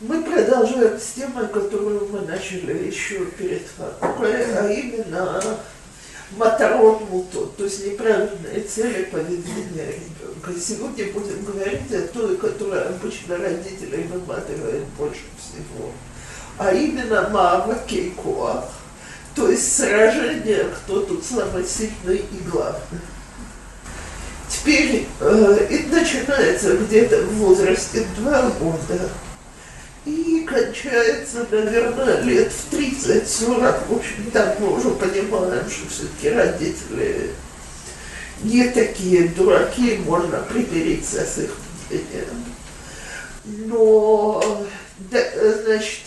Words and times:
Мы 0.00 0.22
продолжаем 0.22 0.96
с 0.96 1.14
темой, 1.14 1.48
которую 1.48 2.06
мы 2.12 2.20
начали 2.20 2.86
еще 2.86 3.24
перед 3.36 3.62
Ханукой, 3.76 4.44
а 4.56 4.68
именно 4.68 5.42
Матарон 6.36 7.00
то 7.32 7.64
есть 7.64 7.84
неправильные 7.84 8.60
цели 8.60 9.06
поведения 9.06 9.86
ребенка. 9.86 10.52
Сегодня 10.60 11.12
будем 11.12 11.44
говорить 11.44 11.92
о 11.92 12.06
той, 12.16 12.36
которая 12.36 12.90
обычно 12.90 13.38
родителей 13.38 14.04
выматывает 14.04 14.84
больше 14.96 15.22
всего, 15.36 15.90
а 16.58 16.72
именно 16.72 17.28
Маава 17.30 17.74
Кейкоах, 17.88 18.66
то 19.34 19.50
есть 19.50 19.78
сражение, 19.78 20.66
кто 20.76 21.00
тут 21.00 21.24
самый 21.24 21.64
сильный 21.64 22.18
и 22.18 22.48
главный. 22.48 23.00
Теперь 24.48 25.08
э, 25.18 25.66
это 25.70 25.96
начинается 25.96 26.76
где-то 26.76 27.22
в 27.22 27.32
возрасте 27.38 28.06
два 28.16 28.42
года 28.60 29.10
и 30.08 30.44
кончается, 30.44 31.46
наверное, 31.50 32.20
лет 32.22 32.50
в 32.50 32.72
30-40. 32.72 33.88
В 33.88 33.96
общем, 33.96 34.30
так 34.32 34.58
мы 34.58 34.74
уже 34.76 34.90
понимаем, 34.90 35.68
что 35.70 35.88
все-таки 35.88 36.30
родители 36.30 37.30
не 38.42 38.68
такие 38.68 39.28
дураки, 39.28 39.98
можно 39.98 40.38
примириться 40.38 41.24
с 41.24 41.38
их 41.38 41.50
мнением. 41.90 42.44
Но, 43.44 44.66
да, 45.10 45.22
значит, 45.64 46.04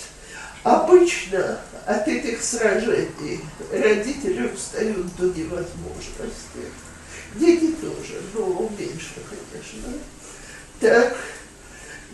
обычно 0.64 1.60
от 1.86 2.08
этих 2.08 2.42
сражений 2.42 3.42
родители 3.72 4.48
устают 4.48 5.16
до 5.18 5.26
невозможности. 5.26 6.64
Дети 7.36 7.74
тоже, 7.74 8.22
но 8.34 8.70
меньше, 8.78 9.14
конечно. 9.30 9.94
Так, 10.80 11.16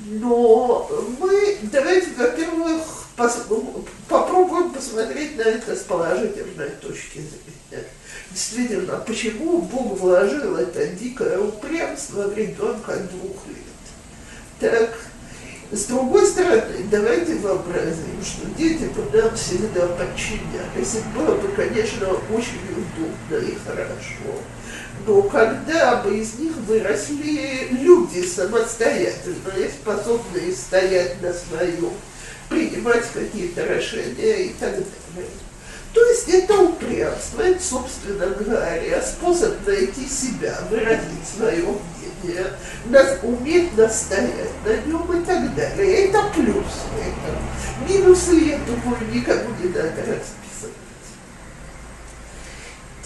но 0.05 0.89
мы, 1.19 1.57
давайте, 1.63 2.07
во-первых, 2.17 2.83
пос, 3.15 3.45
попробуем 4.07 4.71
посмотреть 4.71 5.37
на 5.37 5.41
это 5.41 5.75
с 5.75 5.79
положительной 5.79 6.69
точки 6.81 7.19
зрения. 7.19 7.85
Действительно, 8.31 8.97
почему 8.97 9.61
Бог 9.61 9.99
вложил 9.99 10.57
это 10.57 10.87
дикое 10.87 11.39
упрямство 11.39 12.27
в 12.27 12.37
ребенка 12.37 12.97
двух 12.97 13.47
лет? 13.47 13.57
Так, 14.59 14.93
с 15.71 15.85
другой 15.85 16.25
стороны, 16.27 16.85
давайте 16.89 17.35
вообразим, 17.35 18.23
что 18.23 18.45
дети 18.57 18.85
бы 18.85 19.03
нам 19.17 19.35
всегда 19.35 19.87
подчинялись. 19.87 20.95
Это 20.95 21.09
было 21.15 21.35
бы, 21.35 21.47
конечно, 21.49 22.07
очень 22.31 22.61
удобно 22.71 23.45
и 23.45 23.57
хорошо 23.65 24.41
но 25.05 25.21
когда 25.23 25.97
бы 25.97 26.17
из 26.17 26.35
них 26.35 26.53
выросли 26.67 27.67
люди 27.71 28.25
самостоятельные, 28.25 29.69
способные 29.69 30.53
стоять 30.53 31.21
на 31.21 31.33
своем, 31.33 31.93
принимать 32.49 33.05
какие-то 33.13 33.63
решения 33.65 34.45
и 34.45 34.49
так 34.59 34.71
далее. 34.71 35.29
То 35.93 36.05
есть 36.05 36.29
это 36.29 36.53
упрямство, 36.59 37.41
это, 37.41 37.63
собственно 37.63 38.27
говоря, 38.27 39.01
способ 39.01 39.65
найти 39.65 40.07
себя, 40.07 40.59
выразить 40.69 41.27
свое 41.35 41.63
мнение, 41.63 42.53
уметь 43.23 43.75
настоять 43.75 44.51
на 44.65 44.75
нем 44.87 45.21
и 45.21 45.25
так 45.25 45.55
далее. 45.55 46.07
Это 46.07 46.23
плюс 46.35 46.65
это. 46.99 47.91
Минусы, 47.91 48.35
я 48.35 48.59
думаю, 48.59 48.99
никому 49.11 49.49
не 49.61 49.69
надо 49.69 50.01
расписывать. 50.01 50.46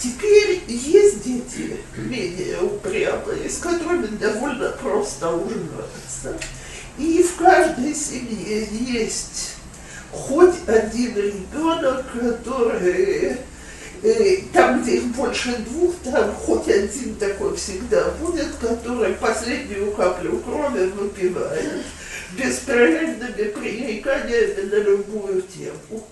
Теперь 0.02 0.60
есть 0.66 1.22
дети 1.22 1.76
менее 1.96 2.58
упрямые, 2.60 3.48
с 3.48 3.58
которыми 3.58 4.08
довольно 4.16 4.70
просто 4.70 5.30
уживаться. 5.30 6.36
И 6.98 7.22
в 7.22 7.36
каждой 7.36 7.94
семье 7.94 8.66
есть 8.72 9.52
хоть 10.10 10.56
один 10.66 11.16
ребенок, 11.16 12.04
который 12.12 13.36
э, 14.02 14.38
там, 14.52 14.82
где 14.82 14.96
их 14.96 15.04
больше 15.14 15.56
двух, 15.58 15.94
там 16.02 16.34
хоть 16.34 16.68
один 16.68 17.14
такой 17.14 17.54
всегда 17.56 18.10
будет, 18.20 18.48
который 18.60 19.12
последнюю 19.14 19.92
каплю 19.92 20.38
крови 20.38 20.86
выпивает 20.86 21.84
беспрерывными 22.32 23.50
пререканиями 23.50 24.68
на 24.68 24.76
любую 24.78 25.42
тему 25.42 26.04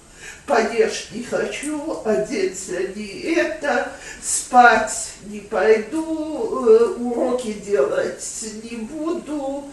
поешь 0.50 1.08
не 1.12 1.22
хочу, 1.22 2.02
одеться 2.04 2.76
не 2.96 3.34
это, 3.34 3.92
спать 4.20 5.12
не 5.26 5.40
пойду, 5.40 6.66
э, 6.66 6.84
уроки 6.98 7.52
делать 7.52 8.24
не 8.64 8.78
буду, 8.78 9.64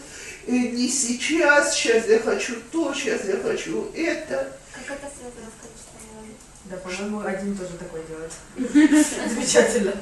э, 0.46 0.52
не 0.52 0.88
сейчас, 0.88 1.76
сейчас 1.76 2.08
я 2.08 2.20
хочу 2.20 2.54
то, 2.72 2.94
сейчас 2.94 3.26
я 3.26 3.38
хочу 3.38 3.88
это. 3.96 4.56
Как 4.72 4.98
это 4.98 5.08
связано 5.18 5.50
с 5.50 5.58
количеством 5.64 6.38
Да, 6.66 6.78
по-моему, 6.78 7.28
один 7.28 7.58
тоже 7.58 7.74
такой 7.80 8.02
делает. 8.08 8.32
Замечательно. 9.34 9.94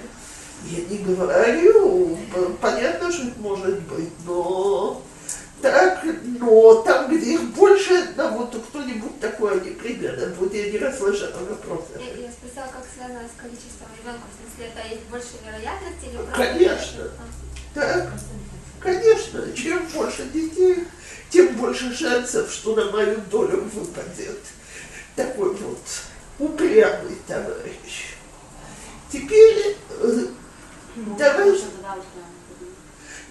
Я 0.66 0.84
не 0.85 0.97
говорю, 0.97 2.18
понятно, 2.59 3.12
что 3.12 3.28
это 3.28 3.40
может 3.40 3.81
быть, 3.84 4.12
но 4.25 5.02
так, 5.66 6.06
но 6.40 6.84
там, 6.84 7.08
где 7.09 7.34
их 7.34 7.42
больше 7.56 7.96
одного, 7.96 8.46
то 8.46 8.59
кто-нибудь 8.59 9.20
такое 9.20 9.59
не 9.62 9.72
примерно 9.72 10.28
будет. 10.36 10.53
Я 10.53 10.72
не 10.72 10.78
расслышала 10.78 11.31
вопроса. 11.40 11.94
Я, 11.96 12.06
я 12.06 12.31
спросила, 12.31 12.72
как 12.72 12.86
связано 12.94 13.28
с 13.28 13.42
количеством 13.42 13.88
ребенка. 13.98 14.22
В 14.30 14.36
смысле, 14.38 14.72
это 14.72 14.88
есть 14.88 15.02
больше 15.09 15.30
вероятности 15.44 16.06
или. 16.06 16.20
Конечно. 16.36 17.12
Так, 17.74 18.12
конечно. 18.80 19.52
Чем 19.53 19.88
больше 19.88 20.26
детей, 20.26 20.86
тем 21.31 21.56
больше 21.56 21.96
шансов, 21.97 22.52
что 22.52 22.76
на 22.76 22.92
мою 22.92 23.18
долю 23.32 23.62
выпадет 23.74 24.42
такой 25.16 25.56
вот 25.56 25.82
упрямый 26.38 27.18
товарищ. 27.28 28.14
Теперь 29.12 29.78
э, 30.00 30.28
давай 31.18 31.58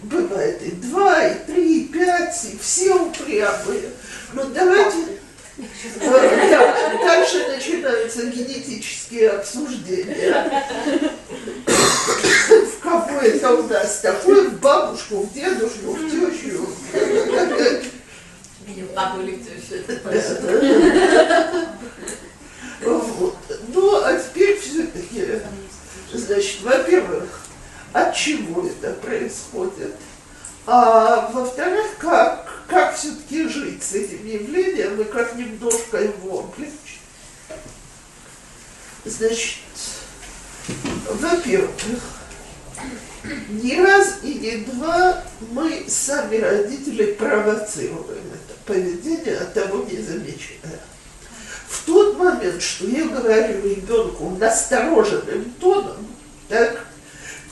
бывает 0.04 0.62
и 0.62 0.70
два, 0.72 1.26
и 1.26 1.34
три, 1.46 1.82
и 1.82 1.88
пять, 1.88 2.44
и 2.52 2.58
все 2.58 2.94
упрямые. 2.94 3.90
Но 4.32 4.44
давайте... 4.44 4.98
Э, 5.56 6.50
да, 6.50 6.74
дальше 7.04 7.46
начинаются 7.48 8.26
генетические 8.26 9.30
обсуждения. 9.30 10.64
В 12.48 12.80
кого 12.82 13.20
это 13.20 13.54
у 13.54 13.62
нас 13.68 14.00
такой? 14.00 14.48
В 14.48 14.60
бабушку, 14.60 15.22
в 15.22 15.32
дедушку, 15.32 15.92
в 15.92 16.10
тещу. 16.10 16.68
Или 18.66 18.82
в 18.82 18.94
папу 18.94 19.20
или 19.20 19.36
в 19.36 19.44
тещу. 19.44 19.84
Вот. 22.82 23.36
Ну, 23.68 24.02
а 24.04 24.18
теперь 24.18 24.58
все-таки, 24.58 25.40
значит, 26.12 26.62
во-первых, 26.62 27.43
от 27.94 28.14
чего 28.14 28.66
это 28.66 28.92
происходит. 28.94 29.94
А 30.66 31.30
во-вторых, 31.32 31.86
как, 31.98 32.64
как 32.66 32.96
все-таки 32.96 33.48
жить 33.48 33.82
с 33.82 33.92
этим 33.92 34.26
явлением 34.26 35.00
и 35.00 35.04
как 35.04 35.36
немножко 35.36 35.98
его 35.98 36.40
облегчить. 36.40 37.00
Значит, 39.04 39.58
во-первых, 41.08 41.70
не 43.50 43.80
раз 43.80 44.18
и 44.22 44.34
не 44.34 44.56
два 44.64 45.22
мы 45.52 45.84
сами, 45.88 46.38
родители, 46.38 47.12
провоцируем 47.12 48.24
это 48.32 48.54
поведение, 48.66 49.38
от 49.38 49.54
того 49.54 49.84
не 49.84 49.98
замечая. 49.98 50.80
В 51.68 51.84
тот 51.86 52.18
момент, 52.18 52.60
что 52.60 52.86
я 52.86 53.04
говорю 53.06 53.62
ребенку 53.62 54.30
настороженным 54.30 55.52
тоном, 55.60 56.08
так, 56.48 56.83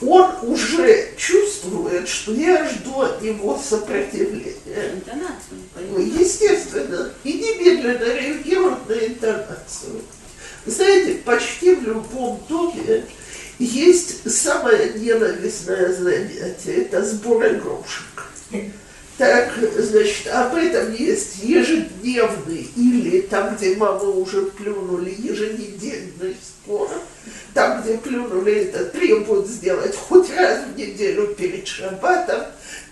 он 0.04 0.30
уже 0.42 1.10
чувствует, 1.16 2.08
что 2.08 2.32
я 2.32 2.68
жду 2.68 3.02
от 3.02 3.22
него 3.22 3.58
сопротивления. 3.58 5.02
Ну, 5.90 5.98
естественно. 5.98 7.12
И 7.24 7.32
немедленно 7.34 8.04
реагирует 8.04 8.88
на 8.88 8.92
интонацию. 8.94 10.02
Знаете, 10.66 11.14
почти 11.24 11.74
в 11.74 11.82
любом 11.82 12.42
доме 12.48 13.04
есть 13.58 14.30
самое 14.30 14.92
ненавистное 14.94 15.92
занятие. 15.92 16.82
Это 16.82 17.04
сбор 17.04 17.46
игрушек. 17.46 18.24
Так, 19.18 19.52
значит, 19.76 20.26
об 20.28 20.54
этом 20.54 20.94
есть 20.94 21.42
ежедневный 21.42 22.66
или 22.76 23.20
там, 23.20 23.54
где 23.54 23.76
мамы 23.76 24.10
уже 24.20 24.46
плюнули, 24.46 25.14
еженедельный 25.18 26.34
спор. 26.42 26.88
Там, 27.52 27.82
где 27.82 27.98
плюнули, 27.98 28.64
это 28.64 28.86
требуют 28.86 29.46
сделать 29.48 29.94
хоть 29.94 30.34
раз 30.34 30.60
в 30.64 30.78
неделю 30.78 31.34
перед 31.34 31.68
шаббатом. 31.68 32.42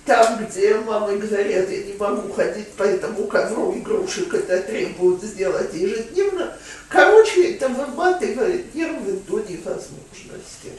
Там, 0.05 0.45
где 0.45 0.75
мамы 0.75 1.17
говорят, 1.17 1.71
я 1.71 1.85
не 1.85 1.95
могу 1.99 2.33
ходить 2.33 2.69
по 2.73 2.83
этому 2.83 3.27
ковру 3.27 3.75
игрушек, 3.77 4.35
это 4.35 4.61
требуют 4.61 5.23
сделать 5.23 5.73
ежедневно. 5.73 6.55
Короче, 6.89 7.53
это 7.53 7.69
выматывает 7.69 8.75
нервы 8.75 9.21
до 9.27 9.39
невозможности. 9.39 10.73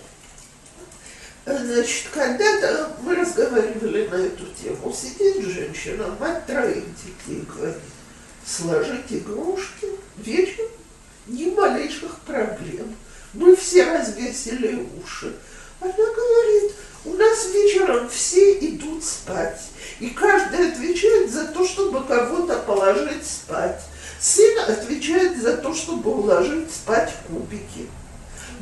Значит, 1.46 2.08
когда-то 2.14 2.96
мы 3.02 3.16
разговаривали 3.16 4.08
на 4.08 4.16
эту 4.16 4.46
тему. 4.62 4.94
Сидит 4.94 5.44
женщина, 5.44 6.16
мать 6.20 6.46
троих 6.46 6.84
детей, 6.96 7.44
говорит, 7.48 7.78
сложить 8.46 9.06
игрушки, 9.10 9.88
вечером 10.18 10.70
ни 11.28 11.46
малейших 11.50 12.20
проблем. 12.22 12.96
Мы 13.34 13.56
все 13.56 13.92
развесили 13.92 14.88
уши. 15.02 15.34
Она 15.80 15.94
говорит, 15.94 16.74
у 17.06 17.14
нас 17.14 17.48
вечером 17.52 18.08
все 18.10 18.60
идут 18.60 19.04
спать, 19.04 19.62
и 20.00 20.10
каждый 20.10 20.72
отвечает 20.72 21.32
за 21.32 21.48
то, 21.48 21.66
чтобы 21.66 22.04
кого-то 22.04 22.60
положить 22.60 23.26
спать. 23.26 23.82
Сын 24.20 24.60
отвечает 24.60 25.42
за 25.42 25.58
то, 25.58 25.74
чтобы 25.74 26.12
уложить 26.12 26.72
спать 26.72 27.12
кубики. 27.28 27.90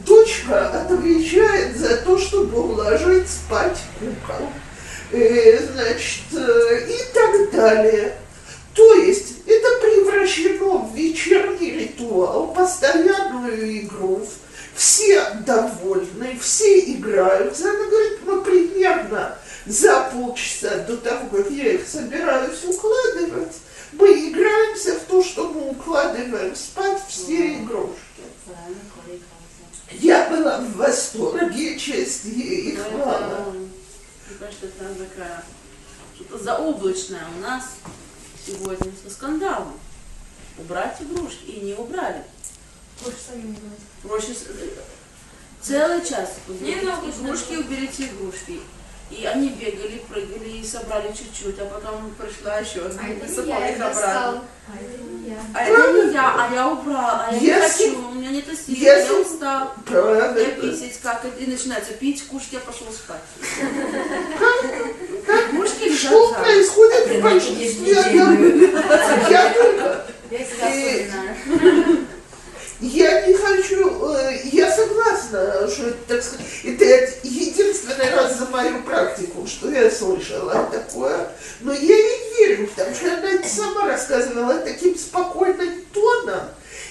Дочка 0.09 0.69
отвечает 0.69 1.77
за 1.77 1.97
то, 1.97 2.17
чтобы 2.17 2.59
уложить 2.59 3.29
спать 3.29 3.77
кукол. 3.99 4.49
Э, 5.11 5.59
значит, 5.59 6.23
э, 6.33 6.87
и 6.89 7.13
так 7.13 7.51
далее. 7.51 8.17
То 8.73 8.93
есть 8.95 9.35
это 9.45 9.67
превращено 9.81 10.79
в 10.79 10.95
вечерний 10.95 11.71
ритуал, 11.71 12.47
постоянную 12.55 13.81
игру. 13.81 14.27
Все 14.73 15.23
довольны, 15.45 16.39
все 16.41 16.79
играют. 16.91 17.55
Она 17.61 17.73
говорит, 17.73 18.19
мы 18.25 18.41
примерно 18.41 19.37
за 19.67 20.09
полчаса 20.11 20.85
до 20.87 20.97
того, 20.97 21.27
как 21.31 21.51
я 21.51 21.73
их 21.73 21.87
собираюсь 21.87 22.63
укладывать, 22.63 23.53
мы 23.91 24.07
играемся 24.29 24.95
в 24.95 25.03
то, 25.03 25.23
что 25.23 25.49
мы 25.49 25.69
укладываем 25.69 26.55
спать 26.55 26.99
все 27.07 27.57
игрушки. 27.57 27.99
Я 29.91 30.29
была 30.29 30.59
в 30.59 30.75
восторге, 30.75 31.77
честь 31.77 32.25
ей 32.25 32.71
и 32.71 32.75
хвала. 32.75 33.53
Что 34.51 34.67
это 34.67 34.88
такая 35.05 35.43
что-то 36.15 36.43
заоблачное 36.43 37.23
у 37.37 37.41
нас 37.41 37.63
сегодня 38.45 38.91
со 39.03 39.09
скандалом. 39.09 39.79
Убрать 40.57 40.97
игрушки. 41.01 41.45
И 41.45 41.59
не 41.61 41.73
убрали. 41.73 42.23
Лучше 43.05 43.17
самим. 43.29 43.55
Проще 44.03 44.33
с- 44.33 44.47
э, 44.49 44.69
целый 45.61 46.05
час. 46.05 46.31
Не, 46.49 46.55
уберите 46.75 46.85
ну, 47.21 47.27
игрушки, 47.27 47.53
уберите 47.55 48.05
игрушки. 48.07 48.59
И 49.09 49.25
они 49.25 49.49
бегали, 49.49 50.03
прыгали 50.07 50.49
и 50.49 50.63
собрали 50.67 51.07
чуть-чуть, 51.13 51.57
а 51.59 51.65
потом 51.65 52.13
пришла 52.15 52.59
еще 52.59 52.85
одна 52.85 53.01
А 53.03 53.07
и 53.09 53.15
не 53.15 53.21
высыпала 53.21 53.59
я 53.59 53.69
их 53.69 53.75
обратно. 53.77 54.01
достал. 54.01 54.43
А 54.67 54.77
это 54.79 55.01
не 55.03 55.29
я. 55.31 55.37
А 55.55 55.63
это 55.63 55.91
не 56.07 56.13
я, 56.13 56.35
а 56.45 56.53
я 56.53 56.67
убрала, 56.67 57.25
а 57.27 57.33
я 57.33 57.39
не 57.39 57.45
Если- 57.47 57.87
хочу, 57.89 58.07
у 58.07 58.11
меня 58.13 58.29
нет 58.29 58.45
сил, 58.45 58.75
я 58.75 59.13
устал. 59.19 59.73
Я 59.87 59.91
Правильно. 60.01 60.61
писать 60.71 60.99
как, 61.01 61.25
и 61.39 61.45
начинается 61.47 61.93
пить, 61.93 62.27
кушать, 62.27 62.51
я 62.53 62.59
пошел 62.59 62.85
спать. 62.91 63.21
Что 65.99 66.33
происходит 66.33 67.07
в 67.07 67.21
большинстве? 67.21 67.93
Я 69.29 70.05
Я 72.81 73.27
не 73.27 73.33
хочу, 73.33 74.15
э, 74.15 74.39
я 74.53 74.71
согласна, 74.71 75.67
что 75.67 75.87
это, 75.87 75.97
так 76.07 76.23
сказать, 76.23 76.45
это 76.63 77.11
единственный 77.23 78.09
раз 78.15 78.37
за 78.37 78.45
мою 78.45 78.81
практику, 78.83 79.45
что 79.45 79.69
я 79.69 79.91
слышала 79.91 80.69
такое, 80.71 81.27
но 81.59 81.73
я 81.73 81.97
ей 81.97 82.19
верю, 82.37 82.67
потому 82.67 82.95
что 82.95 83.17
она 83.17 83.43
сама 83.43 83.85
рассказывала 83.85 84.59
таким 84.59 84.97
спокойным 84.97 85.81
тоном, 85.91 86.39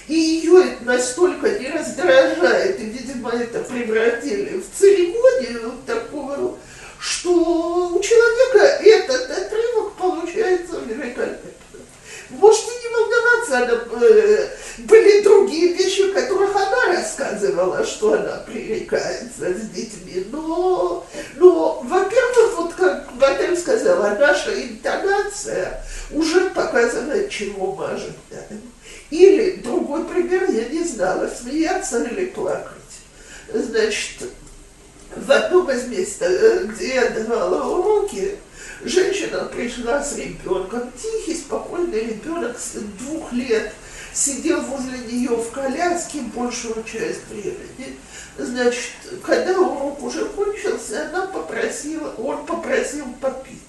и 0.07 0.13
ее 0.13 0.73
это 0.73 0.83
настолько 0.83 1.57
не 1.57 1.69
раздражает, 1.69 2.79
и, 2.79 2.85
видимо, 2.85 3.31
это 3.31 3.59
превратили 3.61 4.61
в 4.61 4.79
церемонию 4.79 5.73
такую, 5.87 6.59
что 6.99 7.31
у 7.31 8.01
человека 8.01 8.65
этот 8.83 9.31
отрывок 9.31 9.93
получается 9.93 10.79
великолепно. 10.85 11.49
Можете 12.29 12.71
не 12.79 12.95
волноваться, 12.95 13.57
она, 13.57 14.05
э, 14.05 14.49
были 14.79 15.21
другие 15.21 15.73
вещи, 15.73 16.11
которых 16.11 16.55
она 16.55 16.93
рассказывала, 16.93 17.83
что 17.83 18.13
она 18.13 18.43
пререкается 18.45 19.51
с 19.51 19.69
детьми. 19.69 20.27
Но, 20.31 21.07
но 21.37 21.81
во-первых, 21.83 22.57
вот 22.57 22.73
как 22.75 23.09
Вадим 23.15 23.57
сказала, 23.57 24.15
наша 24.19 24.61
интонация 24.61 25.83
уже 26.11 26.51
показывает, 26.51 27.31
чего 27.31 27.73
мы 27.73 27.85
ожидаем. 27.85 28.61
Или, 29.09 29.61
другой 29.63 30.05
пример, 30.05 30.51
я 30.51 30.69
не 30.69 30.83
знала, 30.83 31.27
смеяться 31.27 32.03
или 32.03 32.25
плакать. 32.27 32.75
Значит, 33.51 34.29
в 35.15 35.31
одном 35.31 35.69
из 35.71 35.87
мест, 35.87 36.21
э, 36.21 36.65
где 36.65 36.95
я 36.95 37.09
давала 37.09 37.69
уроки, 37.69 38.37
женщина 38.83 39.45
пришла 39.45 40.03
с 40.03 40.15
ребенком, 40.17 40.91
тихий, 40.91 41.35
спокойный 41.35 42.05
ребенок 42.05 42.57
с 42.59 42.73
двух 42.99 43.31
лет, 43.33 43.73
сидел 44.13 44.61
возле 44.61 44.99
нее 44.99 45.35
в 45.35 45.51
коляске 45.51 46.21
большую 46.35 46.83
часть 46.83 47.27
времени. 47.29 47.97
Значит, 48.37 48.91
когда 49.23 49.59
урок 49.59 50.01
уже 50.03 50.25
кончился, 50.25 51.07
она 51.07 51.27
попросила, 51.27 52.13
он 52.17 52.45
попросил 52.45 53.05
попить. 53.19 53.59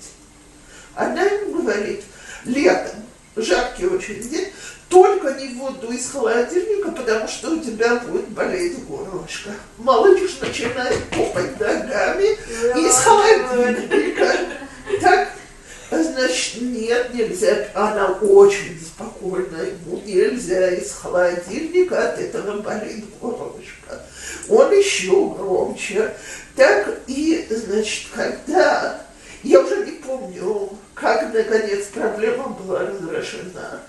Она 0.95 1.23
ему 1.23 1.63
говорит, 1.63 2.03
летом, 2.45 2.97
жаркий 3.37 3.87
очень 3.87 4.21
день, 4.21 4.49
только 4.91 5.35
не 5.35 5.55
воду 5.55 5.93
из 5.93 6.11
холодильника, 6.11 6.91
потому 6.91 7.27
что 7.29 7.51
у 7.51 7.61
тебя 7.61 7.95
будет 7.97 8.29
болеть 8.29 8.85
горлышко. 8.85 9.51
Малыш 9.79 10.39
начинает 10.41 11.09
топать 11.11 11.59
ногами 11.61 12.37
из 12.77 12.95
холодильника. 12.97 14.37
Так, 15.01 15.31
значит, 15.91 16.61
нет, 16.63 17.15
нельзя. 17.15 17.69
Она 17.73 18.09
очень 18.21 18.81
спокойна, 18.85 19.59
ему 19.63 20.03
нельзя 20.05 20.73
из 20.73 20.93
холодильника, 20.93 22.11
от 22.11 22.19
этого 22.19 22.61
болит 22.61 23.05
горлышко. 23.21 24.03
Он 24.49 24.73
еще 24.73 25.29
громче. 25.31 26.13
Так, 26.57 26.99
и, 27.07 27.47
значит, 27.49 28.09
когда, 28.13 29.01
я 29.45 29.61
уже 29.61 29.87
не 29.87 29.93
помню, 29.93 30.71
как, 30.95 31.33
наконец, 31.33 31.87
проблема 31.95 32.49
была 32.49 32.81
разрешена, 32.81 33.81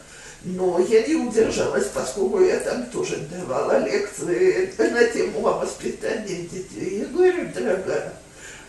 но 0.44 0.80
я 0.80 1.06
не 1.06 1.16
удержалась, 1.16 1.88
поскольку 1.94 2.42
я 2.42 2.60
там 2.60 2.86
тоже 2.88 3.18
давала 3.32 3.86
лекции 3.86 4.74
на 4.78 5.04
тему 5.06 5.48
о 5.48 5.60
воспитании 5.60 6.50
детей. 6.52 7.00
Я 7.00 7.06
говорю, 7.06 7.50
дорогая, 7.54 8.14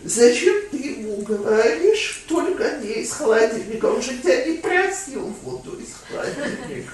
зачем 0.03 0.55
ты 0.69 0.77
ему 0.77 1.17
говоришь 1.23 2.23
только 2.27 2.77
не 2.77 3.01
из 3.01 3.11
холодильника? 3.11 3.85
Он 3.87 4.01
же 4.01 4.17
тебя 4.17 4.45
не 4.45 4.57
просил 4.57 5.33
воду 5.41 5.79
из 5.79 5.93
холодильника. 6.07 6.93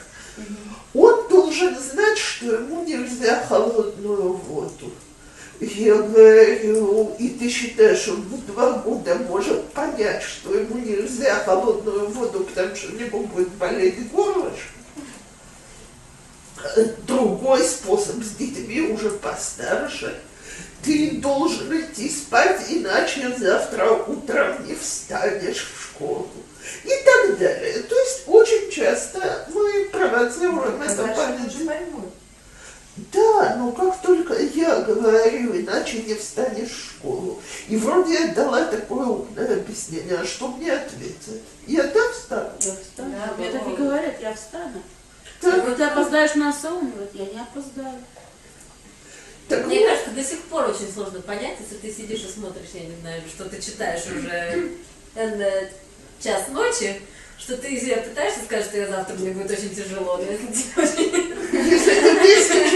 Он 0.94 1.28
должен 1.28 1.78
знать, 1.78 2.18
что 2.18 2.54
ему 2.54 2.86
нельзя 2.86 3.44
холодную 3.48 4.34
воду. 4.34 4.92
Я 5.60 5.96
говорю, 5.96 7.16
и 7.20 7.30
ты 7.30 7.50
считаешь, 7.50 8.08
он 8.08 8.22
в 8.22 8.46
два 8.46 8.74
года 8.80 9.16
может 9.16 9.74
понять, 9.74 10.24
что 10.24 10.54
ему 10.54 10.78
нельзя 10.78 11.36
холодную 11.44 12.08
воду, 12.10 12.46
потому 12.46 12.74
что 12.76 12.94
у 12.94 12.96
него 12.96 13.20
будет 13.24 13.50
болеть 13.50 14.10
горлышко? 14.10 14.80
Другой 17.06 17.62
способ 17.64 18.24
с 18.24 18.36
детьми 18.36 18.82
уже 18.82 19.12
постарше. 19.12 20.22
Ты 20.82 21.12
должен 21.18 21.78
идти 21.78 22.10
спать, 22.10 22.62
иначе 22.70 23.36
завтра 23.38 23.92
утром 23.92 24.66
не 24.66 24.76
встанешь 24.76 25.68
в 25.76 25.84
школу. 25.84 26.30
И 26.86 27.04
так 27.04 27.38
далее. 27.38 27.84
То 27.84 28.00
есть 28.00 28.24
очень 28.28 28.72
часто 28.72 29.46
мы 29.54 29.90
провоцируем 29.92 30.82
это 30.82 30.96
Дальше 30.96 31.22
они 31.22 31.38
поведение. 31.38 31.48
уже 31.48 31.66
поймут. 31.66 32.14
Да, 33.14 33.56
но 33.58 33.72
как 33.72 34.02
только 34.02 34.34
я 34.42 34.82
говорю, 34.82 35.60
иначе 35.62 36.04
не 36.04 36.16
встанешь 36.16 36.70
в 36.72 36.98
школу. 36.98 37.42
И 37.68 37.78
вроде 37.78 38.14
я 38.14 38.28
дала 38.34 38.66
такое 38.66 39.06
умное 39.06 39.54
объяснение, 39.58 40.18
а 40.18 40.26
что 40.26 40.50
мне 40.50 40.74
ответить? 40.74 41.42
Я 41.68 41.84
да 41.84 42.12
встану. 42.12 42.52
Я 42.60 42.74
встану. 42.76 43.16
Да, 43.16 43.34
Мне 43.38 43.52
так 43.52 43.68
и 43.68 43.76
говорят, 43.76 44.22
я 44.22 44.34
встану. 44.34 44.82
Так, 45.42 45.56
Если 45.56 45.76
ты 45.76 45.84
опоздаешь 45.84 46.36
на 46.36 46.52
САУ, 46.52 46.80
он 46.80 46.92
говорит, 46.92 47.12
я 47.14 47.26
не 47.26 47.40
опоздаю. 47.40 48.00
так 49.48 49.66
Мне 49.68 49.80
вот, 49.80 49.90
кажется, 49.90 50.12
до 50.12 50.24
сих 50.24 50.42
пор 50.44 50.70
очень 50.70 50.92
сложно 50.92 51.22
понять, 51.22 51.58
если 51.60 51.76
ты 51.76 51.94
сидишь 51.94 52.24
и 52.26 52.32
смотришь, 52.32 52.70
я 52.74 52.82
не 52.82 52.96
знаю, 53.00 53.22
что 53.30 53.46
ты 53.46 53.62
читаешь 53.62 54.06
уже 54.08 54.72
э, 55.16 55.70
час 56.20 56.50
ночи, 56.50 57.02
что 57.38 57.56
ты 57.56 57.80
пытаешься 57.80 58.42
сказать, 58.44 58.66
что 58.66 58.78
я 58.78 58.88
завтра 58.88 59.16
мне 59.16 59.32
будет 59.32 59.50
очень 59.52 59.74
тяжело, 59.74 60.18
но 60.18 60.24
если 60.32 60.48
тебе 60.48 60.84
очень- 60.84 62.09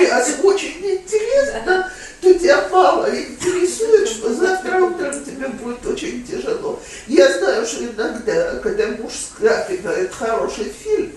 сейчас 0.04 0.36
очень 0.44 0.78
интересно, 0.80 1.92
то 2.22 2.34
тебя 2.34 2.68
мало 2.70 3.10
интересует, 3.10 4.08
что 4.08 4.34
завтра 4.34 4.78
утром 4.78 5.24
тебе 5.24 5.48
будет 5.48 5.86
очень 5.86 6.26
тяжело. 6.26 6.80
Я 7.08 7.38
знаю, 7.38 7.66
что 7.66 7.86
иногда, 7.86 8.60
когда 8.60 8.88
муж 8.88 9.14
скапливает 9.14 10.14
хороший 10.14 10.72
фильм, 10.72 11.12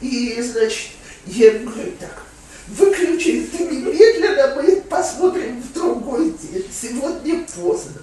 и, 0.00 0.40
значит, 0.42 0.90
я 1.26 1.52
говорю 1.52 1.92
так, 2.00 2.22
выключи 2.68 3.48
это 3.52 3.64
немедленно, 3.64 4.54
мы 4.56 4.80
посмотрим 4.82 5.62
в 5.62 5.72
другой 5.72 6.34
день, 6.42 6.66
сегодня 6.72 7.44
поздно. 7.54 8.02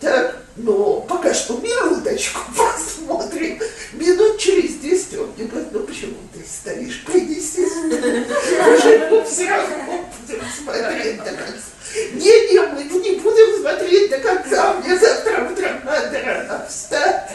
Так, 0.00 0.36
но 0.56 1.00
пока 1.02 1.32
что 1.32 1.58
минуточку 1.58 2.40
посмотрим. 2.56 3.60
Минут 3.92 4.38
через 4.38 4.74
10 4.76 5.18
он 5.18 5.32
мне 5.36 5.46
говорит, 5.46 5.72
ну 5.72 5.80
почему 5.80 6.16
ты 6.32 6.44
стоишь, 6.46 7.04
принеси. 7.04 7.64
Уже 7.64 9.08
мы 9.10 9.24
все 9.24 9.48
равно 9.48 10.04
будем 10.20 10.42
смотреть 10.62 11.18
до 11.18 11.30
конца. 11.30 11.76
Не-не, 12.12 12.60
мы 12.60 12.82
не 12.84 13.12
будем 13.20 13.60
смотреть 13.60 14.10
до 14.10 14.18
конца, 14.18 14.74
мне 14.74 14.98
завтра 14.98 15.48
утром 15.50 15.84
надо 15.84 16.22
рано 16.22 16.66
встать. 16.68 17.30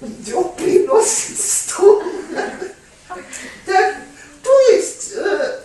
Идет, 0.00 0.56
приносит 0.56 1.38
стул. 1.38 2.02
Так, 3.66 3.94
то 4.42 4.60
есть 4.70 5.12
э, 5.14 5.61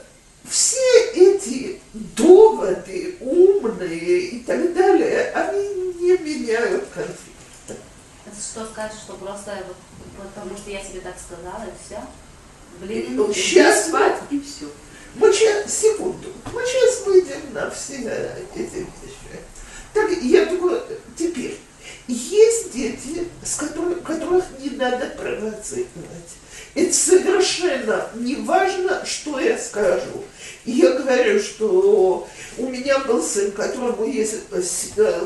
все 0.50 1.12
эти 1.14 1.82
доводы 1.94 3.18
умные 3.20 4.20
и 4.20 4.40
так 4.40 4.74
далее, 4.74 5.32
они 5.32 5.94
не 6.00 6.18
меняют 6.18 6.86
конфликт. 6.94 7.78
Это 8.26 8.36
что 8.36 8.66
скажешь, 8.66 9.00
что 9.00 9.14
просто 9.14 9.64
вот 9.68 9.78
потому 10.18 10.58
что 10.58 10.70
я 10.72 10.84
тебе 10.84 11.02
так 11.02 11.16
сказала, 11.20 11.64
и 11.64 11.86
все? 11.86 12.02
Блин, 12.80 13.16
Ну, 13.16 13.34
щас 13.34 13.88
спать, 13.88 14.20
и 14.30 14.40
все. 14.40 14.68
Мы 15.16 15.34
сейчас, 15.34 15.74
секунду, 15.74 16.32
мы 16.54 16.62
сейчас 16.64 17.06
выйдем 17.06 17.54
на 17.54 17.70
все 17.72 17.96
эти 18.56 18.76
вещи. 18.76 18.88
Так, 19.94 20.12
я 20.22 20.46
думаю, 20.46 20.84
теперь, 21.18 21.60
есть 22.08 22.72
дети, 22.72 23.28
с 23.44 23.56
которых, 23.56 24.04
которых 24.04 24.46
не 24.60 24.72
надо 24.72 25.08
провоцировать. 25.08 25.88
Это 26.78 26.94
совершенно 26.94 28.08
не 28.14 28.36
важно, 28.36 29.04
что 29.04 29.40
я 29.40 29.58
скажу. 29.58 30.24
Я 30.64 30.92
говорю, 30.92 31.40
что 31.40 32.28
у 32.60 32.68
меня 32.68 33.00
был 33.00 33.24
сын, 33.24 33.50
которому 33.52 34.06
есть 34.06 34.36
э, 34.98 35.22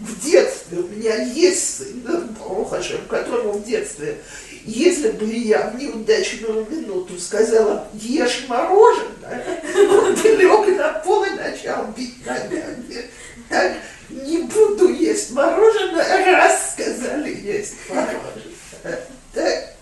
в 0.00 0.20
детстве, 0.20 0.78
у 0.78 0.88
меня 0.88 1.22
есть 1.22 1.78
сын, 1.78 2.02
Бахашем, 2.40 3.02
которому 3.08 3.52
в 3.52 3.64
детстве, 3.64 4.18
если 4.64 5.10
бы 5.12 5.26
я 5.26 5.70
в 5.70 5.80
неудачную 5.80 6.66
минуту 6.68 7.20
сказала, 7.20 7.86
ешь 7.94 8.46
мороженое, 8.48 9.62
он 9.76 10.12
бы 10.12 10.28
лег 10.30 10.76
на 10.76 10.92
пол 11.04 11.22
и 11.22 11.30
начал 11.30 11.86
бить 11.96 12.26
ногами. 12.26 13.10
Так, 13.48 13.74
не 14.10 14.38
буду 14.38 14.88
есть 14.88 15.30
мороженое, 15.30 16.32
раз 16.32 16.72
сказали 16.72 17.32
есть 17.32 17.74
мороженое. 17.88 19.06
Так, 19.32 19.75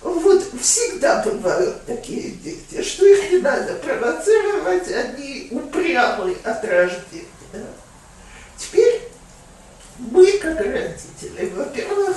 вот 0.00 0.44
всегда 0.60 1.22
бывают 1.22 1.84
такие 1.86 2.30
дети, 2.32 2.82
что 2.82 3.06
их 3.06 3.32
не 3.32 3.38
надо 3.38 3.74
провоцировать, 3.74 4.90
они 4.90 5.48
упрямы 5.50 6.36
от 6.44 6.64
рождения. 6.64 7.26
Теперь 8.56 9.08
мы, 9.98 10.30
как 10.38 10.60
родители, 10.60 11.52
во-первых, 11.54 12.16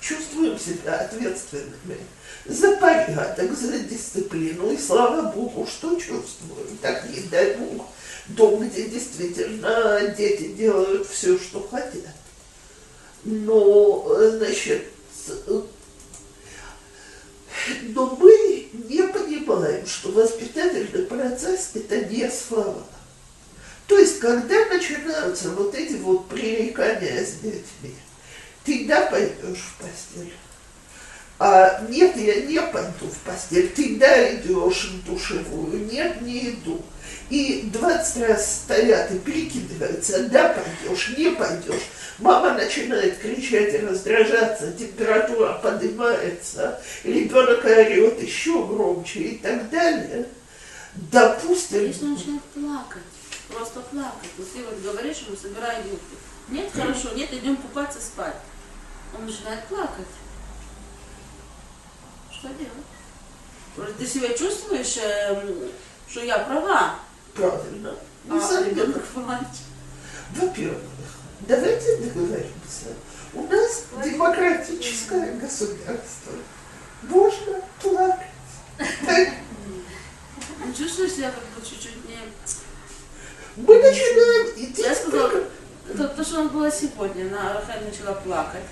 чувствуем 0.00 0.58
себя 0.58 0.94
ответственными 0.96 1.98
за 2.44 2.76
порядок, 2.76 3.56
за 3.56 3.78
дисциплину, 3.78 4.72
и 4.72 4.78
слава 4.78 5.30
Богу, 5.30 5.66
что 5.66 5.94
чувствуем. 5.94 6.76
Так 6.80 7.08
не 7.08 7.20
дай 7.20 7.56
Бог, 7.56 7.86
дом, 8.28 8.68
где 8.68 8.88
действительно 8.88 10.14
дети 10.16 10.48
делают 10.48 11.06
все, 11.08 11.38
что 11.38 11.66
хотят. 11.70 12.16
Но, 13.24 14.06
значит, 14.30 14.88
но 17.94 18.16
мы 18.18 18.68
не 18.72 19.02
понимаем, 19.02 19.86
что 19.86 20.10
воспитательный 20.10 21.06
процесс– 21.06 21.70
это 21.74 22.04
не 22.06 22.30
слова. 22.30 22.82
То 23.86 23.98
есть, 23.98 24.20
когда 24.20 24.66
начинаются 24.66 25.50
вот 25.50 25.74
эти 25.74 25.94
вот 25.94 26.28
пререкания 26.28 27.24
с 27.24 27.34
детьми, 27.34 27.94
ты 28.64 28.86
да 28.86 29.06
пойдешь 29.06 29.58
в 29.58 29.82
постель, 29.82 30.32
а 31.38 31.84
нет, 31.88 32.16
я 32.16 32.42
не 32.42 32.60
пойду 32.60 33.06
в 33.06 33.18
постель, 33.26 33.68
ты 33.70 33.96
да 33.96 34.34
идешь 34.34 34.92
в 34.92 35.04
душевую, 35.04 35.86
нет, 35.90 36.22
не 36.22 36.50
иду. 36.50 36.80
И 37.30 37.68
20 37.72 38.28
раз 38.28 38.62
стоят 38.62 39.10
и 39.10 39.18
перекидываются, 39.18 40.28
да 40.28 40.50
пойдешь, 40.54 41.14
не 41.16 41.30
пойдешь. 41.30 41.82
Мама 42.22 42.52
начинает 42.54 43.18
кричать 43.18 43.74
и 43.74 43.78
раздражаться, 43.78 44.72
температура 44.74 45.54
поднимается, 45.60 46.80
ребенок 47.02 47.64
орет 47.64 48.22
еще 48.22 48.64
громче 48.64 49.18
и 49.20 49.38
так 49.38 49.68
далее. 49.70 50.28
Допустим... 50.94 51.80
Если 51.84 52.04
он 52.04 52.12
начинает 52.12 52.42
плакать, 52.54 53.02
просто 53.48 53.80
плакать. 53.80 54.30
Вот 54.38 54.52
ты 54.52 54.60
вот 54.64 54.80
говоришь 54.82 55.24
ему, 55.26 55.36
собирай 55.36 55.78
юбки. 55.78 56.16
Нет, 56.48 56.70
хорошо, 56.72 57.08
нет, 57.16 57.32
идем 57.32 57.56
купаться, 57.56 57.98
спать. 58.00 58.36
Он 59.18 59.26
начинает 59.26 59.64
плакать. 59.64 60.06
Что 62.30 62.48
делать? 62.50 63.96
Ты 63.98 64.06
себя 64.06 64.28
чувствуешь, 64.28 64.96
эм, 65.02 65.70
что 66.08 66.20
я 66.20 66.38
права, 66.38 66.96
Правильно. 67.34 67.96
а 68.30 68.34
Несомненно. 68.34 68.68
ребенок 68.68 69.04
плачет. 69.06 69.46
Во-первых, 70.36 70.78
давайте 71.48 71.96
договоримся. 71.98 72.94
У 73.34 73.42
нас 73.44 73.84
демократическое 74.04 75.32
государство. 75.32 76.32
Можно 77.02 77.60
плакать. 77.80 78.26
Так, 79.06 79.28
Он 80.64 80.74
чувствует 80.74 81.12
себя 81.12 81.30
как 81.30 81.42
бы 81.42 81.68
чуть-чуть 81.68 82.08
не... 82.08 82.18
Мы 83.56 83.76
начинаем 83.76 84.56
идти. 84.56 84.82
Я 84.82 84.94
сказала, 84.94 85.44
это 85.88 86.08
то, 86.08 86.24
что 86.24 86.40
у 86.40 86.44
нас 86.44 86.52
было 86.52 86.70
сегодня, 86.70 87.26
она 87.26 87.54
Рахаль 87.54 87.84
начала 87.84 88.14
плакать. 88.14 88.62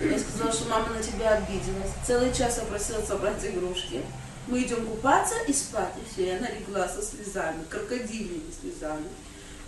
Я 0.00 0.18
сказала, 0.18 0.52
что 0.52 0.68
мама 0.68 0.90
на 0.90 1.02
тебя 1.02 1.32
обиделась. 1.32 1.90
Целый 2.06 2.32
час 2.32 2.58
я 2.58 2.64
просила 2.64 3.00
собрать 3.02 3.44
игрушки. 3.44 4.02
Мы 4.46 4.62
идем 4.62 4.86
купаться 4.86 5.34
и 5.48 5.52
спать, 5.52 5.94
и 5.96 6.12
все. 6.12 6.26
И 6.26 6.36
она 6.36 6.48
легла 6.50 6.88
со 6.88 7.02
слезами, 7.02 7.64
крокодильными 7.68 8.52
слезами. 8.60 9.06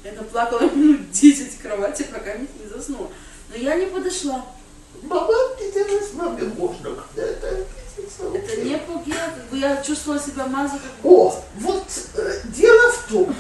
И 0.05 0.09
она 0.09 0.23
плакала 0.23 0.61
минут 0.75 1.11
10 1.11 1.52
в 1.52 1.62
кровати, 1.62 2.07
пока 2.12 2.35
не 2.37 2.47
заснула. 2.69 3.09
Но 3.50 3.57
я 3.57 3.76
не 3.76 3.87
подошла. 3.87 4.45
Мама 5.02 5.33
обиделась, 5.52 6.12
маме 6.14 6.45
можно 6.57 6.90
когда-то 6.95 7.49
обидеться. 7.49 8.23
Это 8.35 8.52
окей. 8.52 8.64
не 8.64 8.78
как 8.78 9.49
бы 9.50 9.59
я 9.59 9.83
чувствовала 9.83 10.21
себя 10.21 10.47
маза 10.47 10.75
как 10.75 10.93
О, 11.05 11.45
вот 11.57 11.85
э, 12.14 12.40
дело 12.57 12.93
в 12.93 13.11
том, 13.11 13.35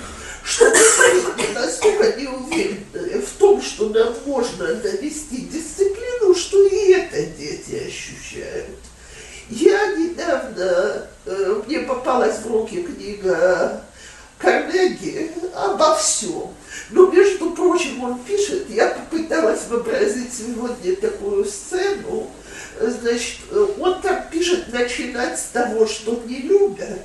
что 0.44 0.64
мы 0.64 1.54
настолько 1.54 2.12
не 2.16 2.26
уверены 2.26 3.20
в 3.20 3.30
том, 3.38 3.60
что 3.60 3.88
нам 3.90 4.14
можно 4.26 4.74
довести 4.74 5.42
дисциплину, 5.42 6.34
что 6.34 6.66
и 6.66 6.92
это 6.92 7.22
дети 7.22 7.86
ощущают. 7.86 8.78
Я 9.50 9.94
недавно, 9.96 11.08
э, 11.26 11.62
мне 11.66 11.80
попалась 11.80 12.38
в 12.38 12.50
руки 12.50 12.82
книга 12.82 13.84
Карнеги 14.38 15.32
обо 15.54 15.94
всем. 15.96 16.54
Но, 16.90 17.06
между 17.10 17.50
прочим, 17.50 18.04
он 18.04 18.18
пишет, 18.20 18.70
я 18.70 18.88
попыталась 18.88 19.66
вообразить 19.68 20.32
сегодня 20.32 20.96
такую 20.96 21.44
сцену, 21.44 22.30
значит, 22.80 23.38
э, 23.50 23.66
он 23.78 24.00
там 24.00 24.24
пишет 24.30 24.72
начинать 24.72 25.38
с 25.38 25.44
того, 25.46 25.86
что 25.86 26.22
не 26.26 26.38
любят, 26.42 27.02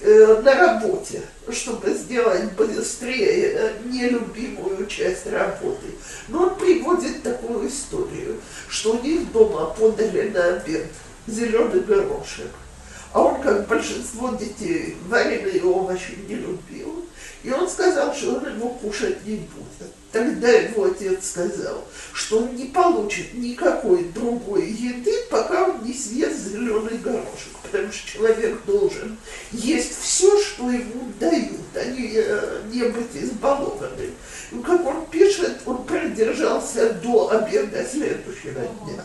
э, 0.00 0.40
на 0.42 0.54
работе, 0.54 1.22
чтобы 1.50 1.92
сделать 1.94 2.52
быстрее 2.52 3.52
э, 3.52 3.72
нелюбимую 3.84 4.86
часть 4.86 5.26
работы. 5.26 5.86
Но 6.28 6.44
он 6.44 6.56
приводит 6.56 7.22
такую 7.22 7.68
историю, 7.68 8.40
что 8.68 8.92
у 8.92 9.02
них 9.02 9.26
подали 10.08 10.30
на 10.30 10.56
обед 10.56 10.86
зеленый 11.26 11.80
горошек. 11.80 12.50
А 13.12 13.22
он, 13.22 13.40
как 13.40 13.66
большинство 13.66 14.30
детей, 14.34 14.96
вареные 15.08 15.62
овощи 15.62 16.18
не 16.28 16.34
любил. 16.34 17.04
И 17.42 17.50
он 17.50 17.68
сказал, 17.68 18.14
что 18.14 18.36
он 18.36 18.54
его 18.54 18.68
кушать 18.70 19.24
не 19.24 19.36
будет. 19.36 19.92
Тогда 20.12 20.48
его 20.48 20.84
отец 20.86 21.30
сказал, 21.30 21.84
что 22.12 22.38
он 22.38 22.56
не 22.56 22.64
получит 22.66 23.34
никакой 23.34 24.04
другой 24.04 24.70
еды, 24.70 25.12
пока 25.30 25.68
он 25.68 25.84
не 25.84 25.94
съест 25.94 26.38
зеленый 26.38 26.98
горошек. 26.98 27.52
Потому 27.62 27.92
что 27.92 28.12
человек 28.12 28.64
должен 28.66 29.16
есть 29.52 29.98
все, 30.00 30.42
что 30.42 30.70
ему 30.70 31.12
дают, 31.20 31.60
а 31.74 31.84
не, 31.84 32.74
не 32.74 32.88
быть 32.88 33.14
избалованным. 33.14 34.14
И 34.52 34.58
как 34.60 34.84
он 34.84 35.06
пишет, 35.06 35.60
он 35.64 35.84
продержался 35.84 36.92
до 36.94 37.30
обеда 37.30 37.86
следующего 37.90 38.62
дня. 38.84 39.04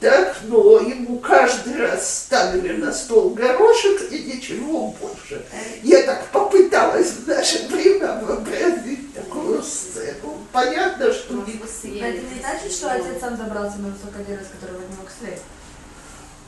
Так, 0.00 0.36
но 0.44 0.80
ему 0.80 1.18
каждый 1.18 1.76
раз 1.76 2.24
ставили 2.24 2.76
на 2.76 2.92
стол 2.92 3.30
горошек 3.30 4.12
и 4.12 4.24
ничего 4.24 4.88
больше. 5.00 5.44
Я 5.82 6.02
так 6.02 6.26
попыталась 6.28 7.10
в 7.10 7.26
наше 7.26 7.66
время 7.68 8.20
вообразить 8.20 9.14
такую 9.14 9.62
сцену. 9.62 10.38
Понятно, 10.52 11.12
что 11.12 11.34
не... 11.34 11.54
Это 12.00 12.22
не 12.22 12.40
значит, 12.40 12.72
что 12.72 12.92
отец 12.92 13.20
сам 13.20 13.36
добрался 13.36 13.78
на 13.78 13.88
высокодеры, 13.88 14.44
с 14.44 14.60
которого 14.60 14.82
не 14.82 14.96
мог 14.96 15.08
слезть. 15.18 15.42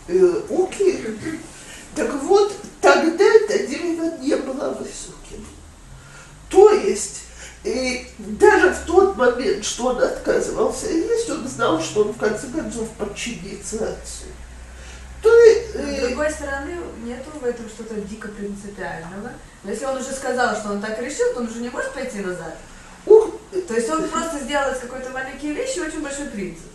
Э, 0.09 0.43
окей. 0.51 1.19
Так 1.95 2.15
вот, 2.23 2.53
тогда 2.81 3.25
это 3.25 3.67
дерево 3.67 4.17
не 4.21 4.37
было 4.37 4.71
высоким. 4.71 5.47
То 6.51 6.73
есть 6.73 7.23
И 7.67 8.07
даже 8.17 8.71
в 8.71 8.87
тот 8.87 9.17
момент, 9.17 9.65
что 9.65 9.87
он 9.87 10.01
отказывался 10.01 10.87
есть, 10.87 11.29
он 11.29 11.49
знал, 11.49 11.81
что 11.81 12.03
он 12.03 12.13
в 12.13 12.17
конце 12.17 12.47
концов 12.47 12.89
подчинится 12.91 13.77
отцу. 13.77 14.27
То 15.21 15.31
С 15.31 15.75
э, 15.75 16.07
другой 16.07 16.31
стороны, 16.31 16.77
нету 17.03 17.29
в 17.41 17.45
этом 17.45 17.69
что-то 17.69 17.97
дико 18.03 18.29
принципиального. 18.29 19.33
Но 19.65 19.71
если 19.71 19.85
он 19.85 19.97
уже 19.97 20.13
сказал, 20.13 20.55
что 20.55 20.71
он 20.71 20.81
так 20.81 21.03
решил, 21.03 21.35
то 21.35 21.41
он 21.41 21.49
уже 21.49 21.59
не 21.59 21.69
может 21.71 21.93
пойти 21.93 22.21
назад. 22.21 22.57
ух, 23.05 23.33
То 23.67 23.75
есть 23.75 23.91
он 23.91 24.09
просто 24.11 24.39
сделал 24.39 24.73
из 24.73 24.79
какой-то 24.79 25.11
маленькие 25.11 25.53
вещи 25.53 25.81
очень 25.81 26.03
большой 26.03 26.27
принцип. 26.27 26.67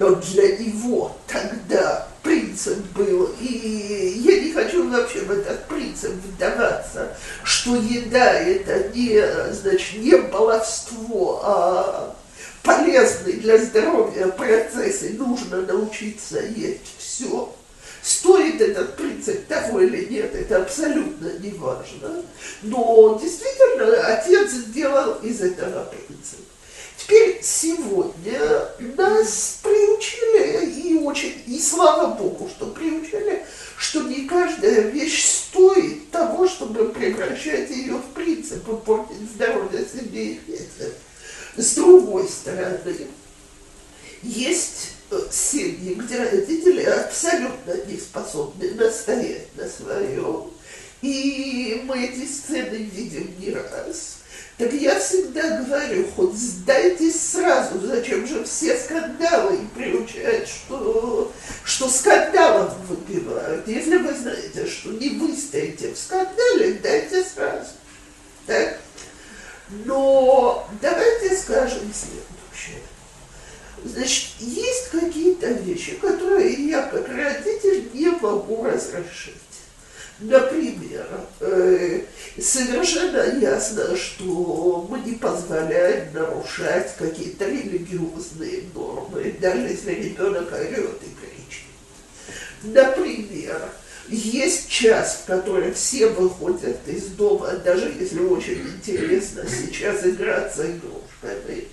Но 0.00 0.16
для 0.16 0.56
него 0.56 1.16
тогда 1.28 2.08
принцип 2.22 2.78
был, 2.94 3.30
и 3.40 4.20
я 4.24 4.40
не 4.40 4.52
хочу 4.52 4.88
вообще 4.88 5.20
в 5.20 5.30
этот 5.30 5.64
принцип 5.66 6.12
вдаваться, 6.12 7.16
что 7.44 7.76
еда 7.76 8.32
это 8.34 8.88
не, 8.94 9.52
значит, 9.52 9.98
не 9.98 10.16
баловство, 10.16 11.40
а 11.42 12.16
полезный 12.62 13.34
для 13.34 13.58
здоровья 13.58 14.28
процесс, 14.28 15.02
и 15.02 15.10
нужно 15.10 15.62
научиться 15.62 16.40
есть 16.40 16.94
все. 16.98 17.54
Стоит 18.02 18.60
этот 18.60 18.96
принцип 18.96 19.46
того 19.46 19.80
или 19.80 20.06
нет, 20.06 20.34
это 20.34 20.62
абсолютно 20.62 21.32
не 21.38 21.50
важно. 21.50 22.22
Но 22.62 23.18
действительно 23.20 24.06
отец 24.06 24.52
сделал 24.52 25.14
из 25.22 25.42
этого 25.42 25.84
принцип. 25.84 26.40
Теперь 27.10 27.40
сегодня 27.42 28.68
нас 28.96 29.58
приучили, 29.64 30.70
и 30.70 30.94
очень, 30.94 31.42
и 31.44 31.58
слава 31.58 32.14
Богу, 32.14 32.48
что 32.48 32.66
приучили, 32.66 33.44
что 33.76 34.02
не 34.02 34.26
каждая 34.26 34.82
вещь 34.82 35.24
стоит 35.24 36.08
того, 36.12 36.46
чтобы 36.46 36.90
превращать 36.90 37.68
ее 37.70 37.94
в 37.94 38.14
принцип 38.14 38.68
и 38.68 38.76
портить 38.86 39.28
здоровье 39.34 39.84
себе 39.84 40.34
и 40.34 40.40
детям. 40.46 40.92
С 41.56 41.74
другой 41.74 42.28
стороны, 42.28 43.08
есть 44.22 44.90
э, 45.10 45.20
семьи, 45.32 45.94
где 45.94 46.16
родители 46.16 46.84
абсолютно 46.84 47.74
не 47.88 47.96
способны 47.96 48.70
настоять 48.74 49.48
на 49.56 49.68
своем. 49.68 50.48
И 51.02 51.82
мы 51.86 52.04
эти 52.04 52.24
сцены 52.24 52.76
видим 52.76 53.34
не 53.40 53.50
раз. 53.52 54.19
Так 54.60 54.74
я 54.74 55.00
всегда 55.00 55.62
говорю, 55.62 56.06
хоть 56.14 56.34
сдайтесь 56.34 57.30
сразу, 57.30 57.80
зачем 57.80 58.26
же 58.26 58.44
все 58.44 58.76
скандалы 58.76 59.56
и 59.56 59.66
приучать, 59.74 60.46
что, 60.46 61.32
что 61.64 61.88
скандалов 61.88 62.74
выпивают. 62.86 63.66
Если 63.66 63.96
вы 63.96 64.12
знаете, 64.12 64.66
что 64.66 64.90
не 64.90 65.08
выстоите 65.18 65.94
в 65.94 65.98
скандале, 65.98 66.74
дайте 66.74 67.24
сразу. 67.24 67.70
Так? 68.44 68.80
Но 69.86 70.68
давайте 70.82 71.34
скажем 71.38 71.90
следующее. 71.94 72.82
Значит, 73.82 74.28
есть 74.40 74.90
какие-то 74.90 75.52
вещи, 75.52 75.92
которые 75.92 76.68
я 76.68 76.82
как 76.82 77.08
родитель 77.08 77.88
не 77.94 78.10
могу 78.10 78.64
разрешить. 78.64 79.36
Например, 80.20 81.06
э, 81.40 82.02
совершенно 82.38 83.40
ясно, 83.40 83.96
что 83.96 84.86
мы 84.90 85.00
не 85.00 85.12
позволяем 85.12 86.12
нарушать 86.12 86.94
какие-то 86.98 87.46
религиозные 87.46 88.64
нормы, 88.74 89.34
даже 89.40 89.62
если 89.62 89.94
ребенок 89.94 90.52
орет 90.52 91.00
и 91.02 91.14
кричит. 91.18 91.64
Например, 92.62 93.70
есть 94.08 94.68
час, 94.68 95.22
в 95.22 95.26
который 95.26 95.72
все 95.72 96.08
выходят 96.08 96.86
из 96.86 97.06
дома, 97.06 97.52
даже 97.64 97.90
если 97.98 98.20
очень 98.20 98.60
интересно 98.60 99.44
сейчас 99.48 100.04
играться 100.04 100.66
игрушками. 100.66 101.64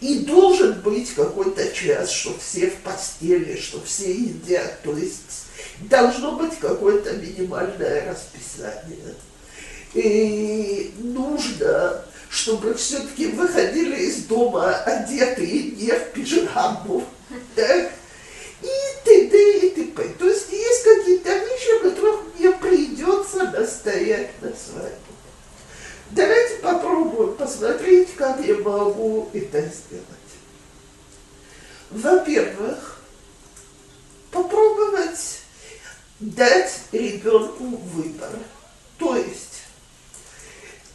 И 0.00 0.20
должен 0.20 0.80
быть 0.80 1.12
какой-то 1.14 1.70
час, 1.72 2.10
что 2.10 2.34
все 2.38 2.70
в 2.70 2.76
постели, 2.76 3.58
что 3.60 3.82
все 3.82 4.10
едят. 4.12 4.80
То 4.82 4.96
есть 4.96 5.43
должно 5.80 6.32
быть 6.32 6.58
какое-то 6.58 7.12
минимальное 7.14 8.10
расписание. 8.10 9.14
И 9.94 10.92
нужно, 10.98 12.04
чтобы 12.28 12.74
все-таки 12.74 13.26
выходили 13.28 14.04
из 14.06 14.24
дома 14.24 14.74
одетые 14.74 15.70
не 15.72 15.92
в 15.92 16.12
пижаму. 16.12 17.04
Так? 17.54 17.92
И 18.62 19.04
т.д. 19.04 19.58
и 19.58 19.70
т.п. 19.70 20.08
То 20.18 20.28
есть 20.28 20.50
есть 20.50 20.84
какие-то 20.84 21.30
вещи, 21.30 21.78
о 21.78 21.90
которых 21.90 22.20
мне 22.36 22.50
придется 22.52 23.50
настоять 23.50 24.30
на 24.42 24.52
своем. 24.54 24.98
Давайте 26.10 26.56
попробуем 26.56 27.34
посмотреть, 27.34 28.14
как 28.14 28.44
я 28.44 28.56
могу 28.58 29.28
это 29.32 29.60
сделать. 29.60 30.04
Во-первых, 31.90 33.00
попробовать 34.30 35.43
дать 36.24 36.72
ребенку 36.92 37.64
выбор. 37.64 38.30
То 38.98 39.16
есть 39.16 39.62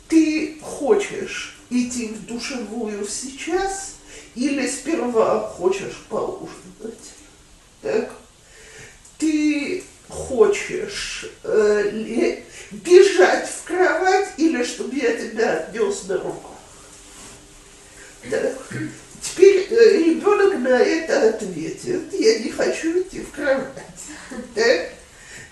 ты 0.07 0.57
хочешь 0.61 1.57
идти 1.69 2.07
в 2.07 2.25
душевую 2.25 3.07
сейчас 3.07 3.93
или 4.35 4.67
сперва 4.67 5.41
хочешь 5.41 6.03
поужинать. 6.09 7.13
Так? 7.81 8.11
Ты 9.19 9.83
хочешь 10.07 11.25
э, 11.43 11.89
ли- 11.91 12.43
бежать 12.71 13.47
в 13.49 13.63
кровать 13.65 14.29
или 14.37 14.63
чтобы 14.63 14.95
я 14.95 15.15
тебя 15.15 15.57
отнес 15.57 16.05
на 16.07 16.17
руку. 16.17 16.49
Так. 18.29 18.57
Теперь 19.21 19.67
э, 19.69 19.97
ребенок 19.97 20.57
на 20.59 20.79
это 20.79 21.29
ответит, 21.29 22.13
я 22.13 22.39
не 22.39 22.49
хочу 22.49 23.01
идти 23.01 23.21
в 23.21 23.31
кровать. 23.31 23.73
Так? 24.55 24.93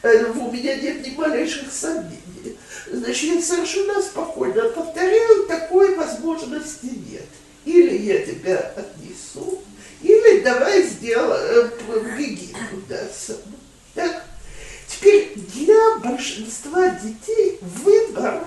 Э, 0.03 0.25
У 0.31 0.51
меня 0.51 0.75
нет 0.75 1.05
ни 1.05 1.15
малейших 1.15 1.71
сомнений. 1.71 2.57
Значит, 2.91 3.36
я 3.36 3.41
совершенно 3.41 4.01
спокойно 4.01 4.69
повторяю, 4.69 5.47
такой 5.47 5.95
возможности 5.95 6.86
нет. 6.86 7.25
Или 7.65 7.97
я 7.97 8.25
тебя 8.25 8.73
отнесу, 8.75 9.62
или 10.01 10.41
давай 10.41 10.83
сделаем, 10.83 11.71
беги 12.17 12.55
туда 12.71 12.99
сам. 13.13 13.38
Так? 13.93 14.23
Теперь 14.88 15.33
для 15.36 15.97
большинства 15.97 16.89
детей 16.89 17.60
выбор 17.62 18.45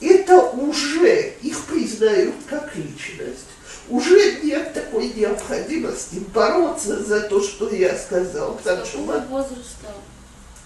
это 0.00 0.40
уже 0.40 1.34
их 1.42 1.64
признают 1.66 2.34
как 2.48 2.74
личность. 2.76 3.46
Уже 3.90 4.40
нет 4.42 4.72
такой 4.72 5.12
необходимости 5.12 6.22
бороться 6.32 7.02
за 7.02 7.22
то, 7.22 7.42
что 7.42 7.68
я 7.74 7.96
сказал. 7.98 8.54
Потому 8.54 8.86
что 8.86 8.98
какого 8.98 9.18
возраста 9.28 9.88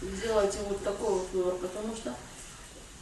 делайте 0.02 0.58
вот 0.68 0.82
такой 0.82 1.14
вот 1.14 1.28
выбор, 1.32 1.54
потому 1.54 1.94
что 1.96 2.14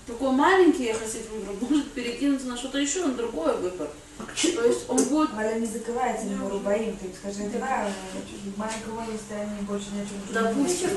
такой 0.07 0.33
маленький, 0.33 0.85
я 0.85 0.95
хотел 0.95 1.23
выбор, 1.31 1.55
может 1.61 1.93
перекинуться 1.93 2.49
на 2.49 2.57
что-то 2.57 2.79
еще, 2.79 3.07
на 3.07 3.15
другой 3.15 3.57
выбор. 3.57 3.89
То 4.19 4.65
есть 4.65 4.89
он 4.89 5.03
будет 5.05 5.33
Валя 5.33 5.59
не 5.59 5.67
закрывается 5.67 6.27
на 6.27 6.49
Рубаим, 6.49 6.97
ты 6.97 7.07
им 7.07 7.13
скажи, 7.15 7.51
да, 7.59 7.89
в 8.45 8.59
маленьком 8.59 8.95
возрасте 8.95 9.35
они 9.35 9.63
больше 9.63 9.87
ни 9.95 10.01
о 10.01 10.07
чем 10.07 10.19
не 10.27 10.33
Допустим, 10.33 10.91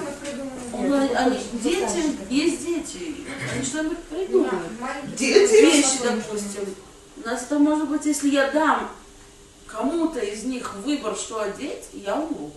он, 0.73 0.93
они, 1.15 1.39
дети, 1.63 2.17
есть 2.29 2.65
дети, 2.65 3.15
они 3.53 3.65
что-нибудь 3.65 4.03
придумают. 4.03 4.69
дети 5.15 5.61
Вещи, 5.61 6.03
допустим. 6.03 6.75
У 7.17 7.27
нас 7.27 7.43
это 7.43 7.57
может 7.57 7.87
быть, 7.89 8.05
если 8.05 8.29
я 8.29 8.51
дам 8.51 8.91
кому-то 9.65 10.19
из 10.19 10.43
них 10.43 10.75
выбор, 10.75 11.15
что 11.15 11.41
одеть, 11.41 11.85
я 11.93 12.15
умру. 12.15 12.51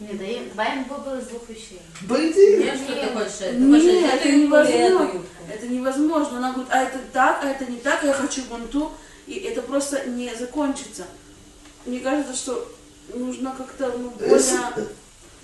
Не, 0.00 0.14
да 0.14 0.24
им- 0.24 0.50
твоим 0.50 0.84
выбор 0.84 1.18
из 1.18 1.26
двух 1.26 1.48
вещей. 1.48 1.80
были 2.02 2.58
Нет, 2.62 2.76
что 2.78 2.94
ты 2.94 3.06
хочешь? 3.08 3.32
Ты 3.38 3.52
Нет, 3.52 3.82
хочешь 3.82 4.12
это 4.14 4.28
эту 4.28 4.36
невозможно. 4.38 5.22
Это 5.52 5.66
невозможно. 5.68 6.38
Она 6.38 6.52
говорит, 6.52 6.70
а 6.72 6.82
это 6.82 6.98
так, 7.12 7.44
а 7.44 7.48
это 7.50 7.64
не 7.66 7.78
так, 7.78 8.02
а 8.02 8.06
я 8.06 8.12
хочу 8.14 8.42
вон 8.48 8.68
ту. 8.68 8.90
И 9.26 9.34
это 9.34 9.62
просто 9.62 10.06
не 10.06 10.34
закончится. 10.34 11.04
Мне 11.86 12.00
кажется, 12.00 12.34
что 12.34 12.70
нужно 13.14 13.54
как-то 13.56 13.92
ну, 13.98 14.12
Э, 14.20 14.28
более... 14.28 14.88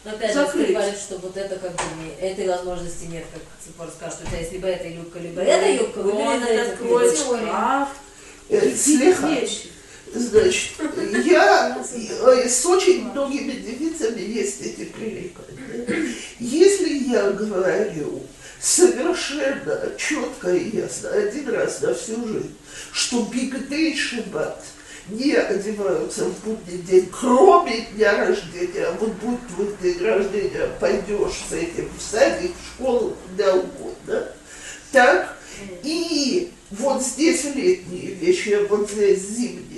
Но 0.04 0.12
опять 0.12 0.32
же, 0.34 0.40
Закрыть. 0.40 0.68
ты 0.68 0.72
говоришь, 0.72 0.98
что 0.98 1.18
вот 1.18 1.36
это 1.36 1.56
как 1.56 1.72
бы 1.72 1.82
не, 2.00 2.10
этой 2.28 2.46
возможности 2.48 3.06
нет, 3.06 3.24
как 3.32 3.42
Цепор 3.64 3.88
скажет, 3.90 4.20
у 4.24 4.28
тебя 4.28 4.38
есть 4.38 4.52
либо 4.52 4.68
эта 4.68 4.88
юбка, 4.88 5.18
либо 5.18 5.40
эта 5.40 5.82
юбка, 5.82 5.98
выбери 5.98 6.22
Он 6.22 6.40
за 6.40 6.46
эту. 6.46 6.72
откроет 6.72 7.16
теория. 7.18 7.46
шкаф, 7.46 7.88
э, 8.48 8.60
какие 8.60 8.74
слегка. 8.76 9.28
вещи. 9.28 9.72
Значит, 10.14 10.72
я 11.24 11.76
э, 11.76 12.48
с 12.48 12.64
очень 12.64 13.10
многими 13.10 13.52
девицами 13.52 14.20
есть 14.20 14.62
эти 14.62 14.84
пререкания. 14.84 16.12
Если 16.38 17.10
я 17.10 17.30
говорю 17.30 18.22
совершенно 18.60 19.92
четко 19.96 20.54
и 20.54 20.76
ясно, 20.76 21.10
один 21.10 21.48
раз 21.50 21.80
на 21.82 21.94
всю 21.94 22.26
жизнь, 22.26 22.56
что 22.92 23.22
бигдей 23.32 23.96
шаббат 23.96 24.64
не 25.08 25.34
одеваются 25.34 26.24
в 26.24 26.44
будний 26.44 26.78
день, 26.78 27.08
кроме 27.12 27.82
дня 27.92 28.26
рождения, 28.26 28.86
а 28.86 28.96
вот 28.98 29.12
будет 29.12 29.40
твой 29.48 29.68
день 29.82 30.02
рождения, 30.04 30.68
пойдешь 30.80 31.44
с 31.48 31.52
этим 31.52 31.88
в 31.96 32.02
садик, 32.02 32.52
в 32.52 32.74
школу, 32.74 33.16
куда 33.28 33.54
угодно, 33.54 34.28
так, 34.92 35.36
И 35.84 36.50
вот 36.70 37.02
здесь 37.02 37.44
летние 37.44 38.14
вещи, 38.14 38.50
а 38.50 38.66
вот 38.66 38.90
здесь 38.90 39.20
зимние. 39.28 39.75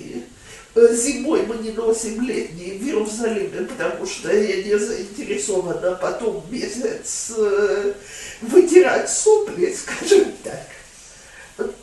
Э, 0.79 0.95
Зимой 0.95 1.45
мы 1.47 1.57
не 1.57 1.73
носим 1.73 2.21
летние 2.23 2.79
в 2.79 2.83
Иерусалиме, 2.83 3.67
потому 3.67 4.07
что 4.07 4.33
я 4.33 4.63
не 4.63 4.79
заинтересована 4.79 5.97
потом 5.97 6.45
месяц 6.51 7.33
э, 7.37 7.95
вытирать 8.43 9.11
сопли, 9.11 9.75
скажем 9.77 10.33
так 10.45 10.61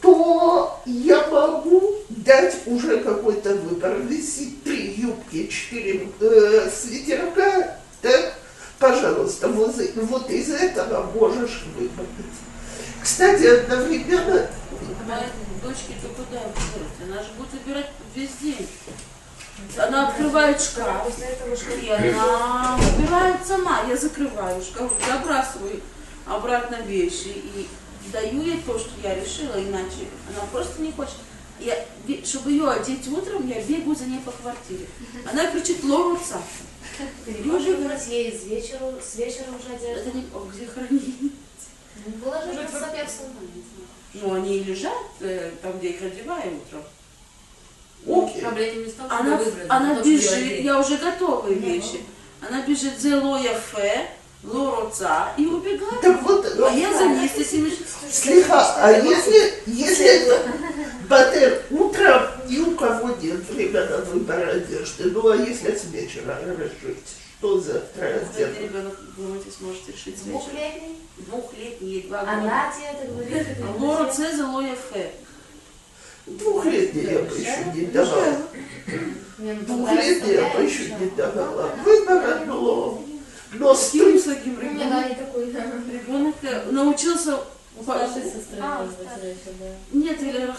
то 0.01 0.79
я 0.85 1.27
могу 1.27 1.95
дать 2.07 2.55
уже 2.65 2.99
какой-то 2.99 3.55
выбор. 3.55 3.97
Висит 4.07 4.63
три 4.63 4.93
юбки, 4.93 5.47
четыре 5.47 6.07
э, 6.21 6.69
свитерка, 6.73 7.77
так, 8.01 8.35
пожалуйста, 8.79 9.49
вот, 9.49 9.75
вот 9.95 10.29
из 10.29 10.49
этого 10.49 11.11
можешь 11.11 11.65
выбрать. 11.77 12.07
Кстати, 13.03 13.45
одновременно, 13.47 14.47
Моей 15.65 15.75
дочке-то 15.75 16.07
куда 16.09 16.41
выбирать? 16.41 16.95
Она 17.03 17.23
же 17.23 17.31
будет 17.33 17.53
выбирать 17.53 17.89
весь 18.13 18.29
день. 18.41 18.67
Она 19.77 20.09
открывает 20.09 20.61
шкаф, 20.61 21.05
После 21.05 21.27
этого 21.27 21.55
и 21.55 21.89
она 21.89 22.77
выбирает 22.77 23.45
сама. 23.45 23.83
Я 23.87 23.97
закрываю 23.97 24.61
шкаф, 24.61 24.91
забрасываю 25.07 25.81
обратно 26.25 26.75
вещи 26.81 27.29
и 27.29 27.67
даю 28.11 28.41
ей 28.41 28.61
то, 28.61 28.77
что 28.77 28.91
я 29.01 29.15
решила, 29.15 29.53
иначе 29.55 30.07
она 30.29 30.45
просто 30.51 30.81
не 30.81 30.91
хочет. 30.91 31.15
Я, 31.59 31.85
чтобы 32.25 32.51
ее 32.51 32.69
одеть 32.69 33.07
утром, 33.07 33.47
я 33.47 33.61
бегаю 33.61 33.95
за 33.95 34.05
ней 34.05 34.19
по 34.19 34.31
квартире. 34.31 34.87
Она 35.31 35.49
кричит 35.49 35.83
лоруца. 35.83 36.41
Можешь 37.45 37.77
выбрать 37.77 38.05
ей 38.07 38.37
с 38.37 38.43
вечера, 38.43 38.93
с 39.01 39.15
вечера 39.15 39.45
уже 39.49 39.73
одежду? 39.73 40.09
Это 40.09 40.17
не 40.17 40.25
о, 40.33 40.45
где 40.53 40.67
хранить. 40.67 41.33
Положи 42.23 42.47
Может, 42.47 42.73
на 42.73 42.79
вы- 42.79 42.85
соперсу. 42.85 43.21
Ну, 44.21 44.33
они 44.33 44.57
и 44.57 44.63
лежат 44.63 44.93
э, 45.19 45.51
там, 45.61 45.77
где 45.77 45.89
их 45.89 46.01
одеваю 46.01 46.53
утром. 46.57 46.83
окей. 48.23 48.41
Проблема 48.41 48.75
не 48.75 48.85
в 48.85 48.93
том, 48.93 49.07
чтобы 49.07 49.19
Она, 49.19 49.37
выбрать, 49.37 49.65
она 49.69 49.91
а 49.91 49.93
в 49.93 50.03
том, 50.03 50.03
чтобы 50.03 50.35
её 50.35 50.45
бежит, 50.45 50.65
я 50.65 50.79
уже 50.79 50.97
готовые 50.97 51.59
вещи. 51.59 52.01
Она 52.47 52.61
бежит 52.61 52.99
зело 52.99 53.37
яфе, 53.37 54.07
лороца 54.43 55.33
и 55.37 55.45
убегает. 55.45 56.01
Так 56.01 56.21
вот, 56.21 56.45
А 56.45 56.71
я 56.71 56.93
за 56.93 57.05
ней 57.07 57.27
с 57.27 57.37
этими... 57.37 57.71
слегка, 58.09 58.75
а 58.77 58.91
если, 58.91 59.53
если 59.65 60.05
это 60.05 60.51
Батер, 61.09 61.63
утром 61.71 62.23
ни 62.47 62.57
у 62.59 62.75
кого 62.75 63.09
нет 63.21 63.47
времени 63.49 63.73
на 63.73 63.97
выбор 63.97 64.49
одежды, 64.49 65.11
ну 65.11 65.29
а 65.29 65.35
если 65.35 65.75
с 65.75 65.85
вечера 65.85 66.39
решить, 66.57 66.97
что 67.39 67.59
Этот 67.59 68.35
одену? 68.35 68.53
ребенок, 68.61 68.99
думаете, 69.17 69.51
сможет 69.51 69.87
решить 69.89 70.17
с 70.17 70.25
вечера? 70.25 70.39
Двухлетний? 70.39 70.95
Двухлетний, 71.17 72.01
два 72.03 72.19
А 72.21 72.25
года. 72.25 72.41
Надя 72.47 72.81
это 72.93 73.11
говорит. 73.11 73.47
А 73.63 73.83
Лороце 73.83 74.35
зело 74.35 74.61
яфе. 74.61 75.11
Двухлетний 76.25 77.03
я 77.03 77.19
бы 77.19 77.35
еще 77.35 77.65
не 77.73 77.85
давала. 77.87 78.37
На 79.37 79.53
Двухлетний 79.55 80.33
я 80.33 80.49
бы 80.53 80.63
еще 80.63 80.95
не 80.95 81.09
давала. 81.11 81.71
Выбора, 81.83 82.45
но, 82.45 83.03
но 83.53 83.73
С 83.75 83.87
стрит 83.87 84.21
с 84.21 84.23
таким 84.23 84.59
ребенком? 84.59 84.89
да, 84.89 85.09
не 85.09 85.15
такой. 85.15 85.45
Ребенок 85.51 86.35
научился... 86.71 87.39
Старшей 87.83 88.23
сестры, 88.23 88.57
А. 88.61 88.87
Нет, 89.91 90.21
или 90.23 90.49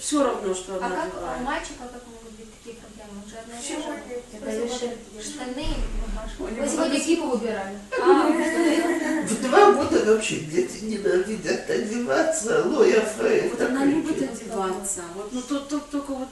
все 0.00 0.24
равно, 0.24 0.54
что 0.54 0.76
А 0.80 0.86
она 0.86 1.02
как 1.04 1.40
у 1.40 1.44
мальчика, 1.44 1.84
как 1.92 2.02
могут 2.06 2.21
проблемы? 2.70 3.22
Уже 3.26 3.36
одна. 3.38 3.96
Это 4.32 4.64
решили. 4.64 4.96
Штаны? 5.20 5.66
У 6.38 6.42
Мы 6.44 6.68
сегодня 6.68 7.00
кипу 7.00 7.26
выбирали. 7.28 7.78
А, 8.00 9.24
в 9.26 9.42
два 9.42 9.72
года 9.72 10.04
вообще 10.14 10.36
дети 10.40 10.84
ненавидят 10.84 11.68
одеваться, 11.68 12.64
Лоя 12.66 13.00
Фрей. 13.00 13.48
Вот 13.50 13.60
она 13.60 13.84
любит 13.84 14.22
одеваться. 14.22 15.00
Вот, 15.14 15.32
ну, 15.32 15.40
то- 15.42 15.80
только 15.80 16.12
вот, 16.12 16.28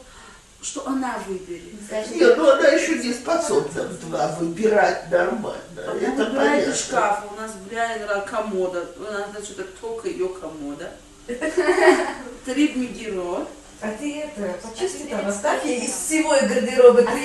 что 0.62 0.86
она 0.86 1.18
выберет. 1.26 1.90
Нет, 2.14 2.36
ну 2.36 2.48
она 2.50 2.68
еще 2.68 2.98
не 2.98 3.12
способна 3.12 3.82
в 3.84 4.00
два 4.08 4.28
выбирать 4.38 5.10
нормально. 5.10 5.58
Она 5.76 5.92
Это 6.00 6.24
выбирает 6.24 6.50
понятно. 6.64 6.70
из 6.70 6.80
шкафа. 6.80 7.24
У 7.36 7.40
нас 7.40 7.52
бляйнера 7.68 8.20
комода. 8.20 8.86
Она, 8.98 9.26
значит, 9.32 9.58
это 9.58 9.70
только 9.80 10.08
ее 10.08 10.28
комода. 10.28 10.92
Три 12.44 12.68
бмигеро. 12.68 13.46
А 13.82 13.88
ты 13.98 14.20
это, 14.20 14.58
почисти 14.62 15.04
там, 15.04 15.26
оставь 15.26 15.64
ей 15.64 15.86
из 15.86 15.92
всего 15.92 16.30
гардероба 16.30 17.02
три 17.02 17.22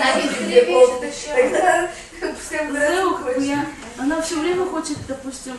вещи? 0.47 1.27
Тогда 1.27 1.91
пускай 2.21 2.69
убирает 2.69 2.93
Зеу, 2.95 3.17
какой-то. 3.17 3.41
я- 3.41 3.67
Она 3.97 4.21
все 4.21 4.39
время 4.39 4.65
хочет, 4.65 4.97
допустим, 5.07 5.57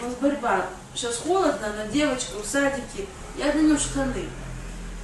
у 0.00 0.04
нас 0.04 0.14
борьба. 0.14 0.66
Сейчас 0.94 1.16
холодно, 1.16 1.66
она 1.74 1.86
девочка 1.86 2.38
в 2.40 2.46
садике. 2.46 3.06
Я 3.36 3.52
нее 3.52 3.76
штаны. 3.76 4.28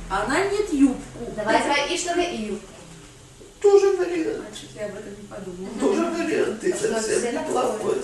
А 0.08 0.24
она 0.24 0.44
нет 0.44 0.72
юбку. 0.72 1.32
Давай, 1.36 1.58
давай, 1.60 1.92
и 1.92 1.98
штаны, 1.98 2.24
и 2.34 2.42
юбку. 2.46 2.66
Тоже 3.60 3.96
вариант. 3.96 4.44
Значит, 4.48 4.70
я 4.76 4.86
об 4.86 4.94
этом 4.94 5.10
не 5.10 5.26
подумала. 5.26 5.74
Тоже 5.80 6.04
вариант. 6.10 6.60
Ты 6.60 6.72
А 6.72 6.76
совсем 6.76 7.18
все 7.18 7.32
неплохой. 7.32 8.02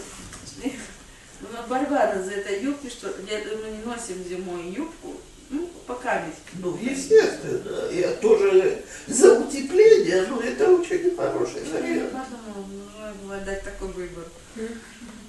Ну, 1.40 1.48
борьба 1.68 2.14
за 2.20 2.32
этой 2.32 2.62
юбки, 2.62 2.88
что 2.90 3.08
я, 3.30 3.38
мы 3.62 3.70
не 3.70 3.82
носим 3.84 4.24
зимой 4.28 4.70
юбку, 4.70 5.14
ну, 5.50 5.68
пока 5.86 6.22
ведь. 6.24 6.34
Ну, 6.62 6.76
естественно. 6.80 7.90
Я 7.90 8.12
тоже 8.14 8.82
за 9.06 9.40
утепление, 9.40 10.26
но 10.28 10.40
это 10.40 10.70
очень 10.70 11.16
хороший 11.16 11.62
Я 11.66 11.80
вариант. 11.80 12.12
подумала, 12.12 12.66
нужно 12.66 13.14
было 13.22 13.36
дать 13.38 13.64
такой 13.64 13.88
выбор. 13.88 14.24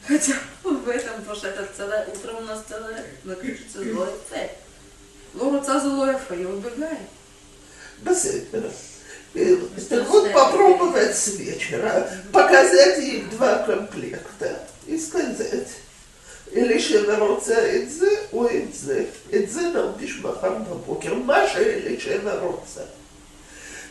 Хотя 0.07 0.33
в 0.63 0.87
этом, 0.89 1.17
потому 1.19 1.35
что 1.35 1.47
это 1.49 1.67
целое, 1.75 2.07
утром 2.07 2.37
у 2.37 2.41
нас 2.41 2.63
целое, 2.67 3.05
наключится 3.23 3.83
злое 3.83 4.11
Ф. 4.29 4.51
Лоруца 5.35 5.79
злое 5.79 6.17
я. 8.01 8.73
Э, 9.35 9.57
Что 9.77 9.99
Так 9.99 10.09
вот 10.09 10.33
попробовать 10.33 11.15
с 11.15 11.35
вечера, 11.35 12.09
показать 12.31 12.97
им 13.03 13.29
два 13.29 13.59
комплекта 13.59 14.67
и 14.87 14.97
сказать, 14.97 15.67
или 16.51 16.77
шевороца 16.79 17.53
эдзе, 17.53 18.09
о 18.31 18.47
эдзе, 18.47 19.07
эдзе 19.31 19.69
наупиш 19.69 20.19
махар 20.23 20.59
бабокер, 20.59 21.15
Маша 21.15 21.61
или 21.61 21.99
шевороца. 21.99 22.85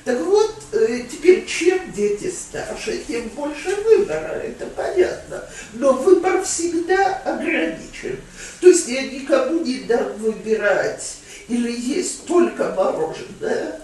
Так 0.05 0.21
вот, 0.21 0.55
э, 0.73 1.03
теперь 1.11 1.45
чем 1.45 1.93
дети 1.93 2.31
старше, 2.31 3.03
тем 3.07 3.29
больше 3.31 3.75
выбора, 3.77 4.41
это 4.43 4.67
понятно. 4.67 5.45
Но 5.75 5.93
выбор 5.93 6.43
всегда 6.43 7.17
ограничен. 7.25 8.19
То 8.61 8.69
есть 8.69 8.89
я 8.89 9.03
никому 9.03 9.61
не 9.61 9.81
дам 9.81 10.15
выбирать 10.15 11.17
или 11.49 11.71
есть 11.71 12.25
только 12.27 12.75
мороженое, 12.75 13.81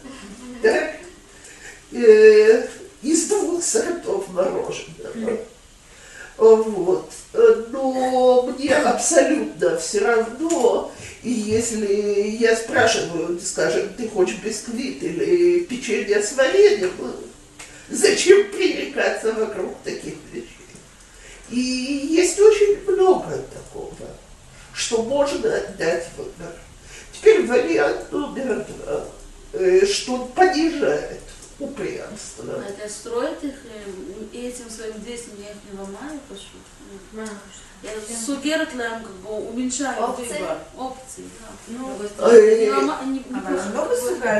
так? 0.62 0.96
Э, 1.92 2.68
из 3.02 3.26
двух 3.26 3.62
сортов 3.62 4.28
мороженого. 4.30 5.38
Вот. 6.36 7.10
Э, 7.32 7.64
Но 7.70 8.42
мне 8.42 8.74
абсолютно 8.74 9.76
все 9.78 10.00
равно, 10.00 10.92
и 11.22 11.30
если 11.30 12.30
я 12.38 12.56
спрашиваю, 12.56 13.40
скажем, 13.40 13.90
ты 13.96 14.08
хочешь 14.08 14.38
бисквит 14.38 15.02
или 15.02 15.60
печенье 15.60 16.22
с 16.22 16.32
вареньем, 16.32 16.90
ну, 16.98 17.12
зачем 17.88 18.50
пререкаться 18.50 19.32
вокруг 19.32 19.76
таких 19.84 20.14
вещей? 20.32 20.48
И 21.50 21.60
есть 22.10 22.40
очень 22.40 22.80
много 22.86 23.38
такого, 23.54 23.94
что 24.74 25.02
можно 25.02 25.40
дать 25.78 26.08
выбор. 26.16 26.52
Теперь 27.12 27.46
вариант 27.46 28.10
номер 28.10 28.66
два, 28.66 29.04
э, 29.52 29.86
что 29.86 30.26
понижает 30.34 31.20
упрямство. 31.58 32.62
Это 32.66 32.88
строит 32.88 33.42
их, 33.44 33.54
э, 33.64 33.82
и 34.32 34.46
этим 34.48 34.70
своим 34.70 35.00
действием 35.02 35.38
я 35.40 35.50
их 35.50 35.56
не 35.70 35.78
ломаю, 35.78 36.20
прошу. 36.28 36.58
Я 37.82 37.90
сугерт 38.16 38.72
лям, 38.74 39.02
как 39.02 39.12
бы 39.16 39.48
уменьшаю 39.50 40.02
Опции? 40.02 40.38
выбор. 40.38 40.58
Опции, 40.78 41.24
да. 41.38 41.46
Ну, 41.68 41.98
Э, 42.18 42.70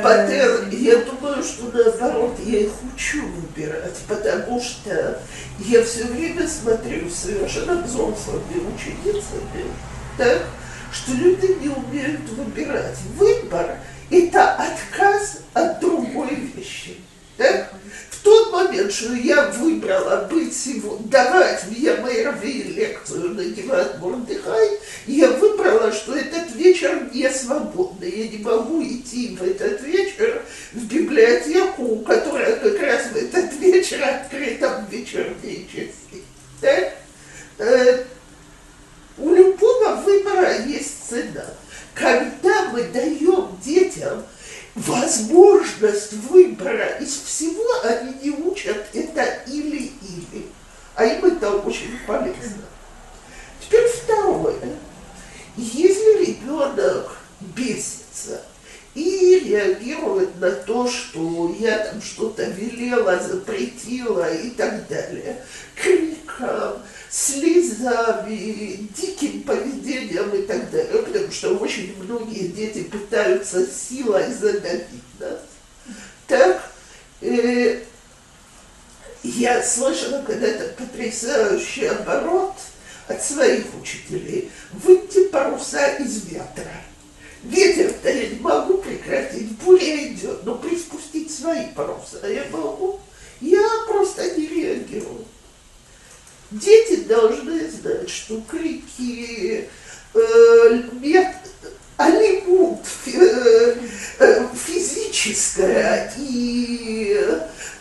а 0.03 0.27
я 0.72 0.96
думаю, 1.05 1.42
что 1.42 1.64
наоборот, 1.72 2.38
я 2.46 2.61
их 2.61 2.72
учу 2.94 3.22
выбирать, 3.27 3.98
потому 4.09 4.61
что 4.62 5.20
я 5.59 5.85
все 5.85 6.05
время 6.05 6.48
смотрю 6.48 7.11
совершенно 7.11 7.83
взрослыми 7.83 8.74
ученицами, 8.74 9.66
так, 10.16 10.46
что 10.90 11.12
люди 11.12 11.59
не 11.61 11.68
умеют 11.68 12.29
выбирать. 12.31 12.96
Выбор– 13.16 13.77
это 14.11 14.55
отказ 14.55 15.40
от 15.53 15.81
другой 15.81 16.35
вещи. 16.35 16.96
Так? 17.37 17.73
В 18.11 18.23
тот 18.23 18.53
момент, 18.53 18.92
что 18.92 19.12
я 19.12 19.49
выбрала 19.49 20.27
быть 20.31 20.57
сегодня, 20.57 21.07
давать 21.09 21.64
в 21.64 21.73
Ямейрове 21.73 22.62
лекцию 22.62 23.35
на 23.35 23.44
Геват 23.44 24.01
Мордыхай, 24.01 24.79
я 25.07 25.31
выбрала, 25.31 25.92
что 25.92 26.14
этот 26.14 26.55
вечер 26.55 27.09
не 27.12 27.29
свободный. 27.29 28.11
Я 28.11 28.29
не 28.29 28.38
могу 28.38 28.83
идти 28.83 29.37
в 29.37 29.42
этот 29.42 29.83
вечер 29.83 30.42
в 30.73 30.85
библиотеку, 30.87 31.97
которая 31.99 32.57
как 32.57 32.81
раз 32.81 33.07
в 33.12 33.16
этот 33.16 33.53
вечер 33.61 34.03
открыта 34.03 34.87
в 34.88 34.92
вечерние 34.92 35.66
часы. 35.66 36.23
Так? 36.61 36.94
Э, 37.59 38.05
у 39.18 39.35
любого 39.35 39.97
выбора 39.97 40.64
есть 40.66 41.09
цена. 41.09 41.47
Когда 41.94 42.34
возможность 44.74 46.12
выбора 46.14 46.98
из 47.00 47.16
всего 47.22 47.64
они 47.84 48.14
не 48.22 48.30
учат 48.30 48.87
это 48.92 49.22
или-или. 49.46 50.46
А 50.94 51.04
им 51.04 51.24
это 51.24 51.50
очень 51.56 51.98
полезно. 52.06 52.64
Теперь 53.60 53.88
второе. 53.88 54.78
Если 55.56 56.26
ребенок 56.26 57.16
бесится 57.40 58.42
и 58.94 59.40
реагирует 59.44 60.38
на 60.40 60.50
то, 60.50 60.88
что 60.88 61.54
я 61.58 61.78
там 61.78 62.02
что-то 62.02 62.44
велела, 62.44 63.18
запретила 63.18 64.32
и 64.32 64.50
так 64.50 64.88
далее, 64.88 65.44
криком, 65.74 66.78
слезами, 67.14 68.88
диким 68.96 69.42
поведением 69.44 70.35
и 70.35 70.42
так 70.42 70.68
далее, 70.72 71.00
потому 71.00 71.31
что 71.31 71.57
очень 71.57 71.94
многие 72.03 72.48
дети 72.48 72.83
пытаются 72.83 73.64
силой 73.68 74.33
задавить 74.33 74.88
нас. 75.20 75.38
Так, 76.27 76.72
э, 77.20 77.83
я 79.22 79.62
слышала 79.62 80.24
когда-то 80.27 80.74
потрясающий 80.77 81.87
оборот 81.87 82.55
от 83.07 83.22
своих 83.22 83.66
учителей. 83.81 84.50
Выйти 84.72 85.29
паруса 85.29 85.87
из 85.98 86.24
ветра. 86.24 86.72
Ветер-то 87.44 88.11
я 88.11 88.31
не 88.31 88.40
могу 88.40 88.79
прекратить, 88.79 89.53
буря 89.59 90.09
идет, 90.09 90.44
но 90.44 90.57
приспустить 90.57 91.33
свои 91.33 91.66
паруса 91.66 92.27
я 92.27 92.44
могу. 92.50 92.98
Я 93.40 93.62
просто 93.87 94.37
не 94.37 94.48
реагирую. 94.48 95.27
Дети 96.55 97.01
должны 97.05 97.69
знать, 97.69 98.09
что 98.09 98.40
крики, 98.49 99.69
э, 100.14 100.83
алимут, 101.96 102.80
э, 103.07 103.76
э, 104.18 104.48
физическое 104.54 106.12
и 106.18 107.16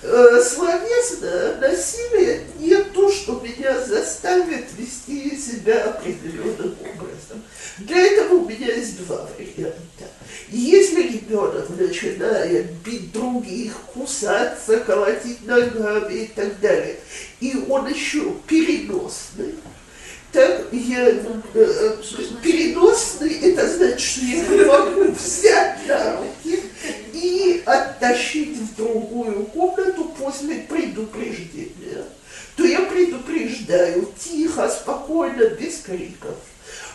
э, 0.02 0.41
словесное 0.43 1.58
насилие 1.60 2.41
не 2.60 2.76
то, 2.76 3.12
что 3.12 3.39
меня 3.39 3.80
заставит 3.82 4.65
вести 4.78 5.36
себя 5.36 5.86
определенным 5.86 6.76
образом. 6.82 7.43
Для 7.80 8.02
этого 8.02 8.36
у 8.36 8.49
меня 8.49 8.67
есть 8.67 9.04
два 9.06 9.28
варианта. 9.38 9.73
Если 10.49 11.02
ребенок 11.04 11.69
начинает 11.69 12.71
бить 12.86 13.12
других, 13.12 13.73
кусаться, 13.93 14.78
колотить 14.82 15.45
ногами 15.45 16.13
и 16.13 16.28
так 16.28 16.60
далее, 16.60 16.97
и 17.39 17.65
он 17.67 17.88
еще 17.88 18.34
переносный, 18.47 19.56
так 20.34 20.67
я 20.72 21.10
э, 21.10 21.22
э, 21.54 21.96
переносный, 22.41 23.36
это 23.39 23.67
значит, 23.67 24.00
что 24.00 24.22
я 24.26 24.48
не 24.48 24.65
могу 24.65 25.12
взять 25.12 25.88
на 25.88 26.17
руки 26.17 26.60
и 27.13 27.62
оттащить 27.65 28.58
в 28.58 28.76
другую 28.76 29.46
комнату 29.46 30.06
после 30.17 30.56
предупреждения. 30.67 32.04
То 32.58 32.65
я 32.65 32.82
предупреждаю 32.82 34.12
тихо, 34.19 34.67
спокойно, 34.69 35.50
без 35.50 35.78
криков 35.80 36.36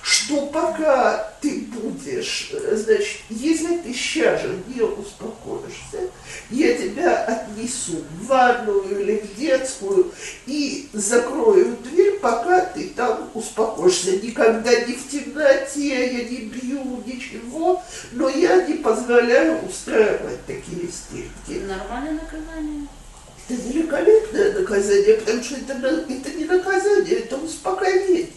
что 0.08 0.46
пока 0.46 1.34
ты 1.42 1.66
будешь, 1.70 2.50
э, 2.54 2.76
значит, 2.76 3.18
если 3.28 3.76
ты 3.76 3.92
сейчас 3.92 4.40
же 4.40 4.58
не 4.74 4.80
успокоишься, 4.80 6.10
я 6.50 6.78
тебя 6.78 7.24
отнесу 7.24 8.02
в 8.10 8.26
ванную 8.26 9.00
или 9.00 9.18
в 9.18 9.38
детскую 9.38 10.10
и 10.46 10.88
закрою 10.94 11.76
дверь, 11.84 12.20
пока 12.20 12.62
ты 12.62 12.88
там 12.96 13.28
успокоишься. 13.34 14.12
Никогда 14.12 14.80
не 14.80 14.94
в 14.94 15.08
темноте, 15.10 16.06
я 16.06 16.24
не 16.24 16.36
бью, 16.46 17.04
ничего, 17.04 17.82
но 18.12 18.30
я 18.30 18.66
не 18.66 18.76
позволяю 18.76 19.62
устраивать 19.66 20.46
такие 20.46 20.88
истерики. 20.88 21.66
Нормальное 21.66 22.12
наказание. 22.12 22.88
Это 23.46 23.60
великолепное 23.62 24.58
наказание, 24.58 25.14
потому 25.18 25.42
что 25.42 25.56
это, 25.56 25.72
это 26.08 26.30
не 26.30 26.44
наказание, 26.44 27.14
это 27.14 27.36
успокоение. 27.36 28.28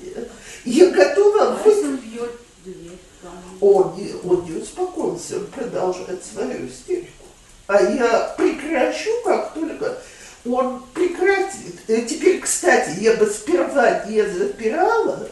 Я 0.66 0.90
готова 0.92 1.58
А 1.64 1.68
если 1.68 1.86
он 1.86 1.96
бьет 1.98 2.32
дверь? 2.64 2.98
Он 3.60 3.96
не, 3.96 4.14
он 4.24 4.46
не 4.46 4.62
успокоился, 4.62 5.38
он 5.38 5.46
продолжает 5.48 6.24
свою 6.26 6.68
истерику. 6.68 7.26
А 7.68 7.82
я 7.82 8.34
прекращу, 8.38 9.10
как 9.24 9.54
только 9.54 9.98
он 10.46 10.84
прекратит. 10.94 11.80
И 11.88 12.02
теперь, 12.04 12.40
кстати, 12.40 13.00
я 13.00 13.16
бы 13.16 13.28
сперва 13.28 14.06
не 14.06 14.24
запирала, 14.24 15.28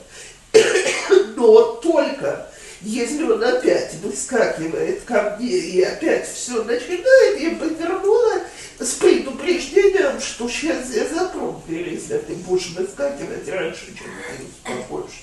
но 1.35 1.61
только 1.73 2.48
если 2.81 3.23
он 3.23 3.43
опять 3.43 3.95
выскакивает 3.95 5.03
ко 5.03 5.35
мне 5.39 5.49
и 5.49 5.81
опять 5.81 6.27
все 6.27 6.63
начинает, 6.63 7.39
я 7.39 7.51
бы 7.51 7.67
вернула 7.73 8.41
с 8.79 8.93
предупреждением, 8.93 10.19
что 10.21 10.47
сейчас 10.47 10.89
я 10.93 11.05
запру 11.07 11.61
дверь, 11.67 11.93
если 11.93 12.17
ты 12.19 12.33
будешь 12.35 12.69
выскакивать 12.69 13.47
раньше, 13.49 13.87
чем 13.87 14.07
ты 14.07 14.45
успокоишься. 14.77 15.19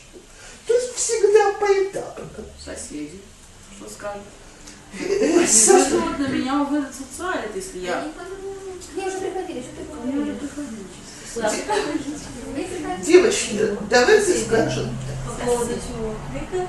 То 0.67 0.75
есть 0.75 0.95
всегда 0.95 1.53
поэтапно. 1.61 2.45
Соседи. 2.63 3.21
Что 3.79 3.89
скажут? 3.89 4.23
Э, 4.99 5.39
Не 5.41 5.47
со- 5.47 5.73
вызовут 5.75 6.19
на 6.19 6.27
меня 6.29 6.65
в 6.65 6.75
этот 6.75 6.95
социалит, 6.95 7.55
если 7.55 7.79
Я 7.81 7.87
я... 8.97 9.07
уже 9.07 9.19
приходили, 9.19 9.61
что 9.61 9.71
ты 9.77 10.07
мне 10.09 10.23
уже 10.23 10.35
приходили? 10.35 10.87
Девочки, 13.05 13.77
давайте 13.91 14.45
скажем 14.45 14.97
По 15.27 15.47
поводу 15.47 15.73
чего? 15.75 16.15
Крика? 16.33 16.67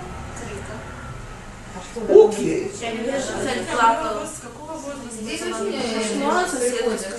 А 1.76 1.80
что 1.80 1.84
так. 1.84 1.87
Окей. 2.10 2.72
Здесь 5.12 5.42
очень... 5.42 5.74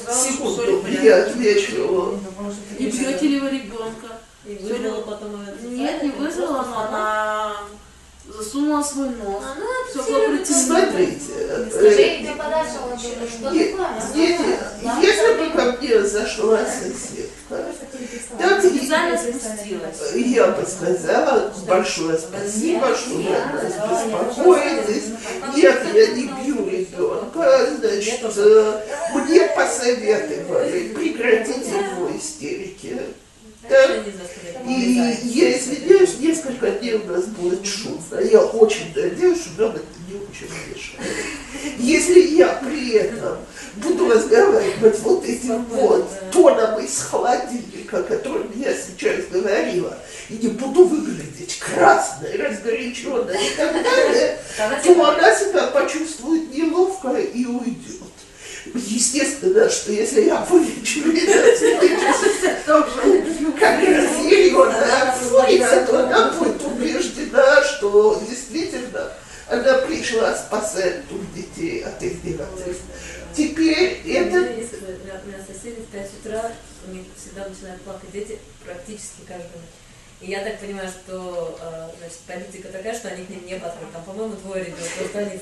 Секунду, 0.09 0.87
я 1.03 1.25
отвечу. 1.25 2.19
И 2.79 2.87
бьете 2.87 3.27
ли 3.27 3.41
вы 3.41 3.51
ребенка? 3.51 4.19
И 4.47 4.55
вызвала 4.57 5.03
потом 5.03 5.43
этот 5.43 5.62
Нет, 5.62 6.03
не 6.03 6.11
вызвала, 6.11 6.62
но 6.62 6.88
она 6.88 7.57
засунула 8.38 8.83
свой 8.83 9.11
нос. 9.11 9.42
А, 9.44 9.55
ну, 9.59 10.03
Все 10.03 10.12
было. 10.12 10.44
Смотрите, 10.44 11.70
Скажи, 11.70 12.01
я 12.01 12.18
тебе 12.18 12.35
подальше. 12.37 12.74
Что 13.29 13.51
дети, 14.14 14.42
если 15.03 15.38
бы 15.38 15.51
ко 15.51 15.72
мне 15.72 16.03
зашла 16.03 16.64
соседка, 16.64 17.72
так 18.38 18.62
спустилась. 18.62 20.12
я 20.14 20.46
бы 20.48 20.64
сказала 20.66 21.53
большое 21.66 22.18
спасибо, 22.18 22.94
что 22.94 23.11
вы 23.11 23.35
о 23.35 23.53
нас 23.53 23.74
беспокоитесь. 23.74 25.05
Нет, 25.57 25.83
я 25.94 26.07
не 26.09 26.27
бью 26.27 26.68
ребенка, 26.68 27.68
значит, 27.79 28.20
э, 28.37 28.81
мне 29.14 29.48
посоветовали 29.48 30.88
прекратить 30.94 31.66
его 31.66 32.16
истерики. 32.16 33.01
Заставляет? 33.68 34.66
И 34.66 35.28
я 35.31 35.59
извиняюсь, 35.59 36.18
несколько 36.18 36.70
дней 36.70 36.94
у 36.94 37.04
нас 37.07 37.24
будет 37.26 37.66
шумно. 37.66 38.20
Я 38.20 38.40
очень 38.42 38.92
надеюсь, 38.94 39.40
что 39.40 39.62
нам 39.62 39.76
это 39.76 39.85
не 40.09 40.16
очень 40.16 40.48
мешает. 40.68 41.16
Если 41.78 42.20
я 42.37 42.48
при 42.62 42.92
этом 42.92 43.38
буду 43.76 44.11
разговаривать 44.11 44.98
вот 45.00 45.24
этим 45.24 45.64
вот 45.66 46.09
тоном 46.31 46.81
из 46.81 47.00
холодильника, 47.02 47.98
о 47.98 48.02
котором 48.02 48.50
я 48.57 48.74
сейчас 48.74 49.26
говорила, 49.31 49.96
и 50.28 50.35
не 50.35 50.48
буду 50.48 50.85
выглядеть 50.85 51.59
красной, 51.59 52.37
разгоряченной 52.37 53.37
и 53.46 53.57
так 53.57 53.72
далее, 53.72 54.38
то 54.85 55.04
она 55.04 55.35
себя 55.35 55.66
почувствует 55.68 56.54
неловко 56.54 57.14
и 57.16 57.46
уйдет. 57.46 57.98
Естественно, 58.74 59.68
что 59.70 59.92
если 59.92 60.22
я 60.22 60.40
вылечу 60.42 61.00
как 63.59 63.81
разъяренная 63.81 65.12
фурица, 65.12 65.87
то 65.87 66.04
она 66.04 66.33
будет 66.33 66.62
убеждена, 66.64 67.62
что 67.64 68.22
действительно 68.28 69.12
она 69.48 69.78
пришла 69.78 70.35
спасать 70.37 71.09
тут 71.09 71.20
детей 71.35 71.83
от 71.83 72.02
издевательств. 72.02 72.83
Теперь 73.35 74.00
У 74.04 74.09
меня 74.09 74.20
это... 74.22 74.37
э, 74.38 75.20
у 75.24 75.28
меня 75.28 75.38
соседи 75.46 75.81
в 75.81 75.87
5 75.87 76.11
утра, 76.20 76.52
у 76.88 76.92
них 76.92 77.04
всегда 77.16 77.48
начинают 77.48 77.81
плакать 77.83 78.11
дети 78.12 78.38
практически 78.64 79.20
каждый 79.26 79.44
ночь. 79.44 79.78
И 80.20 80.31
я 80.31 80.42
так 80.42 80.59
понимаю, 80.59 80.88
что 80.88 81.59
э, 81.61 81.90
значит, 81.98 82.18
политика 82.26 82.68
такая, 82.68 82.94
что 82.94 83.09
они 83.09 83.24
к 83.24 83.31
ним 83.31 83.46
не 83.46 83.54
подходят. 83.54 83.92
Там, 83.92 84.02
по-моему, 84.04 84.35
двое 84.37 84.64
ребенок, 84.64 84.90
просто 84.98 85.18
они 85.18 85.38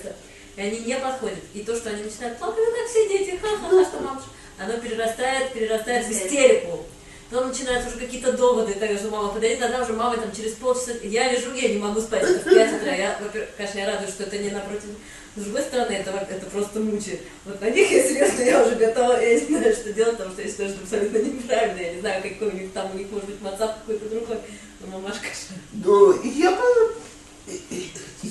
и 0.56 0.60
они 0.60 0.80
не 0.80 0.96
подходят. 0.96 1.38
И 1.54 1.60
то, 1.60 1.76
что 1.76 1.90
они 1.90 2.02
начинают 2.02 2.38
плакать, 2.38 2.64
ну 2.66 2.76
как 2.76 2.88
все 2.88 3.08
дети, 3.08 3.38
ха-ха-ха, 3.40 3.84
что 3.84 4.00
мамочка, 4.00 4.28
оно 4.58 4.78
перерастает, 4.78 5.52
перерастает 5.52 6.06
в 6.06 6.10
истерику. 6.10 6.86
Потом 7.28 7.48
начинаются 7.48 7.88
уже 7.88 7.98
какие-то 7.98 8.32
доводы, 8.32 8.74
так 8.74 8.96
что 8.98 9.08
мама 9.08 9.28
подойдет, 9.30 9.62
а 9.62 9.68
там 9.68 9.82
уже 9.82 9.92
мама 9.94 10.16
там 10.16 10.32
через 10.34 10.52
полчаса, 10.52 10.92
я 11.02 11.32
лежу, 11.32 11.52
я 11.54 11.68
не 11.70 11.78
могу 11.78 12.00
спать, 12.00 12.22
это 12.22 12.38
в 12.38 12.54
5 12.54 12.74
утра. 12.80 12.94
Я, 12.94 13.18
конечно, 13.56 13.78
я 13.78 13.86
радуюсь, 13.86 14.14
что 14.14 14.22
это 14.22 14.38
не 14.38 14.50
напротив. 14.50 14.90
С 15.34 15.42
другой 15.42 15.62
стороны, 15.62 15.92
это, 15.92 16.10
это 16.30 16.46
просто 16.46 16.80
мучает. 16.80 17.20
Вот 17.44 17.60
на 17.60 17.68
них, 17.68 17.90
если 17.90 18.14
честно, 18.14 18.42
я 18.42 18.64
уже 18.64 18.76
готова, 18.76 19.20
я 19.20 19.40
не 19.40 19.58
знаю, 19.58 19.74
что 19.74 19.92
делать, 19.92 20.16
потому 20.16 20.32
что 20.32 20.42
я 20.42 20.48
считаю, 20.48 20.70
что 20.70 20.82
абсолютно 20.82 21.18
неправильно. 21.18 21.80
Я 21.80 21.92
не 21.94 22.00
знаю, 22.00 22.22
какой 22.22 22.48
у 22.48 22.52
них 22.52 22.72
там, 22.72 22.90
у 22.94 22.96
них 22.96 23.10
может 23.10 23.28
быть 23.28 23.40
WhatsApp 23.42 23.74
какой-то 23.80 24.08
другой. 24.08 24.38
Но 24.80 24.86
мамашка 24.86 25.26
Ну, 25.72 26.22
я. 26.22 26.58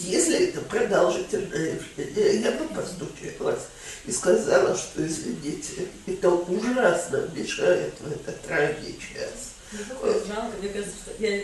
Если 0.03 0.49
это 0.49 0.61
продолжительное 0.61 1.79
время 1.95 2.31
я 2.31 2.51
бы 2.51 2.65
постучалась 2.67 3.61
и 4.05 4.11
сказала, 4.11 4.75
что, 4.75 5.05
извините, 5.05 5.87
это 6.05 6.29
ужасно 6.29 7.29
мешает 7.33 7.93
в 7.99 8.11
этот 8.11 8.49
ранний 8.49 8.99
час. 8.99 9.53
Такое 9.89 10.13
жалко, 10.13 10.57
мне 10.59 10.69
кажется, 10.69 10.95
что 11.03 11.23
я... 11.23 11.43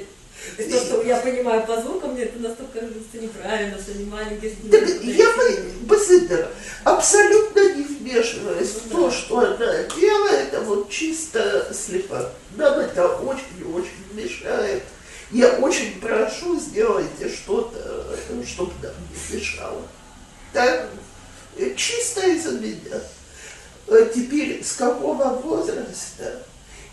То, 0.57 0.85
что 0.85 1.01
я 1.03 1.17
понимаю 1.17 1.65
по 1.67 1.79
звукам, 1.81 2.13
мне 2.13 2.23
это 2.23 2.39
настолько 2.39 2.79
кажется 2.79 3.17
неправильно, 3.19 3.77
что 3.79 3.91
они 3.91 4.05
маленькие. 4.05 4.55
не 4.63 5.11
я 5.11 5.35
бы, 5.35 5.71
Басыдер, 5.81 6.49
абсолютно 6.83 7.73
не 7.75 7.83
вмешиваясь 7.83 8.69
в 8.69 8.89
то, 8.89 9.11
что 9.11 9.39
она 9.39 9.83
делает, 9.95 10.53
а 10.55 10.61
вот 10.61 10.89
чисто 10.89 11.71
слепо. 11.73 12.31
Нам 12.55 12.79
это 12.79 13.07
очень-очень 13.17 14.03
мешает. 14.13 14.83
Я 15.31 15.49
очень 15.59 15.99
прошу, 16.01 16.59
сделайте 16.59 17.29
что-то, 17.29 18.17
чтобы 18.45 18.73
нам 18.83 18.91
не 19.09 19.37
мешало. 19.37 19.81
Так, 20.51 20.89
э, 21.57 21.73
чисто 21.75 22.27
из-за 22.27 22.51
меня. 22.59 23.01
Э, 23.87 24.09
Теперь 24.13 24.63
с 24.63 24.73
какого 24.73 25.35
возраста? 25.35 26.43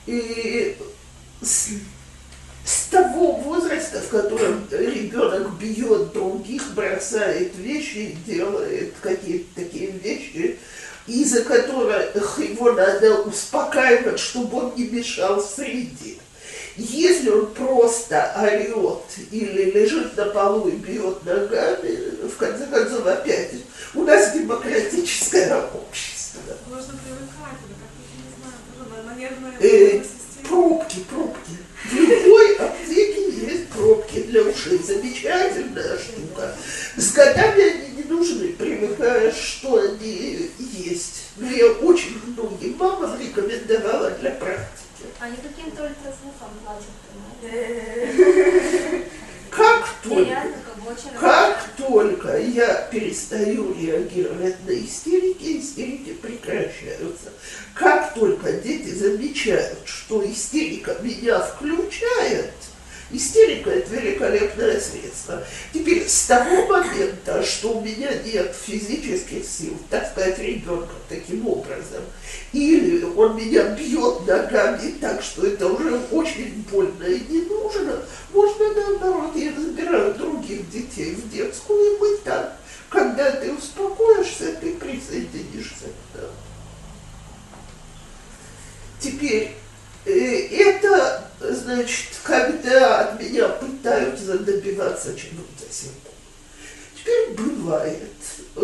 И 0.07 0.77
с, 1.43 1.71
с 2.65 2.85
того 2.91 3.33
возраста, 3.33 4.01
в 4.01 4.09
котором 4.09 4.69
ребенок 4.71 5.59
бьет 5.59 6.13
других, 6.13 6.75
бросает 6.75 7.57
вещи 7.57 8.17
делает 8.25 8.95
какие-то 9.03 9.63
такие 9.63 9.91
вещи, 9.91 10.59
из-за 11.09 11.43
которых 11.43 12.39
его 12.39 12.73
надо 12.73 13.23
успокаивать, 13.23 14.21
чтобы 14.21 14.59
он 14.59 14.75
не 14.77 14.85
мешал 14.87 15.43
среде. 15.43 16.19
Если 16.79 17.29
он 17.29 17.47
просто 17.55 18.33
орет 18.41 19.03
или 19.33 19.73
лежит 19.73 20.17
на 20.17 20.27
полу 20.27 20.69
и 20.69 20.77
бьет 20.77 21.25
ногами, 21.25 21.99
в 22.25 22.37
конце 22.37 22.67
концов 22.67 23.05
опять 23.05 23.51
у 23.95 24.05
нас 24.05 24.33
демократическое 24.33 25.61
общество. 25.75 26.41
Можно 26.69 26.95
привыкать, 27.05 27.59
это 27.65 27.75
как-то, 27.81 28.07
не 28.15 28.31
знаю, 28.39 29.59
Э. 29.61 30.03
Пробки, 30.49 31.01
пробки. 31.11 31.51
В 31.91 31.95
любой 31.95 32.57
аптеке 32.57 33.31
есть 33.31 33.69
пробки 33.71 34.23
для 34.23 34.43
ушей. 34.43 34.79
Замечательная 34.79 35.99
штука. 35.99 36.55
С 36.97 37.13
годами 37.13 37.63
они 37.63 37.97
не 37.97 38.05
нужны, 38.05 38.53
привыкаешь, 38.53 39.35
что 39.35 39.81
они 39.81 40.51
есть. 40.59 41.23
Но 41.37 41.51
я 41.51 41.73
очень 41.73 42.21
многим 42.25 42.77
мамам 42.79 43.21
рекомендовала 43.21 44.13
для 44.13 44.31
практики. 44.31 44.88
Они 45.21 45.37
каким-то 45.37 45.85
ультразвуком 45.85 46.51
плачут, 46.65 46.87
понимаете? 47.43 49.05
Как 49.51 49.89
И 50.05 50.09
только, 50.09 50.31
реально 50.31 50.57
как 50.65 50.85
бы 50.85 50.91
очень 50.93 51.19
как 51.19 51.65
только 51.77 52.39
я 52.39 52.83
перестаю 52.93 53.73
реагировать 53.75 54.57
на 54.67 54.71
истерики, 54.73 55.59
истерики 55.59 56.13
прекращаются. 56.13 57.31
Как 57.75 58.15
только 58.15 58.53
дети 58.53 58.91
замечают, 58.91 59.79
что 59.87 60.25
истерика 60.31 60.97
меня 61.01 61.41
включает, 61.41 62.53
истерика– 63.11 63.71
это 63.73 63.95
великолепное 63.95 64.81
средство. 64.81 65.43
Теперь 65.73 66.07
с 66.09 66.27
того 66.27 66.67
момента, 66.67 67.43
что 67.43 67.79
у 67.79 67.81
меня 67.81 68.11
нет 68.25 68.55
физических 68.55 69.45
сил 69.45 69.77
таскать 69.91 70.39
ребенка 70.39 70.93
таким 71.09 71.47
образом, 71.49 72.03
или 72.53 73.03
он 73.05 73.37
меня 73.37 73.75
бьет 73.75 74.27
ногами 74.27 74.95
так, 75.01 75.23
что 75.23 75.47
это 75.47 75.67
уже 75.69 75.99
очень 76.11 76.65
больно 76.71 77.05
и 77.05 77.21
не 77.29 77.43
нужно, 77.43 78.03
можно 78.33 78.75
наоборот, 78.75 79.37
я 79.37 79.53
забираю 79.53 80.15
других 80.15 80.71
детей 80.71 81.15
в 81.15 81.31
детскую, 81.31 81.97
и 81.97 81.99
мы 81.99 82.17
там, 82.19 82.51
когда 82.89 83.31
ты 83.33 83.53
успокоишься, 83.53 84.55
ты 84.61 84.75
присоединишься 84.75 85.87
к 85.87 86.19
нам. 86.19 86.31
Теперь, 89.01 89.55
э, 90.09 90.49
это, 90.49 91.29
значит, 91.41 92.09
когда 92.23 93.01
от 93.01 93.21
меня 93.21 93.49
пытаются 93.49 94.39
добиваться 94.39 95.17
чего-то 95.17 95.73
силком. 95.73 96.13
Теперь 96.97 97.31
бывает, 97.37 98.13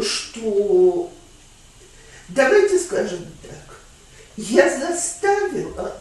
что, 0.02 1.12
давайте 2.28 2.78
скажем 2.78 3.26
так, 3.42 3.78
я 4.36 4.78
заставила, 4.78 5.96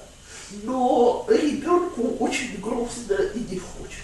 но 0.63 1.25
ребенку 1.29 2.17
очень 2.19 2.59
грустно 2.59 3.13
и 3.33 3.39
не 3.39 3.59
хочется. 3.59 4.03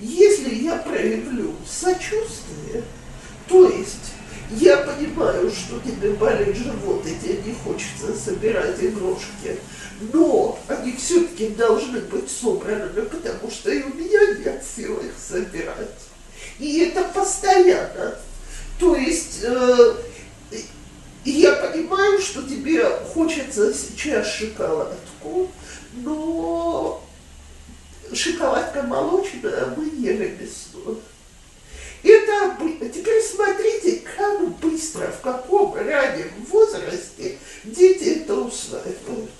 Если 0.00 0.54
я 0.54 0.76
проявлю 0.76 1.54
сочувствие, 1.66 2.82
то 3.48 3.68
есть 3.68 4.13
я 4.60 4.78
понимаю, 4.78 5.50
что 5.50 5.80
тебе 5.80 6.10
болит 6.10 6.56
живот, 6.56 7.04
и 7.06 7.14
тебе 7.18 7.42
не 7.44 7.54
хочется 7.54 8.14
собирать 8.14 8.82
игрушки, 8.82 9.58
но 10.12 10.58
они 10.68 10.92
все-таки 10.92 11.48
должны 11.50 12.00
быть 12.00 12.30
собраны, 12.30 13.02
потому 13.02 13.50
что 13.50 13.70
и 13.70 13.82
у 13.82 13.94
меня 13.94 14.38
нет 14.38 14.62
сил 14.64 14.98
их 14.98 15.12
собирать. 15.18 15.88
И 16.58 16.80
это 16.80 17.04
постоянно. 17.14 18.16
То 18.78 18.96
есть 18.96 19.40
э, 19.42 19.94
я 21.24 21.52
понимаю, 21.54 22.20
что 22.20 22.42
тебе 22.42 22.84
хочется 23.12 23.72
сейчас 23.72 24.28
шоколадку, 24.28 25.50
но 25.94 27.02
шоколадка 28.12 28.82
молочная 28.82 29.74
мы 29.76 29.86
ели 29.86 30.36
весной. 30.40 30.98
Это 32.04 32.56
теперь 32.92 33.22
смотрите, 33.22 34.02
как 34.16 34.46
быстро, 34.58 35.06
в 35.06 35.22
каком 35.22 35.74
раннем 35.74 36.30
возрасте 36.50 37.38
дети 37.64 38.20
это 38.20 38.34
усваивают. 38.34 39.30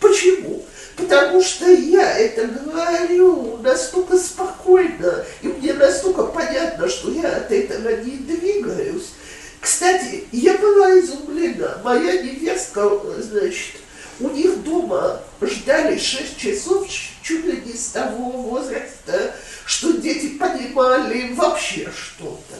Почему? 0.00 0.64
Потому 0.96 1.42
что 1.42 1.70
я 1.70 2.18
это 2.18 2.46
говорю 2.46 3.58
настолько 3.58 4.16
спокойно, 4.16 5.24
и 5.42 5.48
мне 5.48 5.74
настолько 5.74 6.24
понятно, 6.24 6.88
что 6.88 7.10
я 7.10 7.36
от 7.36 7.52
этого 7.52 7.90
не 8.02 8.16
двигаюсь. 8.16 9.10
Кстати, 9.60 10.24
я 10.32 10.56
была 10.56 10.98
изумлена. 10.98 11.80
Моя 11.84 12.22
невестка, 12.22 12.88
значит, 13.18 13.76
у 14.20 14.28
них 14.30 14.62
дома 14.62 15.20
ждали 15.40 15.98
6 15.98 16.36
часов 16.36 16.88
чуть 17.22 17.44
ли 17.44 17.62
не 17.64 17.72
с 17.72 17.88
того 17.88 18.30
возраста, 18.30 19.34
что 19.64 19.92
дети 19.92 20.38
понимали 20.38 21.32
вообще 21.34 21.90
что-то. 21.94 22.56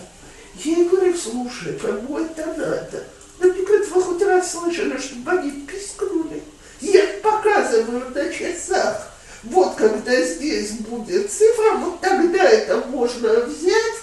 Я 0.64 0.76
ей 0.76 0.88
говорю, 0.88 1.16
слушай, 1.16 1.78
кому 1.78 2.18
это 2.18 2.46
надо? 2.46 3.04
Говорят, 3.38 3.88
вы 3.88 4.02
хоть 4.02 4.22
раз 4.22 4.52
слышали, 4.52 4.98
чтобы 4.98 5.30
они 5.30 5.50
пискнули? 5.52 6.42
Я 6.80 7.06
показываю 7.22 8.10
на 8.10 8.32
часах. 8.32 9.12
Вот 9.44 9.76
когда 9.76 10.20
здесь 10.22 10.72
будет 10.72 11.30
цифра, 11.30 11.76
вот 11.76 12.00
тогда 12.00 12.42
это 12.42 12.78
можно 12.88 13.40
взять. 13.40 13.96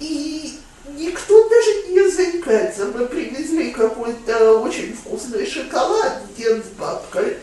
И 0.00 0.58
никто 0.88 1.48
даже 1.48 1.88
не 1.88 2.08
заикается. 2.08 2.86
Мы 2.86 3.06
привезли 3.06 3.70
какой-то 3.70 4.58
очень 4.58 4.94
вкусный 4.94 5.46
шоколад, 5.46 6.22
дед 6.36 6.64
с 6.64 6.78
бабкой. 6.78 7.36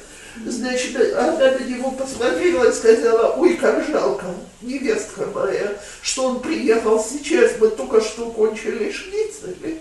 Значит, 0.45 0.95
она 1.13 1.51
на 1.51 1.60
него 1.60 1.91
посмотрела 1.91 2.69
и 2.69 2.73
сказала, 2.73 3.34
ой, 3.36 3.56
как 3.56 3.86
жалко, 3.88 4.27
невестка 4.62 5.25
моя, 5.34 5.77
что 6.01 6.27
он 6.27 6.39
приехал 6.39 7.04
сейчас, 7.04 7.54
мы 7.60 7.67
только 7.69 7.99
что 7.99 8.32
кончили 8.32 8.91
шницели. 8.91 9.80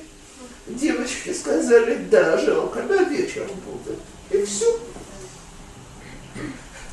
Девочки 0.66 1.33
сказали, 1.33 2.05
да, 2.11 2.37
жалко, 2.38 2.83
на 2.83 3.05
вечер 3.05 3.46
будет. 3.64 3.99
И 4.31 4.44
все. 4.44 4.79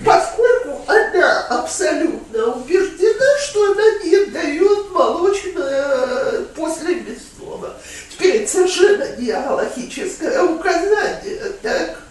Поскольку 0.05 0.83
она 0.87 1.47
абсолютно 1.47 2.53
убеждена, 2.53 3.37
что 3.41 3.71
она 3.71 4.03
не 4.03 4.25
дает 4.25 4.91
молочное 4.91 6.41
после 6.55 6.95
мясного. 6.95 7.73
Теперь 8.11 8.43
это 8.43 8.51
совершенно 8.51 9.15
не 9.17 9.31
галахическое 9.31 10.43
указание, 10.43 11.53
так? 11.61 12.01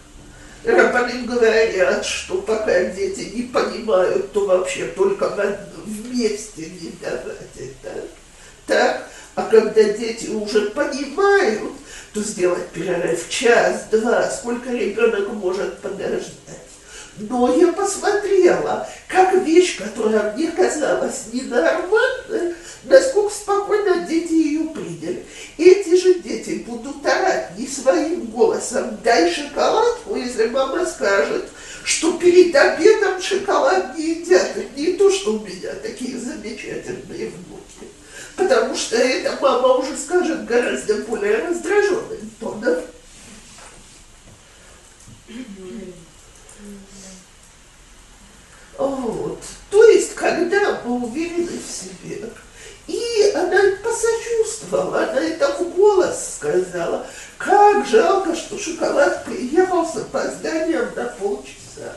Рабаним 0.64 1.26
говорят, 1.26 2.04
что 2.04 2.42
пока 2.42 2.84
дети 2.86 3.30
не 3.34 3.42
понимают, 3.42 4.32
то 4.32 4.46
вообще 4.46 4.86
только 4.86 5.56
вместе 5.84 6.62
не 6.80 6.90
давать 7.00 7.54
это. 7.56 8.04
Так? 8.66 9.08
А 9.36 9.42
когда 9.42 9.84
дети 9.84 10.28
уже 10.30 10.70
понимают, 10.70 11.72
то 12.12 12.20
сделать 12.20 12.66
перерыв 12.70 13.28
час-два, 13.28 14.28
сколько 14.30 14.70
ребенок 14.70 15.28
может 15.34 15.78
подождать. 15.78 16.65
Но 17.18 17.54
я 17.54 17.72
посмотрела, 17.72 18.86
как 19.08 19.32
вещь, 19.34 19.78
которая 19.78 20.34
мне 20.34 20.50
казалась 20.50 21.26
ненормальной, 21.32 22.54
насколько 22.84 23.34
спокойно 23.34 24.06
дети 24.06 24.32
ее 24.32 24.68
приняли. 24.68 25.24
Эти 25.56 25.96
же 25.96 26.14
дети 26.20 26.64
будут 26.66 27.04
орать 27.06 27.56
не 27.56 27.66
своим 27.66 28.26
голосом, 28.26 28.98
дай 29.02 29.32
шоколадку, 29.32 30.16
если 30.16 30.48
мама 30.48 30.84
скажет, 30.84 31.48
что 31.84 32.18
перед 32.18 32.54
обедом 32.54 33.22
шоколад 33.22 33.96
не 33.96 34.16
едят. 34.16 34.50
Не 34.76 34.94
то, 34.94 35.10
что 35.10 35.34
у 35.34 35.40
меня 35.40 35.72
такие 35.82 36.18
замечательные 36.18 37.30
внуки. 37.30 37.90
Потому 38.36 38.76
что 38.76 38.96
эта 38.96 39.38
мама 39.40 39.74
уже 39.74 39.96
скажет 39.96 40.44
гораздо 40.44 40.96
более 41.02 41.38
раздраженным 41.38 42.30
тоном. 42.38 42.76
Вот. 48.78 49.38
То 49.70 49.84
есть, 49.84 50.14
когда 50.14 50.80
мы 50.84 51.06
уверены 51.06 51.48
в 51.58 51.70
себе, 51.70 52.28
и 52.86 53.32
она 53.34 53.60
посочувствовала, 53.82 55.04
она 55.04 55.20
это 55.20 55.48
в 55.58 55.74
голос 55.74 56.36
сказала, 56.36 57.06
как 57.38 57.86
жалко, 57.86 58.36
что 58.36 58.58
шоколад 58.58 59.24
приехал 59.24 59.84
с 59.86 59.96
опозданием 59.96 60.88
на 60.94 61.06
полчаса. 61.06 61.96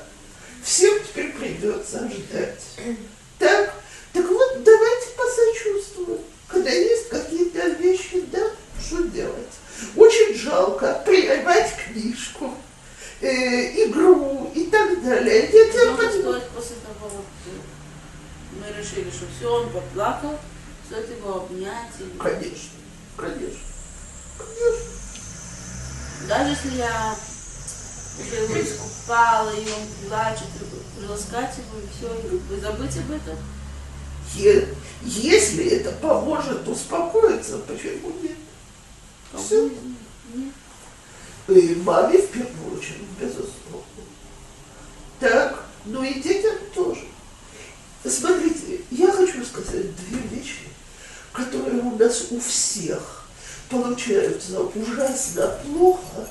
Всем 0.63 0.99
теперь 1.03 1.31
придется 1.33 1.99
ждать. 2.09 2.63
Так, 3.37 3.73
так 4.13 4.29
вот, 4.29 4.63
давайте 4.63 5.07
посочувствуем. 5.15 6.19
Когда 6.47 6.71
есть 6.71 7.09
какие-то 7.09 7.67
вещи, 7.69 8.23
да, 8.31 8.49
что 8.81 9.03
делать? 9.03 9.35
Очень 9.95 10.33
жалко 10.35 11.01
прерывать 11.05 11.71
книжку, 11.85 12.53
э, 13.21 13.85
игру 13.87 14.51
и 14.55 14.65
так 14.67 15.03
далее. 15.03 15.41
Я 15.43 15.49
тебя 15.71 15.91
Можно 15.91 15.97
понимаю. 15.97 16.21
сказать, 16.21 16.49
после 16.49 16.75
того, 16.77 17.09
вот 17.15 17.25
э, 17.47 17.49
мы 18.59 18.67
решили, 18.81 19.09
что 19.09 19.25
все, 19.37 19.51
он 19.53 19.69
поплакал, 19.71 20.37
стоит 20.87 21.09
его 21.17 21.35
обнять. 21.37 21.91
или- 21.99 22.17
Конечно, 22.17 22.69
конечно, 23.17 23.59
конечно. 24.37 24.89
Даже 26.27 26.49
если 26.51 26.77
я 26.77 27.15
уже 28.19 28.35
его 28.43 28.61
искупала, 28.61 29.49
и 29.51 29.59
он 29.69 30.07
плачет, 30.09 30.47
и 30.61 30.99
приласкать 30.99 31.55
его, 31.57 31.79
и 31.79 31.87
все, 31.97 32.27
и 32.27 32.37
бы 32.39 32.59
забыть 32.59 32.97
об 32.97 33.11
этом. 33.11 33.37
Если 35.01 35.65
это 35.69 35.91
поможет 35.93 36.67
успокоиться, 36.67 37.57
почему 37.59 38.11
нет? 38.21 38.37
Них? 39.33 39.71
Нет. 40.35 40.53
И 41.49 41.75
маме 41.83 42.19
в 42.19 42.27
первую 42.27 42.77
очередь, 42.77 43.07
безусловно. 43.19 43.49
Так, 45.19 45.65
ну 45.85 46.03
и 46.03 46.19
детям 46.19 46.55
тоже. 46.75 47.01
Смотрите, 48.05 48.81
я 48.91 49.11
хочу 49.11 49.43
сказать 49.43 49.95
две 49.95 50.37
вещи, 50.37 50.69
которые 51.33 51.81
у 51.81 51.97
нас 51.97 52.27
у 52.29 52.39
всех 52.39 53.25
получаются 53.69 54.61
ужасно 54.61 55.59
плохо. 55.65 56.27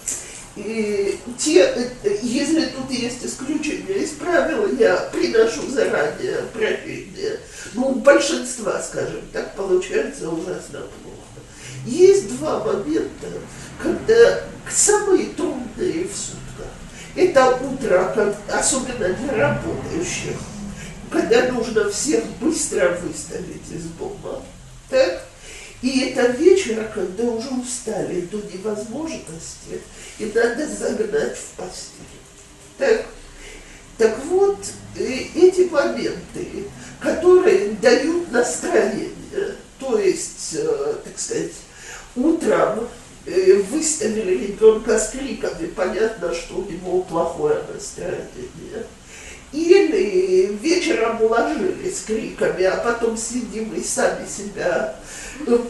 И 0.56 1.18
те, 1.36 1.92
если 2.22 2.66
тут 2.66 2.90
есть 2.90 3.24
исключения 3.24 4.02
из 4.02 4.10
правил, 4.10 4.76
я 4.76 4.96
приношу 5.12 5.68
заранее 5.68 6.42
прощение. 6.52 7.40
Ну, 7.74 7.88
у 7.88 7.94
большинства, 7.96 8.80
скажем 8.82 9.22
так, 9.32 9.54
получается 9.54 10.28
ужасно 10.30 10.80
плохо. 11.02 11.07
Есть 11.88 12.36
два 12.36 12.62
момента, 12.62 13.28
когда 13.82 14.42
самые 14.70 15.28
трудные 15.30 16.04
в 16.04 16.14
сутках. 16.14 16.66
Это 17.16 17.56
утро, 17.56 18.36
особенно 18.52 19.14
для 19.14 19.32
работающих, 19.32 20.36
когда 21.10 21.50
нужно 21.50 21.88
всех 21.90 22.24
быстро 22.40 22.98
выставить 23.02 23.72
из 23.72 23.84
дома. 23.98 24.42
Так? 24.90 25.24
И 25.80 26.00
это 26.00 26.32
вечер, 26.32 26.90
когда 26.94 27.24
уже 27.24 27.48
устали 27.48 28.20
до 28.22 28.36
невозможности, 28.36 29.80
и 30.18 30.26
надо 30.26 30.66
загнать 30.66 31.38
в 31.38 31.56
постель. 31.56 32.04
Так, 32.76 33.06
так 33.96 34.18
вот, 34.26 34.58
э, 34.96 35.04
эти 35.34 35.70
моменты, 35.70 36.64
которые 37.00 37.70
дают 37.80 38.30
настроение, 38.30 39.56
то 39.78 39.98
есть, 39.98 40.54
э, 40.54 40.94
так 41.04 41.18
сказать, 41.18 41.52
утром 42.24 42.88
э, 43.26 43.62
выставили 43.70 44.46
ребенка 44.46 44.98
с 44.98 45.10
криками, 45.10 45.66
понятно, 45.66 46.34
что 46.34 46.56
у 46.56 46.64
него 46.70 47.02
плохое 47.02 47.62
настроение. 47.72 48.86
Или 49.50 50.46
вечером 50.60 51.22
уложили 51.22 51.90
с 51.90 52.02
криками, 52.02 52.64
а 52.64 52.76
потом 52.76 53.16
сидим 53.16 53.72
и 53.72 53.82
сами 53.82 54.26
себя 54.26 54.96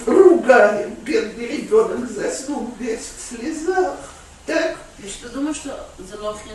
ругаем. 0.07 0.97
Бедный 1.05 1.47
ребенок 1.47 2.11
заснул 2.11 2.71
весь 2.81 2.99
в 3.17 3.37
слезах. 3.37 3.97
Так, 4.47 4.77
Я 4.99 5.09
что 5.09 5.29
думаю, 5.29 5.55
что 5.55 5.89
за 5.99 6.21
лохи 6.21 6.49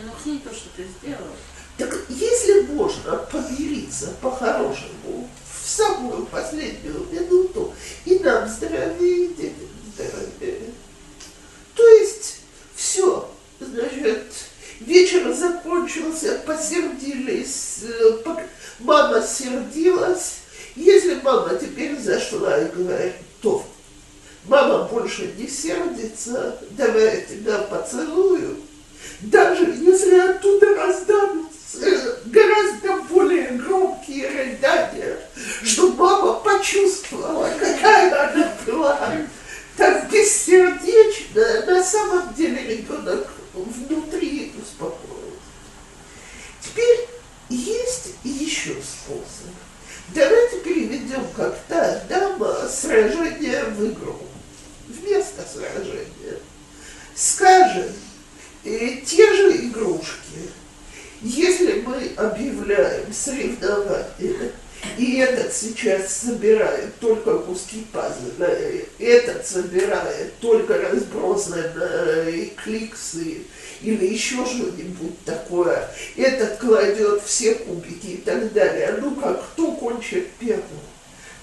то, 0.44 0.54
что 0.54 0.68
ты 0.76 0.84
сделал. 1.00 1.30
так 1.78 1.96
если 2.08 2.62
можно 2.72 3.16
помириться 3.16 4.08
по-хорошему 4.20 5.28
в 5.62 5.68
самую 5.68 6.26
последнюю 6.26 7.06
минуту, 7.10 7.72
и 8.04 8.18
нам 8.18 8.46
здоровее, 8.48 9.26
и 9.26 9.34
детям 9.34 9.68
То 11.74 11.88
есть 11.98 12.40
все, 12.74 13.28
значит, 13.60 14.24
вечер 14.80 15.32
закончился, 15.32 16.40
посердились, 16.46 17.80
э, 17.82 18.18
мама 18.80 19.22
сердилась. 19.22 20.38
Если 20.76 21.14
мама 21.22 21.54
теперь 21.56 21.98
зашла 21.98 22.58
и 22.58 22.68
говорит, 22.68 23.14
то 23.40 23.64
мама 24.46 24.84
больше 24.84 25.32
не 25.38 25.48
сердится, 25.48 26.58
давай 26.70 27.04
я 27.04 27.20
тебя 27.22 27.58
поцелую, 27.58 28.58
даже 29.20 29.64
если 29.64 30.18
оттуда 30.18 30.74
раздадутся 30.74 32.18
гораздо 32.26 33.02
более 33.08 33.50
громкие 33.52 34.28
рыдания, 34.28 35.18
чтобы 35.62 35.96
мама 35.96 36.32
почувствовала, 36.40 37.48
какая 37.58 38.32
она 38.32 38.52
была 38.66 38.98
так 39.76 40.10
бессердечная, 40.10 41.66
на 41.66 41.82
самом 41.82 42.34
деле 42.34 42.76
ребенок 42.76 43.28
внутри 43.54 44.52
успокоился. 44.60 45.04
Теперь 46.60 47.08
есть 47.48 48.10
еще 48.22 48.74
способ. 48.82 49.54
Давайте 50.14 50.60
переведем 50.60 51.26
как 51.36 51.58
та 51.68 52.00
дама 52.08 52.68
сражение 52.68 53.64
в 53.64 53.86
игру. 53.86 54.18
Вместо 54.88 55.42
сражения. 55.42 56.38
Скажем, 57.14 57.92
э, 58.64 58.96
те 59.06 59.34
же 59.34 59.66
игрушки, 59.66 60.50
если 61.22 61.80
мы 61.80 62.12
объявляем 62.16 63.12
соревнование, 63.12 64.52
и 64.96 65.18
этот 65.18 65.52
сейчас 65.52 66.12
собирает 66.12 66.98
только 67.00 67.38
куски 67.38 67.86
пазла, 67.92 68.44
э, 68.46 68.84
этот 68.98 69.46
собирает 69.46 70.38
только 70.40 70.78
разбросанные 70.78 72.46
кликсы 72.50 73.42
или 73.80 74.06
еще 74.06 74.44
что-нибудь 74.46 75.24
такое, 75.24 75.88
этот 76.16 76.58
кладет 76.58 77.22
все 77.22 77.54
кубики 77.54 78.06
и 78.06 78.16
так 78.18 78.52
далее. 78.52 78.98
Ну 79.00 79.14
как, 79.16 79.44
кто 79.52 79.72
кончит 79.72 80.30
первым? 80.38 80.64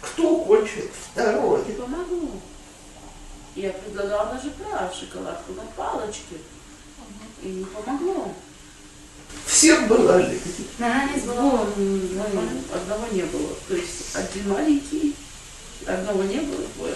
Кто 0.02 0.38
кончит 0.38 0.90
второй? 1.12 1.64
Не 1.66 1.74
помогу. 1.74 2.42
Я 3.56 3.72
предлагала 3.72 4.34
даже 4.34 4.50
правда 4.52 4.94
шоколадку 4.94 5.54
на 5.54 5.64
палочке. 5.76 6.38
И 7.44 7.48
не 7.48 7.66
помогло. 7.66 8.34
Всем 9.46 9.88
была. 9.88 10.22
Ну, 11.28 11.68
ну, 11.76 12.42
одного 12.74 13.08
не 13.12 13.24
было. 13.24 13.50
То 13.68 13.76
есть 13.76 14.16
один 14.16 14.50
маленький, 14.50 15.16
одного 15.86 16.24
не 16.24 16.40
было, 16.40 16.66
двое. 16.78 16.96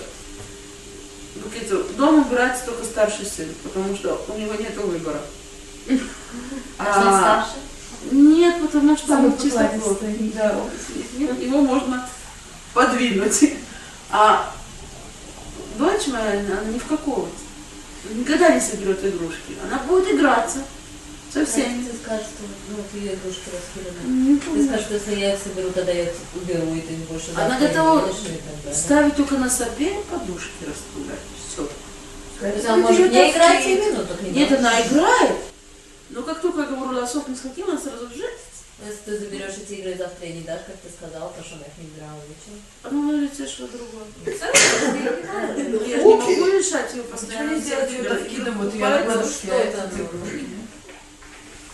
Ну, 1.36 1.42
Говорится, 1.50 1.84
дома 1.96 2.26
убирается 2.26 2.66
только 2.66 2.86
старший 2.86 3.26
сын, 3.26 3.48
потому 3.64 3.96
что 3.96 4.26
у 4.30 4.38
него 4.38 4.54
нет 4.56 4.76
выбора. 4.78 5.22
А? 6.78 7.48
Нет, 8.12 8.62
потому 8.62 8.98
что 8.98 9.08
Самый 9.08 9.32
он 9.32 9.38
чисто 9.38 9.60
покладистый. 9.60 9.82
плотный. 9.82 10.32
Да, 10.36 10.56
его 11.40 11.62
можно 11.62 12.08
подвинуть. 12.74 13.54
А 14.12 14.54
дочь 15.78 16.08
моя, 16.08 16.40
она 16.40 16.64
ни 16.72 16.80
в 16.80 16.86
какого. 16.86 17.28
Никогда 18.12 18.54
не 18.54 18.62
соберет 18.62 19.04
игрушки. 19.04 19.58
Она 19.64 19.80
будет 19.84 20.14
играться 20.14 20.60
со 21.36 21.46
всеми. 21.46 21.84
Ты 21.84 21.98
скажешь, 21.98 22.28
что 22.28 22.44
ну, 22.70 22.78
ты 22.92 23.00
игрушки 23.00 23.50
раскиданы. 23.52 24.08
Не 24.08 24.40
Ты 24.40 24.66
скажешь, 24.66 24.86
что 24.86 24.94
если 24.96 25.16
я 25.16 25.34
их 25.34 25.40
соберу, 25.44 25.70
тогда 25.72 25.92
я 25.92 26.08
уберу, 26.34 26.74
и 26.74 26.82
ты 26.82 26.94
больше 27.12 27.32
Она 27.36 27.60
завтра 27.60 27.68
готова 27.68 28.00
не 28.00 28.14
будешь, 28.14 28.22
и 28.22 28.38
так 28.38 28.64
далее. 28.64 28.80
Ставить 28.80 29.16
только 29.18 29.36
на 29.36 29.50
себе 29.50 29.94
подушки 30.10 30.64
распугать. 30.66 31.20
Все. 31.48 31.70
Она 32.68 32.78
может 32.78 33.12
не 33.12 33.32
играть 33.32 33.66
и 33.66 33.76
минуток 33.76 34.22
не 34.22 34.30
Нет, 34.32 34.52
она 34.54 34.82
играет. 34.82 35.36
Но 36.10 36.22
как 36.22 36.42
только 36.42 36.62
я 36.62 36.68
говорю, 36.68 36.98
лосок 37.00 37.28
не 37.28 37.36
схватила, 37.36 37.72
она 37.72 37.82
сразу 37.82 38.08
жесть. 38.10 38.56
Если 38.86 39.00
ты 39.06 39.20
заберешь 39.20 39.56
эти 39.56 39.80
игры 39.80 39.96
завтра 39.98 40.28
и 40.28 40.34
не 40.34 40.42
дашь, 40.42 40.62
как 40.68 40.76
ты 40.76 40.90
сказала, 40.90 41.32
то 41.32 41.42
что 41.44 41.56
она 41.56 41.64
их 41.64 41.78
не 41.80 41.88
играла 41.96 42.20
вечером. 42.28 42.62
Она 42.84 43.12
на 43.14 43.22
лице 43.22 43.48
что 43.48 43.68
другое. 43.68 44.04
Ну, 44.26 45.86
Я 45.86 45.98
же 45.98 46.04
не 46.04 46.16
могу 46.16 46.58
решать 46.58 46.94
ее 46.94 47.04
постоянно. 47.04 47.56
не 47.56 47.62
сделать 47.62 47.92
ее 47.92 48.04
делать. 48.04 48.24
таки, 48.24 48.42
вот 48.42 48.66
Покупается, 48.66 49.18
ладошки, 49.18 49.46
что 49.46 49.56
а 49.56 49.60
это 49.60 49.84
она? 49.84 49.92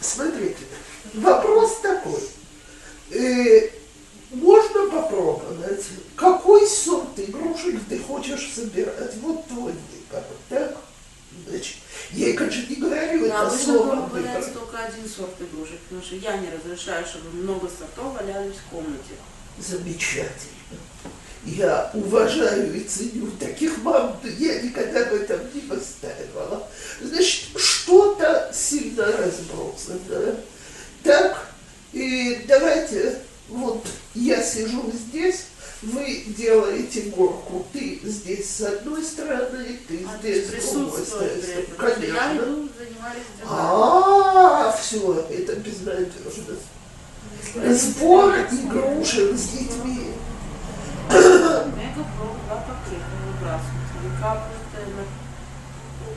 Смотрите, 0.02 0.66
Вопрос 1.14 1.80
такой. 1.82 2.22
Э, 3.12 3.70
можно 4.32 4.90
попробовать, 4.90 5.86
какой 6.16 6.66
сорт 6.68 7.18
игрушек 7.18 7.82
ты 7.90 8.00
хочешь 8.00 8.52
собирать? 8.56 9.16
Вот 9.18 9.46
твой 9.48 9.74
выбор, 9.74 10.24
так? 10.48 10.78
Значит, 11.48 11.78
я 12.12 12.34
конечно, 12.34 12.70
не 12.70 12.76
говорю 12.76 13.20
Но 13.22 13.26
это 13.26 13.42
обычно 13.42 13.74
слово 13.74 13.96
попадается 14.02 14.52
только 14.52 14.78
один 14.78 15.10
сорт 15.10 15.34
игрушек, 15.40 15.80
потому 15.80 16.02
что 16.02 16.16
я 16.16 16.38
не 16.38 16.50
разрешаю, 16.50 17.06
чтобы 17.06 17.30
много 17.32 17.68
сортов 17.68 18.14
валялись 18.16 18.56
в 18.56 18.70
комнате. 18.70 19.16
Замечательно. 19.58 20.62
Я 21.44 21.90
уважаю 21.94 22.76
и 22.76 22.84
ценю 22.84 23.32
таких 23.40 23.80
мам, 23.80 24.20
я 24.38 24.62
никогда 24.62 25.06
в 25.06 25.14
этом 25.14 25.40
не 25.54 25.62
настаивала. 25.64 26.68
Значит, 27.02 27.46
что-то 27.58 28.52
сильно 28.54 29.06
разбросано. 29.06 30.38
Так, 31.04 31.48
и 31.94 32.46
давайте, 32.48 33.20
вот 33.50 33.86
я 34.14 34.41
сижу 34.52 34.92
здесь, 34.92 35.46
вы 35.82 36.24
делаете 36.38 37.02
горку. 37.04 37.66
Ты 37.74 38.00
здесь 38.04 38.50
с 38.50 38.62
одной 38.62 39.04
стороны, 39.04 39.80
ты 39.88 40.06
А 40.08 40.18
здесь 40.20 40.48
с 40.48 40.72
другой 40.74 41.06
стороны. 41.06 41.30
при 41.42 41.52
этом. 41.52 41.74
Я 41.78 41.96
Конечно. 41.96 42.44
иду, 42.44 42.70
занимаюсь. 42.78 43.24
А, 43.48 44.78
все, 44.80 45.28
это 45.30 45.56
безнадежно. 45.56 46.56
Сбор 47.74 48.36
игрушек 48.52 49.36
с 49.36 49.50
детьми. 49.50 50.14
Мега 51.10 52.06
про 52.18 52.26
два 52.26 52.58
пакета 52.62 53.12
выбрасывать. 53.26 53.82
Или 54.02 54.22
капнуть 54.22 54.62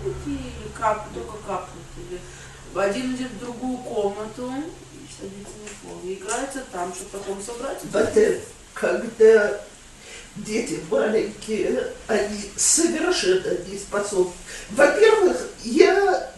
ну, 0.05 0.11
или 0.27 0.69
кап, 0.79 1.09
только 1.13 1.37
капнуть. 1.47 1.85
Или 1.97 2.21
один 2.79 3.15
идет 3.15 3.31
в 3.33 3.39
другую 3.41 3.79
комнату 3.79 4.53
и 4.93 5.07
садится 5.13 5.55
И 6.05 6.15
играется 6.15 6.63
там, 6.73 6.95
чтобы 6.95 7.11
потом 7.11 7.43
собрать. 7.43 7.85
Батэ, 7.85 8.41
когда 8.73 9.61
дети 10.37 10.81
маленькие, 10.91 11.93
они 12.07 12.51
совершенно 12.57 13.57
не 13.69 13.79
способны. 13.79 14.33
Во-первых, 14.71 15.37
я, 15.63 16.33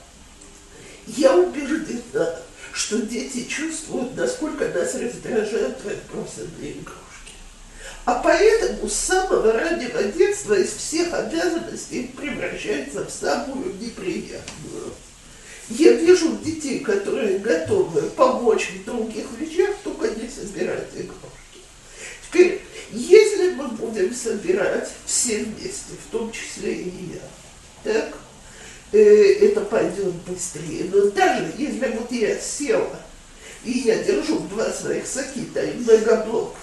я 1.06 1.34
убеждена, 1.34 2.36
что 2.72 2.98
дети 2.98 3.44
чувствуют, 3.44 4.16
насколько 4.16 4.68
нас 4.68 4.94
раздражают 4.94 5.78
разбросанные 5.84 6.72
игрушки. 6.72 7.02
А 8.04 8.20
поэтому 8.22 8.88
с 8.88 8.94
самого 8.94 9.52
раннего 9.52 10.02
детства 10.04 10.54
из 10.54 10.72
всех 10.72 11.12
обязанностей 11.12 12.12
превращается 12.16 13.04
в 13.04 13.10
самую 13.10 13.74
неприятную. 13.74 14.92
Я 15.68 15.92
вижу 15.92 16.36
детей, 16.38 16.80
которые 16.80 17.38
готовы 17.38 18.02
помочь 18.10 18.70
в 18.70 18.84
других 18.84 19.26
вещах, 19.38 19.74
только 19.82 20.08
не 20.10 20.28
собирать 20.28 20.88
игрушки. 20.94 21.60
Теперь, 22.26 22.60
если 22.92 23.50
мы 23.50 23.68
будем 23.68 24.14
собирать 24.14 24.88
все 25.06 25.38
вместе, 25.38 25.94
в 26.06 26.12
том 26.12 26.30
числе 26.30 26.74
и 26.74 26.92
я, 27.14 27.92
так, 27.92 28.16
э, 28.92 28.98
это 28.98 29.60
пойдет 29.62 30.14
быстрее. 30.28 30.88
Но 30.92 31.10
даже 31.10 31.52
если 31.58 31.88
вот 31.98 32.12
я 32.12 32.38
села, 32.38 33.00
и 33.64 33.72
я 33.80 34.04
держу 34.04 34.38
два 34.50 34.70
своих 34.72 35.06
сакита 35.06 35.64
и 35.64 35.78
мегаблок, 35.78 36.54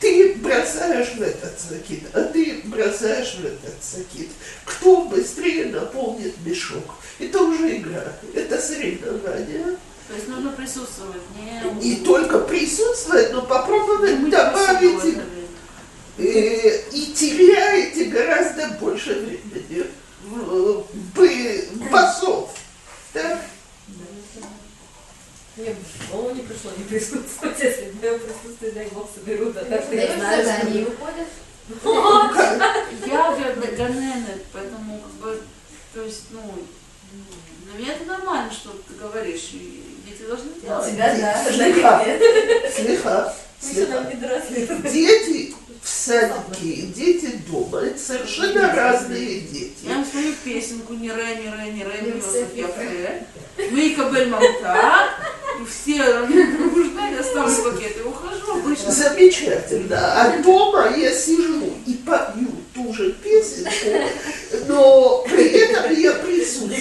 ты 0.00 0.34
бросаешь 0.34 1.14
в 1.14 1.22
этот 1.22 1.58
сакит, 1.60 2.02
а 2.12 2.22
ты 2.22 2.60
бросаешь 2.64 3.34
в 3.34 3.44
этот 3.44 3.82
сакит. 3.82 4.30
Кто 4.64 5.04
быстрее 5.04 5.66
наполнит 5.66 6.34
мешок? 6.44 6.96
Это 7.18 7.42
уже 7.42 7.76
игра, 7.78 8.12
это 8.34 8.60
соревнование. 8.60 9.76
То 10.08 10.14
есть 10.14 10.28
нужно 10.28 10.50
присутствовать, 10.52 11.22
не... 11.80 11.92
И 11.92 11.96
только 12.04 12.40
присутствовать, 12.40 13.32
но 13.32 13.42
попробовать 13.42 14.18
Мы 14.18 14.30
добавить. 14.30 15.18
Э, 16.16 16.90
и 16.92 17.06
теряете 17.12 18.04
гораздо 18.04 18.68
больше 18.80 19.14
времени 19.14 19.86
в 20.24 21.90
басов. 21.90 22.50
Так? 23.12 23.40
Мне 25.56 25.70
бы 25.70 25.76
в 25.76 26.10
голову 26.10 26.34
не 26.34 26.42
пришло 26.42 26.70
не 26.76 26.84
присутствовать, 26.84 27.58
если 27.62 27.90
в 27.90 28.00
моем 28.00 28.18
присутствии, 28.18 28.70
дай 28.70 28.88
бог, 28.88 29.08
соберут, 29.14 29.56
а 29.56 29.64
так 29.64 29.88
Да, 29.88 29.94
я 29.94 30.16
знаю, 30.16 30.44
да, 30.44 30.56
что 30.58 30.66
они 30.66 30.78
выходят. 30.80 31.28
Я 33.06 33.32
га- 33.32 33.76
ганены, 33.76 34.38
поэтому 34.52 35.00
как 35.00 35.12
бы, 35.12 35.40
то 35.94 36.02
есть, 36.02 36.24
ну, 36.30 36.42
для 37.64 37.78
меня 37.78 37.94
это 37.94 38.04
нормально, 38.04 38.52
что 38.52 38.70
ты 38.86 38.94
говоришь, 38.94 39.50
и 39.52 39.82
дети 40.06 40.26
должны 40.28 40.50
делать. 40.60 40.92
Тебя, 40.92 41.16
да, 41.16 41.50
Слегка. 41.50 42.04
Слегка, 42.70 43.34
слегка. 43.60 44.04
не. 44.10 44.90
Дети 44.90 45.54
в 45.82 45.88
садике 45.88 46.86
дети 46.86 47.40
дома– 47.48 47.80
это 47.82 47.98
совершенно 47.98 48.74
разные 48.74 49.40
дети. 49.40 49.74
Я 49.82 49.96
вам 49.96 50.04
свою 50.06 50.32
песенку 50.44 50.94
не 50.94 51.10
ре, 51.12 51.36
не 51.36 51.50
ре, 51.50 51.72
не 51.72 51.84
ре, 51.84 52.00
не 52.00 52.10
Не 52.10 52.16
Йосеф 52.16 52.52
все 52.52 52.60
Яфе. 52.60 53.26
Мы 53.70 53.80
и 53.88 53.94
кабель 53.94 54.28
мамта, 54.30 55.10
и 55.20 55.23
все 55.66 56.02
нужны, 56.26 57.12
я 57.16 57.22
ставлю 57.22 57.54
пакет 57.62 57.96
и 57.98 58.02
ухожу 58.02 58.52
обычно. 58.58 58.90
Замечательно. 58.90 59.98
А 59.98 60.42
дома 60.42 60.94
я 60.96 61.12
сижу 61.12 61.72
и 61.86 61.94
пою 61.94 62.50
ту 62.74 62.92
же 62.92 63.12
песенку, 63.12 63.70
но 64.66 65.24
при 65.30 65.48
этом 65.48 65.92
я 65.98 66.12
присутствую. 66.12 66.74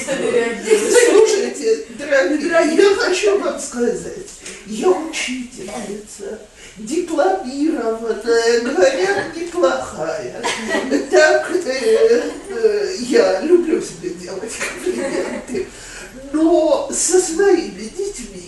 Слушайте, 1.09 1.86
дорогие, 1.97 2.75
я 2.75 2.95
хочу 2.95 3.39
вам 3.39 3.59
сказать, 3.59 4.29
я 4.65 4.89
учительница, 4.89 6.39
дипломированная, 6.77 8.61
говорят, 8.61 9.36
неплохая. 9.36 10.41
Так 11.11 11.51
э, 11.65 12.31
э, 12.49 12.95
я 13.01 13.41
люблю 13.41 13.81
себе 13.81 14.09
делать 14.11 14.51
комплименты. 14.57 15.67
Но 16.31 16.89
со 16.91 17.19
своими 17.19 17.84
детьми 17.95 18.42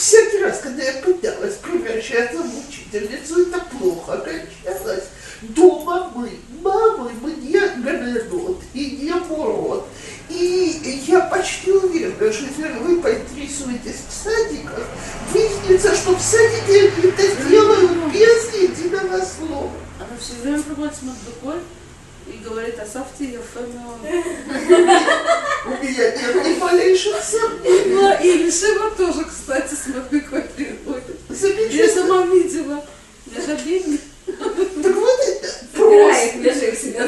всякий 0.00 0.38
раз, 0.42 0.60
когда 0.60 0.82
я 0.82 0.94
пыталась 0.94 1.56
превращаться 1.56 2.38
в 2.38 2.68
учительницу, 2.68 3.42
это 3.42 3.60
плохо 3.70 4.18
кончалось. 4.18 5.04
Дома 5.42 6.10
мы, 6.14 6.30
мамы, 6.62 7.12
мы 7.20 7.32
не 7.32 7.58
Ганенот 7.58 8.62
и 8.74 8.90
не 9.02 9.12
Мурод. 9.12 9.86
И 10.28 11.02
я 11.06 11.20
почти 11.20 11.72
уверена, 11.72 12.32
что 12.32 12.44
если 12.44 12.78
вы 12.78 13.00
поинтересуетесь 13.00 14.00
в 14.08 14.24
садиках, 14.24 14.86
выяснится, 15.32 15.94
что 15.94 16.14
в 16.14 16.20
садике 16.20 16.88
это 17.02 17.48
делают 17.48 18.12
без 18.12 18.54
единого 18.54 19.24
слова. 19.24 19.70
Она 19.98 20.16
все 20.18 20.34
время 20.42 20.62
проводит 20.62 20.94
с 20.94 21.02
Мадбекой 21.02 21.60
и 22.30 22.44
говорит 22.44 22.78
о 22.78 22.86
Сафте 22.86 23.24
и 23.24 23.32
Ефеме. 23.32 23.80
У 25.66 25.70
меня 25.70 26.12
нет 26.12 26.44
ни 26.44 26.58
малейших 26.58 27.16
сомнений. 27.22 28.24
И 28.24 28.44
Лишева 28.44 28.90
тоже, 28.92 29.24
кстати, 29.24 29.74
с 29.74 29.86
Мадбекой 29.88 30.42
приходит. 30.42 31.72
Я 31.72 31.88
сама 31.88 32.26
видела. 32.26 32.84
Я 33.26 33.42
же 33.42 33.52
обидно. 33.52 33.98
Так 34.26 34.94
вот 34.94 35.20
это 35.20 35.48
просто. 35.74 36.38
их 36.66 36.78
себе. 36.78 37.00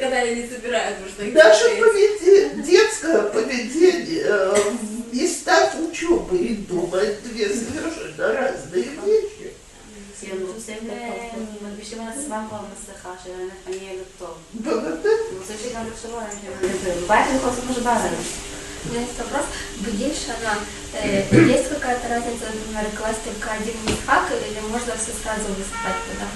Когда 0.00 0.20
я 0.22 0.34
не 0.34 0.48
собираю, 0.48 0.94
потому 0.96 1.10
что 1.10 1.24
не 1.24 1.80
поведение, 1.80 2.62
детское 2.62 3.22
поведение 3.22 4.22
э, 4.24 4.54
в 4.54 5.14
местах 5.14 5.74
учебы 5.80 6.38
и 6.38 6.54
дома 6.56 6.98
это 6.98 7.28
две 7.28 7.48
совершенно 7.48 8.32
разные 8.32 8.84
вещи. 9.04 9.39
כי 10.19 10.31
הם 10.31 10.37
רוצים, 10.55 10.89
אה, 10.89 11.29
מלבישים 11.61 12.01
על 12.01 12.07
עצמם 12.07 12.45
כבר 12.49 12.59
מסכה 12.73 13.13
שאני 13.23 13.77
אהיה 13.77 14.01
טוב. 14.19 14.37
Богата? 14.53 15.09
הם 15.31 15.37
רוצים 15.39 15.55
שגם 15.63 15.87
יחשבו 15.87 16.17
עליהם 16.17 16.37
שהם 16.41 16.69
נדבר. 16.69 17.05
בבית 17.05 17.25
הם 17.29 17.35
יכולים 17.35 17.55
לעשות 17.55 17.65
מה 17.65 17.73
שבא 17.73 17.93
להם. 17.93 18.23
У 18.85 18.89
меня 18.89 19.01
есть 19.01 19.17
вопрос. 19.17 19.45
Бгильшана, 19.81 20.59
э, 20.93 21.35
есть 21.47 21.69
какая-то 21.69 22.07
разница, 22.07 22.45
например, 22.53 22.85
класть 22.95 23.23
только 23.23 23.51
один 23.51 23.73
мисхак, 23.83 24.31
или 24.31 24.59
можно 24.71 24.93
все 24.95 25.11
сразу 25.23 25.47
высыпать 25.57 25.99
туда? 26.07 26.27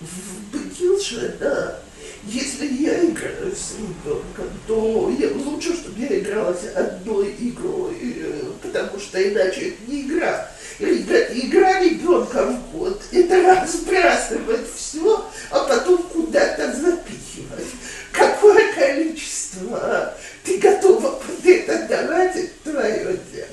В 0.00 0.52
Бекилше, 0.52 1.36
да. 1.40 1.80
Если 2.24 2.66
я 2.66 3.04
играю 3.06 3.54
с 3.56 3.76
ребенком, 3.78 4.50
то 4.66 5.10
я, 5.18 5.28
лучше, 5.30 5.74
чтобы 5.74 5.98
я 6.00 6.18
играла 6.18 6.52
с 6.52 6.76
одной 6.76 7.34
игрой, 7.38 7.96
э, 8.02 8.50
потому 8.62 9.00
что 9.00 9.16
иначе 9.26 9.70
это 9.70 9.90
не 9.90 10.02
игра. 10.02 10.50
Игра 10.79 11.79
ребенка 11.81 12.45
в 12.45 12.77
год– 12.77 13.01
это 13.11 13.41
разбрасывать 13.43 14.67
все, 14.75 15.25
а 15.51 15.59
потом 15.65 16.01
куда-то 16.03 16.73
запихивать. 16.73 17.67
Какое 18.11 18.73
количество 18.73 20.13
ты 20.43 20.57
готова 20.57 21.11
под 21.11 21.45
это 21.45 21.87
давать, 21.87 22.35
это 22.35 22.71
твое 22.71 23.19
дело. 23.31 23.47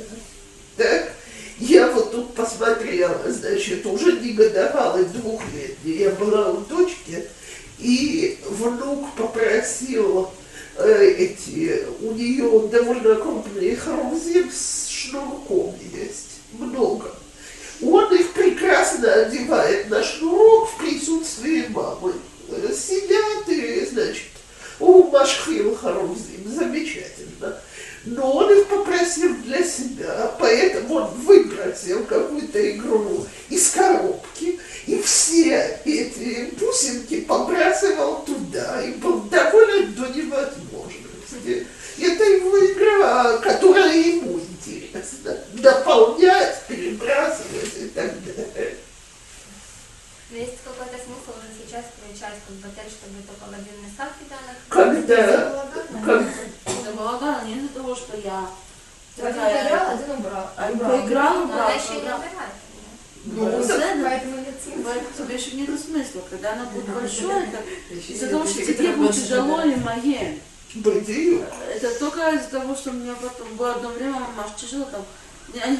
Так? 0.76 1.12
Я 1.58 1.90
вот 1.90 2.10
тут 2.10 2.34
посмотрела, 2.34 3.20
значит, 3.26 3.84
уже 3.84 4.12
не 4.20 4.32
годовалый 4.32 5.04
двухлетний, 5.04 5.98
я 5.98 6.10
была 6.10 6.52
у 6.52 6.62
дочки, 6.62 7.26
и 7.78 8.38
внук 8.48 9.14
попросил 9.14 10.30
э, 10.78 11.14
эти, 11.18 11.84
у 12.00 12.12
нее 12.12 12.68
довольно 12.68 13.14
крупные 13.16 13.76
хрузим 13.76 14.50
с 14.50 14.88
шнурком 14.88 15.76
есть, 15.94 16.29
много. 16.52 17.14
Он 17.82 18.14
их 18.14 18.32
прекрасно 18.32 19.12
одевает 19.12 19.88
на 19.88 20.02
шнурок 20.02 20.70
в 20.70 20.78
присутствии 20.78 21.66
мамы. 21.68 22.12
Сидят 22.74 23.48
и, 23.48 23.86
значит, 23.86 24.28
у 24.78 25.04
Машхил 25.04 25.76
Харузим, 25.76 26.44
замечательно. 26.46 27.56
Но 28.04 28.32
он 28.32 28.50
их 28.50 28.66
попросил 28.66 29.34
для 29.44 29.62
себя, 29.62 30.34
поэтому 30.38 30.94
он 30.94 31.10
выбросил 31.22 32.04
какую-то 32.04 32.70
игру 32.70 33.26
из 33.50 33.70
коробки, 33.70 34.58
и 34.86 35.02
все 35.02 35.78
эти 35.84 36.50
бусинки 36.58 37.20
побрасывал 37.20 38.24
туда, 38.24 38.82
и 38.82 38.92
был 38.92 39.20
доволен 39.24 39.92
до 39.92 40.06
невозможности. 40.08 41.66
Это 42.00 42.24
его 42.24 42.58
игра, 42.66 43.38
которая 43.38 43.94
ему 43.96 44.38
интересна. 44.40 45.36
Дополнять, 45.54 46.62
перебрасывать 46.66 47.76
и 47.76 47.88
так 47.88 48.24
далее. 48.24 48.76
Но 50.30 50.36
Есть 50.36 50.58
какой-то 50.64 50.94
смысл 50.96 51.36
уже 51.38 51.48
сейчас 51.58 51.84
включать 51.90 52.34
как 52.46 52.56
бы 52.56 52.68
цель, 52.74 52.90
чтобы 52.90 53.20
только 53.26 53.44
один 53.50 53.82
месах 53.84 54.10
ребенок? 54.20 54.56
Когда, 54.68 55.66
как, 56.04 56.22
Это 56.66 56.96
балаган 56.96 57.46
не 57.46 57.54
из-за 57.58 57.68
того, 57.70 57.94
что 57.96 58.16
я 58.16 58.48
Один 59.18 59.34
такая... 59.34 59.64
поиграл, 59.64 59.90
один 59.94 60.10
убрал. 60.20 60.50
А, 60.56 60.70
Убрал. 60.70 60.90
Поиграл, 61.00 61.34
Но 61.34 61.44
убрал, 61.44 61.60
она 61.66 61.72
еще 61.74 61.92
не 61.94 61.98
убирает. 61.98 62.54
ну, 63.24 63.48
это- 63.48 65.22
тебе 65.24 65.34
еще 65.34 65.50
нет 65.56 65.80
смысла. 65.80 66.22
Когда 66.30 66.52
она 66.52 66.64
будет 66.66 66.86
большой, 66.88 67.44
это 67.44 67.58
из-за 67.94 68.28
того, 68.28 68.46
что 68.46 68.64
тебе 68.64 68.92
будет 68.92 69.14
тяжело 69.14 69.56
выбирать. 69.56 69.78
и 70.04 70.40
бытию. 70.74 71.44
Это 71.74 71.98
только 71.98 72.30
из-за 72.30 72.50
того, 72.50 72.74
что 72.74 72.92
мне 72.92 73.12
потом 73.20 73.56
было 73.56 73.72
одно 73.72 73.88
время, 73.90 74.20
мама, 74.20 74.46
тяжело 74.56 74.84
там. 74.90 75.04
Я 75.52 75.66
не 75.66 75.78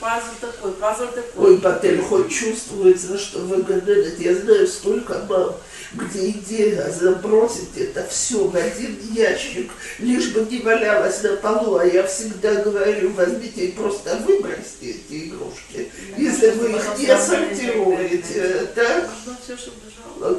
пазл 0.00 0.32
такой, 0.40 0.72
пазл 0.72 1.06
такой. 1.08 1.52
Ой, 1.52 1.58
Патель, 1.60 2.00
хоть 2.00 2.30
чувствуется, 2.30 3.18
что 3.18 3.40
вы 3.40 3.62
гадаете. 3.62 4.24
Я 4.24 4.34
знаю 4.34 4.66
столько 4.66 5.22
мам, 5.28 5.54
где 5.92 6.30
идея 6.30 6.90
забросить 6.90 7.76
это 7.76 8.06
все 8.08 8.48
в 8.48 8.56
один 8.56 8.98
ящик, 9.12 9.70
лишь 9.98 10.32
бы 10.32 10.46
не 10.50 10.60
валялось 10.60 11.22
на 11.22 11.36
полу. 11.36 11.76
А 11.76 11.84
я 11.84 12.06
всегда 12.06 12.54
говорю, 12.54 13.12
возьмите 13.12 13.66
и 13.66 13.72
просто 13.72 14.16
выбросьте 14.26 14.92
эти 14.92 15.28
игрушки, 15.28 15.92
если 16.16 16.50
вы 16.52 16.70
их 16.70 16.98
не 16.98 17.18
сортируете. 17.18 18.68
Так? 18.74 19.10
Все. 19.44 19.56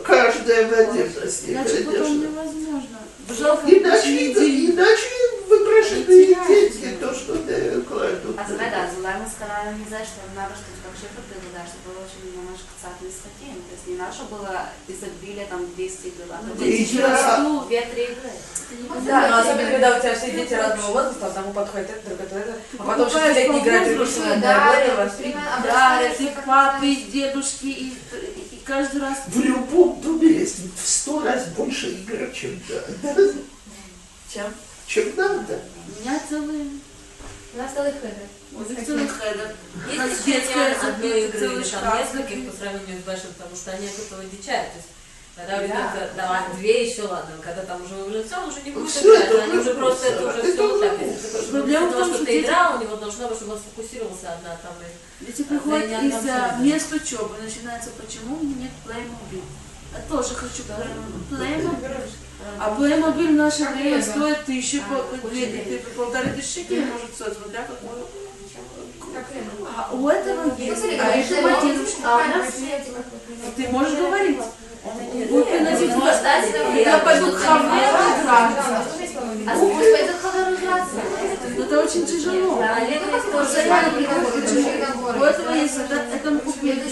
Каждая 0.03 0.67
в 0.67 0.73
отдельности, 0.73 1.51
Иначе 1.51 1.83
потом 1.85 2.21
невозможно. 2.21 2.96
Жалко, 3.29 3.67
иначе, 3.67 4.31
иначе 4.31 5.07
выпрашивают 5.47 6.07
дети 6.07 6.97
то, 6.99 7.13
что 7.13 7.35
ты 7.35 7.81
кладут. 7.81 8.37
А 8.37 8.43
тогда, 8.43 8.69
да, 8.69 8.89
Зулайма 8.93 9.27
сказала, 9.27 9.73
не 9.73 9.85
знаю, 9.87 10.05
что 10.05 10.23
надо, 10.35 10.55
чтобы 10.55 10.79
как 10.83 10.95
шефа 10.95 11.21
да, 11.53 11.63
чтобы 11.67 11.91
было 11.91 12.05
очень 12.07 12.31
немножко 12.31 12.71
соотносить 12.79 13.35
То 13.67 13.73
есть 13.75 13.87
не 13.87 13.95
наше 13.95 14.23
было 14.29 14.69
изобилие 14.87 15.45
там 15.45 15.65
200 15.75 16.13
а 16.31 16.39
ну, 16.43 16.53
было, 16.53 16.63
а 16.63 16.67
еще 16.67 17.01
расту 17.03 17.67
2-3 17.69 18.17
да, 19.05 19.29
но 19.29 19.35
ну, 19.35 19.41
особенно, 19.41 19.71
когда 19.71 19.97
у 19.97 19.99
тебя 19.99 20.13
все 20.13 20.31
дети 20.31 20.53
разного 20.53 20.91
возраста, 20.91 21.27
а 21.27 21.29
одному 21.29 21.53
подходит 21.53 21.89
этот, 21.89 22.19
другой 22.19 22.41
это, 22.41 22.55
а 22.77 22.83
потом 22.83 23.07
уже 23.07 23.33
лет 23.33 23.49
не 23.49 23.59
играет, 23.59 23.95
и 23.95 23.95
Да, 24.41 26.01
да, 26.01 26.09
все 26.13 26.33
папы, 26.45 26.95
дедушки 26.95 27.67
и 27.67 27.97
каждый 28.67 29.01
раз 29.01 29.19
В 29.27 29.39
любом 29.39 29.99
доме 30.01 30.27
есть 30.27 30.57
в 30.75 30.87
сто 30.87 31.23
раз 31.23 31.47
больше 31.47 31.89
игр, 31.91 32.29
чем 32.33 32.61
надо. 33.01 33.33
Чем? 34.31 34.53
Чем 34.85 35.15
надо. 35.15 35.59
у 35.97 36.01
меня 36.01 36.19
целый, 36.29 36.69
У 37.53 37.57
нас 37.57 37.71
целый 37.73 37.93
хедер. 37.93 38.27
у 38.53 38.59
них 38.63 38.85
целый 38.85 39.07
хедер. 39.07 39.55
Есть 39.91 40.25
детская 40.25 40.73
одной 40.73 41.27
игры 41.27 41.63
там 41.63 41.99
нескольких 41.99 42.51
по 42.51 42.57
сравнению 42.57 43.01
с 43.01 43.05
большим, 43.05 43.33
потому 43.37 43.55
что 43.55 43.71
они 43.71 43.87
готовы 43.87 44.25
дичать. 44.25 44.71
То 44.73 44.77
есть, 44.77 44.89
когда 45.37 45.59
у 45.59 45.61
ребенка 45.61 46.09
давай 46.15 46.41
две 46.55 46.89
еще 46.89 47.03
ладно, 47.03 47.35
когда 47.43 47.61
там 47.61 47.83
уже 47.83 47.93
уже 47.93 48.25
он 48.35 48.49
уже 48.49 48.61
не 48.63 48.71
будет 48.71 48.89
играть, 48.89 49.25
это 49.25 49.43
они 49.43 49.57
уже 49.59 49.73
просто 49.75 50.07
это 50.07 50.27
уже 50.27 50.39
это 50.39 50.51
все 50.51 50.67
вот 50.67 50.81
так. 50.81 50.93
уже 50.93 51.11
Если 51.11 51.61
ты 51.61 51.79
в 51.79 51.91
том, 51.91 52.05
что 52.05 52.15
что 52.15 52.25
ты 52.25 52.41
играл, 52.41 52.77
у 52.77 52.81
него 52.81 52.95
должно 52.95 53.27
быть, 53.27 53.37
чтобы 53.37 53.53
он 53.53 53.59
сфокусировался 53.59 54.33
одна 54.33 54.57
там. 54.63 54.73
Дети 55.21 55.43
Да, 55.43 55.47
приходят 55.49 55.93
абсолютно. 55.93 56.57
мест 56.61 56.91
учебы. 56.91 57.35
Начинается, 57.41 57.89
почему 57.91 58.37
у 58.39 58.43
меня 58.43 58.63
нет 58.63 58.71
Playmobil. 58.83 59.43
Я 59.93 60.01
тоже 60.09 60.33
хочу 60.33 60.63
Playmobil. 61.29 62.01
А 62.59 62.75
Playmobil 62.79 63.27
в 63.27 63.35
наше 63.35 63.65
время 63.65 64.01
стоит 64.01 64.45
тысячу, 64.45 64.81
полторы 65.95 66.29
тысячи 66.31 66.61
шекелей 66.61 66.85
может 66.85 67.13
стоить, 67.13 67.37
смотря 67.37 67.61
какой. 67.61 68.07
А 69.75 69.93
у 69.93 70.09
этого 70.09 70.55
есть. 70.57 70.83
А 70.83 71.09
это 71.09 71.85
а 72.03 72.15
у 72.17 72.37
нас 72.39 72.53
Ты 73.55 73.67
можешь 73.69 73.99
говорить. 73.99 74.39
Он 74.86 75.28
будет 75.28 75.48
приносить 75.48 75.94
Может, 75.94 76.14
кстати, 76.14 76.52
Я 76.84 76.98
пойду 76.98 77.32
к 77.32 77.36
Хавне 77.36 77.78
играться. 77.78 78.82
А 79.46 79.58
пусть 79.58 79.92
пойдет 79.92 80.16
хавер 80.22 80.54
играться. 80.54 80.96
Но 81.56 81.64
Это 81.64 81.80
очень 81.80 82.06
тяжело. 82.06 82.60
А 82.62 82.80
Лего 82.80 83.16
есть 83.16 83.32
тоже. 83.32 83.58
У 85.18 85.22
этого 85.22 85.52
есть, 85.54 85.76
это, 85.78 85.94
это 85.94 86.30
мы 86.30 86.38
купили. 86.40 86.82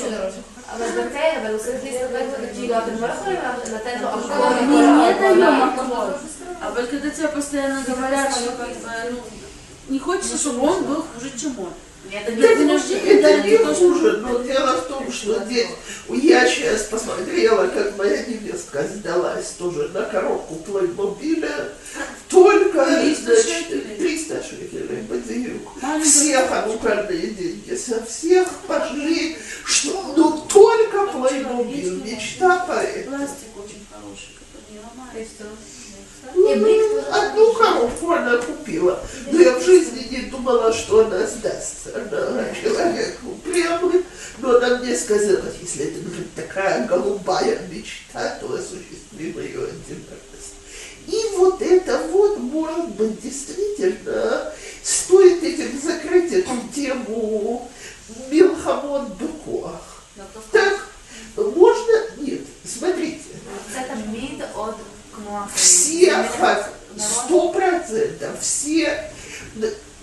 אבל 0.73 0.87
בתה, 0.87 1.41
אבל 1.43 1.51
הוא 1.53 1.59
צריך 1.59 1.85
להסתובב, 1.85 2.27
כאילו, 2.55 2.79
אתם 2.79 3.01
לא 3.01 3.07
יכולים 3.07 3.39
לתת 3.75 4.01
לו 4.01 4.09
הכל. 4.09 4.55
Мы 4.69 4.77
не 4.77 5.15
даем 5.21 5.63
оклад. 5.63 6.17
А 6.63 6.71
вот 6.71 6.89
когда 6.91 7.11
тебе 7.11 7.29
постоянно 7.29 7.83
говорят, 7.83 8.31
что 8.37 8.53
как 8.53 8.69
бы, 8.69 8.91
ну, 9.11 9.19
не 9.89 9.99
хочется, 9.99 10.37
чтобы 10.39 10.61
он 10.61 10.85
был 10.85 11.05
хуже, 11.15 11.31
чем 11.41 11.59
он. 11.59 11.73
Нет, 12.12 12.24
Это 12.28 12.32
не- 12.64 12.96
это 12.96 13.22
да, 13.22 13.38
не 13.42 13.50
это 13.52 13.66
то, 13.66 13.74
что- 13.76 13.94
хуже, 13.94 14.18
но 14.18 14.40
дело 14.40 14.78
в 14.82 14.88
том, 14.88 15.12
что 15.12 15.44
здесь 15.46 15.68
я 16.10 16.48
сейчас 16.48 16.84
посмотрела, 16.84 17.68
как 17.68 17.98
моя 17.98 18.26
невестка 18.26 18.84
сдалась 18.84 19.52
тоже 19.58 19.90
на 19.90 20.04
коробку 20.04 20.56
плеймобиля. 20.56 21.70
Только 22.30 22.86
300 23.02 23.24
значит, 23.24 23.46
шекелей. 23.68 23.98
300 23.98 24.44
шекелей, 24.44 25.02
бадиюк. 25.10 25.82
Маленькая 25.82 26.04
Все 26.10 26.40
ханукальные 26.48 27.28
деньги 27.28 27.76
со 27.76 28.04
всех 28.06 28.48
пошли, 28.68 29.38
что 29.66 30.14
ну 30.18 30.46
только 30.52 31.08
плеймобиль, 31.08 32.02
мечта 32.04 32.66
поэта. 32.68 33.10
Пластик 33.10 33.56
очень 33.58 33.86
хороший, 33.92 34.36
который 34.36 34.74
не 34.74 34.80
ломается. 34.80 35.44
Ну, 36.34 36.56
ну, 36.56 37.04
одну 37.12 37.54
коровку 37.54 38.12
она 38.12 38.38
купила, 38.38 39.04
но 39.32 39.40
я 39.40 39.58
в 39.58 39.64
жизни 39.64 40.08
не 40.10 40.22
думала, 40.30 40.74
что 40.74 41.06
она 41.06 41.26
сдастся. 41.28 41.92
Она 41.96 42.46
человек 42.54 43.20
упрямый, 43.24 44.04
но 44.40 44.58
она 44.58 44.78
мне 44.80 44.96
сказала, 44.96 45.44
если 45.62 45.86
это 45.86 46.00
будет 46.02 46.34
такая 46.34 46.88
голубая 46.88 47.60
мечта, 47.70 48.38
то 48.40 48.54
осуществим 48.54 49.40
ее 49.40 49.66
один 49.66 50.04
раз. 50.10 50.54
И 51.08 51.38
вот 51.38 51.62
это 51.62 52.00
вот, 52.12 52.40
может 52.40 52.90
быть, 52.90 53.22
действительно, 53.22 54.52
стоит 54.82 55.44
этим 55.44 55.80
закрыть 55.80 56.32
эту 56.32 56.52
тему 56.74 57.70
Милхамон 58.30 59.08
Быкуах. 59.14 60.04
Так, 60.52 60.88
можно? 61.36 61.94
Нет, 62.18 62.42
смотрите. 62.66 63.24
Это 63.76 63.96
мид 64.08 64.42
от 64.56 64.76
все, 65.56 66.06
זה 66.06 66.24
фак- 66.40 66.70
сто 66.98 67.52
процентов, 67.52 68.40
все, 68.42 69.12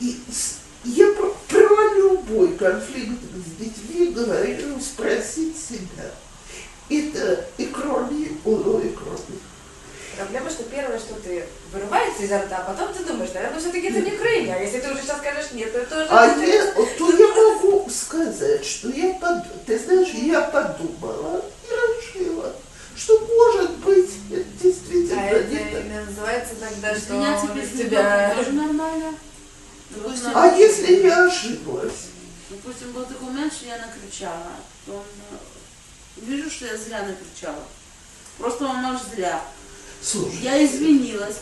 и 0.01 0.17
я 0.85 1.13
про, 1.49 1.95
любой 1.95 2.57
конфликт 2.57 3.21
с 3.47 3.61
детьми 3.61 4.09
говорю, 4.09 4.81
спросить 4.81 5.57
себя, 5.57 6.11
это 6.91 7.45
икрони, 7.59 8.39
уло 8.45 8.81
икрони. 8.81 9.39
Проблема, 10.17 10.51
что 10.51 10.65
первое, 10.65 10.99
что 10.99 11.15
ты 11.15 11.45
вырывается 11.73 12.23
изо 12.23 12.39
рта, 12.39 12.59
а 12.59 12.73
потом 12.73 12.93
ты 12.93 13.03
думаешь, 13.05 13.33
наверное, 13.33 13.59
все-таки 13.61 13.87
это 13.87 14.01
не 14.01 14.13
Украина. 14.13 14.55
А 14.55 14.59
если 14.59 14.81
ты 14.81 14.93
уже 14.93 15.01
сейчас 15.03 15.19
скажешь 15.19 15.53
нет, 15.53 15.73
то 15.73 15.79
это 15.79 15.97
уже... 15.97 16.09
А 16.11 16.27
я, 16.37 16.73
то 16.99 17.11
я 17.11 17.29
могу 17.29 17.89
сказать, 17.89 18.65
что 18.65 18.91
я 18.91 19.15
под, 19.15 19.65
ты 19.65 19.79
знаешь, 19.79 20.11
я 20.13 20.43
подумала 20.43 21.43
и 21.67 21.71
решила, 21.71 22.55
что 22.97 23.19
может 23.21 23.71
быть 23.79 24.11
это 24.31 24.45
действительно 24.63 25.21
А 25.23 25.25
это 25.31 26.05
называется 26.07 26.55
тогда, 26.57 26.95
что 26.95 27.05
Извиняться 27.05 27.47
он 27.47 27.59
без 27.61 27.71
тебя 27.71 28.35
тоже 28.37 28.53
нормально. 28.53 29.15
Допустим, 29.91 30.31
А 30.35 30.47
если 30.57 31.03
я 31.03 31.25
ошиблась? 31.27 32.07
допустим, 32.51 32.93
был 32.93 33.05
такой 33.05 33.29
момент, 33.29 33.53
что 33.53 33.67
я 33.67 33.79
накричала. 33.79 34.53
то 34.87 34.93
Он, 34.95 35.03
э, 35.31 36.21
вижу, 36.27 36.51
что 36.51 36.67
я 36.67 36.77
зря 36.77 37.03
накричала. 37.03 37.65
Просто 38.39 38.65
он 38.67 38.83
наш 38.83 39.01
зря. 39.15 39.43
Слушай, 40.03 40.39
Я 40.43 40.65
извинилась. 40.65 41.37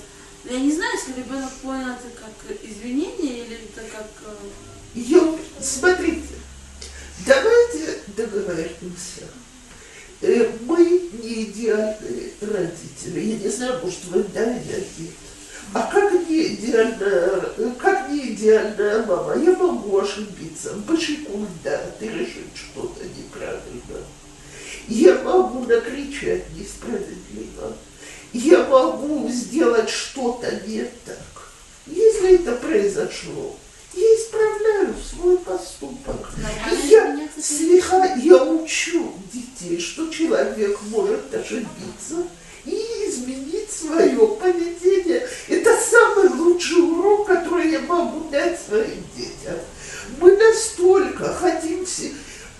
Но 0.45 0.53
я 0.53 0.61
не 0.61 0.73
знаю, 0.73 0.93
если 0.97 1.21
ребенок 1.21 1.51
понял 1.63 1.89
это 1.91 2.09
как 2.19 2.33
извинение 2.63 3.45
или 3.45 3.57
это 3.57 3.83
как... 3.91 4.07
э, 4.25 4.35
Я, 4.95 5.21
смотрите, 5.61 6.35
давайте 7.27 8.01
договоримся. 8.17 9.27
Идеальные 11.43 12.33
родители. 12.41 13.21
Я 13.21 13.39
не 13.39 13.49
знаю, 13.49 13.81
может, 13.83 14.05
вы 14.07 14.25
да, 14.35 14.47
нет. 14.47 14.85
А 15.73 15.83
как 15.83 16.13
не 16.29 16.55
идеальная, 16.55 17.43
как 17.79 18.09
не 18.11 18.33
идеальная 18.35 19.07
мама, 19.07 19.37
я 19.37 19.53
могу 19.53 19.99
ошибиться, 19.99 20.75
башикунда, 20.89 21.95
ты 21.99 22.09
решить 22.09 22.55
что-то 22.55 23.05
неправильно. 23.05 24.05
Я 24.89 25.15
могу 25.23 25.61
накричать 25.61 26.45
несправедливо. 26.57 27.77
Я 28.33 28.65
могу 28.65 29.29
сделать 29.29 29.89
что-то 29.89 30.51
не 30.67 30.83
так. 31.05 31.53
Если 31.87 32.37
это 32.37 32.57
произошло, 32.57 33.57
я 33.95 34.03
исправляю 34.03 34.95
свой 35.03 35.39
поступок. 35.39 36.31
Нормально 36.37 36.89
Я 36.89 37.43
слегка, 37.43 38.15
я 38.15 38.45
учу 38.45 39.13
детей, 39.33 39.81
что 39.81 40.09
человек 40.09 40.79
может 40.91 41.35
ошибиться 41.35 42.27
и 42.65 42.77
изменить 43.07 43.71
свое 43.71 44.27
поведение. 44.41 45.27
Это 45.49 45.77
самый 45.77 46.29
лучший 46.29 46.83
урок, 46.83 47.27
который 47.27 47.71
я 47.71 47.81
могу 47.81 48.29
дать 48.31 48.61
своим 48.61 49.03
детям. 49.17 49.59
Мы 50.21 50.37
настолько 50.37 51.33
хотим 51.33 51.85
все... 51.85 52.13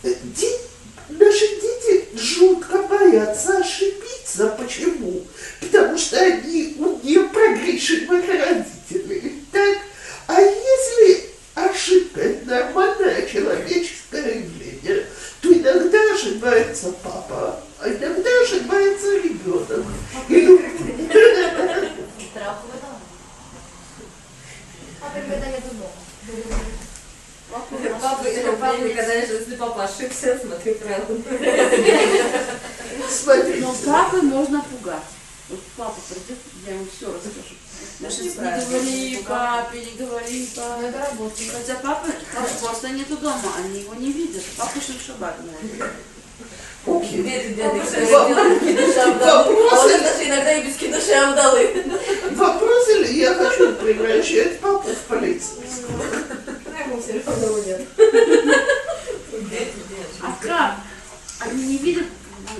э, 0.03 0.15
Наши 1.11 1.47
дети 1.61 2.05
жутко 2.15 2.83
боятся 2.83 3.59
ошибиться. 3.59 4.47
Почему? 4.59 5.23
Потому 5.61 5.99
что 5.99 6.19
они 6.21 6.77
у 6.79 6.99
непрогрешимых 7.03 8.25
родителей. 8.29 9.43
Так? 9.51 9.79
А 10.33 10.41
если 10.41 11.29
ошибка– 11.57 12.21
нормальное 12.45 13.27
человеческое 13.27 14.45
явление, 14.45 15.07
то 15.41 15.53
иногда 15.53 15.99
ошибается 16.15 16.93
папа, 17.03 17.59
а 17.81 17.89
иногда 17.89 18.31
ошибается 18.45 19.17
ребенок. 19.17 19.85
Папа 27.51 28.25
это 28.25 28.53
папа 28.53 28.77
никогда, 28.77 29.15
если 29.15 29.57
папа 29.57 29.83
ошибся, 29.83 30.39
смотри 30.41 30.75
правильно. 30.75 31.25
смотрите, 33.11 33.61
Но 33.63 33.75
папы 33.85 34.23
можно 34.23 34.63
пугать. 34.63 35.03
Вот 35.49 35.61
папа 35.77 36.01
придет, 36.09 36.39
я 36.65 36.75
ему 36.75 36.87
все 36.97 37.07
расскажу. 37.13 37.60
Значит, 38.01 38.23
не 38.23 38.31
говори 38.31 39.25
папе, 39.29 39.79
не 39.85 39.93
говори 40.07 40.49
папе. 40.57 40.87
это 40.87 40.99
работает. 40.99 41.51
Хотя 41.53 41.75
папы, 41.81 42.09
папа 42.35 42.49
просто 42.63 42.89
нету 42.89 43.19
дома, 43.19 43.53
они 43.59 43.81
его 43.81 43.95
не 43.95 44.11
видят. 44.11 44.43
Папа 44.57 44.73
шаббат. 44.81 45.37
окей. 46.87 47.19
Бедный, 47.21 47.55
бедный, 47.55 47.81
Вопрос- 47.81 47.91
который 47.91 48.29
делает 48.29 48.61
кидуши 48.61 48.99
Абдалы. 49.01 49.57
А 49.71 49.99
даже 49.99 50.25
иногда 50.29 50.53
и 50.55 50.67
без 50.67 50.77
кидуши 50.77 51.13
Абдалы. 51.13 51.85
Вопрос 52.37 52.89
или 52.89 53.19
я 53.19 53.35
хочу 53.35 53.75
превращать 53.75 54.61
папу 54.61 54.89
в 54.89 54.99
полицейского? 55.07 56.05
А 60.23 60.37
как? 60.41 60.77
Они 61.41 61.67
не 61.67 61.79
видят, 61.79 62.07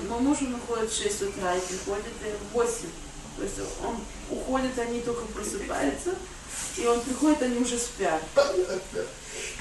мой 0.07 0.19
муж 0.19 0.37
он 0.41 0.55
уходит 0.55 0.91
в 0.91 0.97
6 0.97 1.21
утра 1.23 1.55
и 1.55 1.59
приходит 1.59 2.05
в 2.51 2.53
8. 2.53 2.73
То 3.37 3.43
есть 3.43 3.55
он 3.83 3.97
уходит, 4.31 4.77
они 4.79 5.01
только 5.01 5.25
просыпаются, 5.25 6.15
и 6.77 6.85
он 6.85 7.01
приходит, 7.01 7.41
они 7.43 7.59
уже 7.59 7.77
спят. 7.77 8.21
Понятно. 8.33 9.03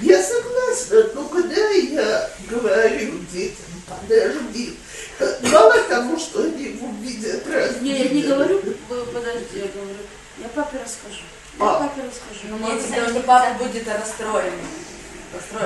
Я 0.01 0.23
согласна, 0.23 1.11
но 1.15 1.25
когда 1.29 1.69
я 1.71 2.31
говорю 2.49 3.19
детям, 3.33 3.67
подожди, 3.87 4.77
мало 5.43 5.79
того, 5.83 6.19
что 6.19 6.43
они 6.43 6.79
увидят 6.81 7.47
разные... 7.47 7.81
Не, 7.83 8.05
я 8.05 8.09
не 8.09 8.23
говорю, 8.23 8.63
вы 8.89 9.05
подожди, 9.07 9.59
я 9.59 9.69
говорю, 9.69 9.97
я 10.39 10.49
папе 10.49 10.79
расскажу. 10.83 11.23
Я 11.59 11.65
А. 11.65 11.81
папе 11.81 12.03
расскажу. 12.09 12.49
Ну, 12.49 12.59
Нет, 12.59 12.69
может, 12.69 12.83
потому 12.87 13.07
они 13.07 13.19
что 13.19 13.27
папа 13.27 13.65
будет 13.65 13.89
расстроен. 13.89 14.53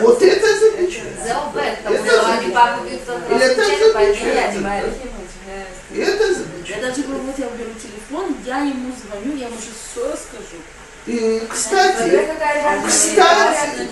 Вот 0.00 0.22
это 0.22 0.58
замечательно. 0.58 1.20
Это 1.20 1.40
что 1.40 2.28
они 2.28 2.50
замечательно. 2.50 3.28
раз 3.30 3.42
Это 3.42 3.64
случайно 3.64 5.23
Это 5.46 6.24
Я 6.66 6.80
даже 6.80 7.02
говорю, 7.02 7.22
вот 7.24 7.38
я 7.38 7.46
беру 7.46 7.72
телефон, 7.74 8.36
я 8.46 8.60
ему 8.60 8.92
звоню, 8.92 9.36
я 9.36 9.46
ему 9.46 9.56
сейчас 9.56 9.74
все 9.92 10.10
расскажу. 10.10 10.62
И, 11.06 11.42
кстати, 11.50 12.26
Кстати, 12.88 13.88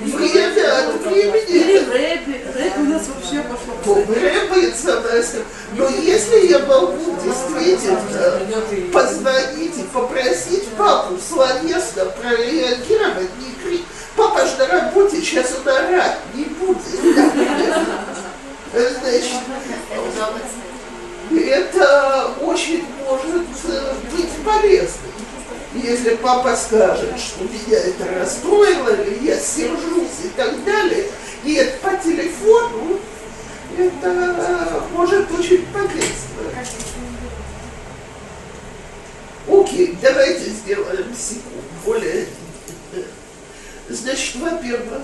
не 0.00 0.10
время 0.10 0.78
от 0.78 1.00
времени 1.02 1.78
в. 1.78 2.56
Рэп 2.56 2.78
у 2.78 2.84
нас 2.84 3.06
вообще 3.06 3.44
пошло. 3.44 4.02
требуется 4.02 5.00
мастер. 5.00 5.44
Но 5.76 5.88
если 5.88 6.48
я 6.48 6.58
могу 6.60 7.16
действительно 7.22 8.00
позвонить 8.92 9.78
и 9.78 9.82
попросить 9.92 10.68
папу 10.70 11.18
словесно 11.18 12.06
прореагировать, 12.06 13.30
не 13.38 13.54
крик. 13.62 13.82
Папа 14.16 14.44
же 14.44 14.56
на 14.56 14.66
работе, 14.66 15.20
сейчас 15.20 15.54
он 15.64 15.68
орать 15.72 16.18
не 16.34 16.44
будет. 16.46 16.78
Значит, 18.72 19.40
это 21.38 22.34
очень 22.40 22.84
может 23.06 23.46
э, 23.64 23.94
быть 24.12 24.30
полезным. 24.44 25.12
Если 25.74 26.16
папа 26.16 26.56
скажет, 26.56 27.16
что 27.18 27.44
меня 27.44 27.78
это 27.78 28.04
расстроило, 28.18 28.88
или 28.88 29.28
я 29.28 29.38
сержусь 29.38 30.24
и 30.24 30.28
так 30.36 30.64
далее, 30.64 31.06
и 31.44 31.54
это 31.54 31.78
по 31.78 31.96
телефону, 31.96 32.98
это 33.78 34.82
может 34.92 35.30
очень 35.30 35.64
подействовать. 35.66 36.68
Окей, 39.48 39.96
давайте 40.02 40.50
сделаем 40.50 41.14
секунд 41.16 41.64
более. 41.84 42.26
э, 42.94 43.02
Значит, 43.88 44.36
во-первых, 44.36 45.02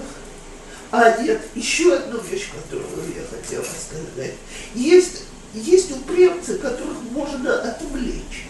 а 0.93 1.20
нет, 1.20 1.41
еще 1.55 1.95
одну 1.95 2.20
вещь, 2.20 2.51
которую 2.51 3.07
я 3.14 3.22
хотела 3.29 3.64
сказать. 3.64 4.35
Есть, 4.74 5.24
есть 5.57 5.90
упрямцы, 5.90 6.59
которых 6.59 6.96
можно 7.11 7.61
отвлечь, 7.62 8.46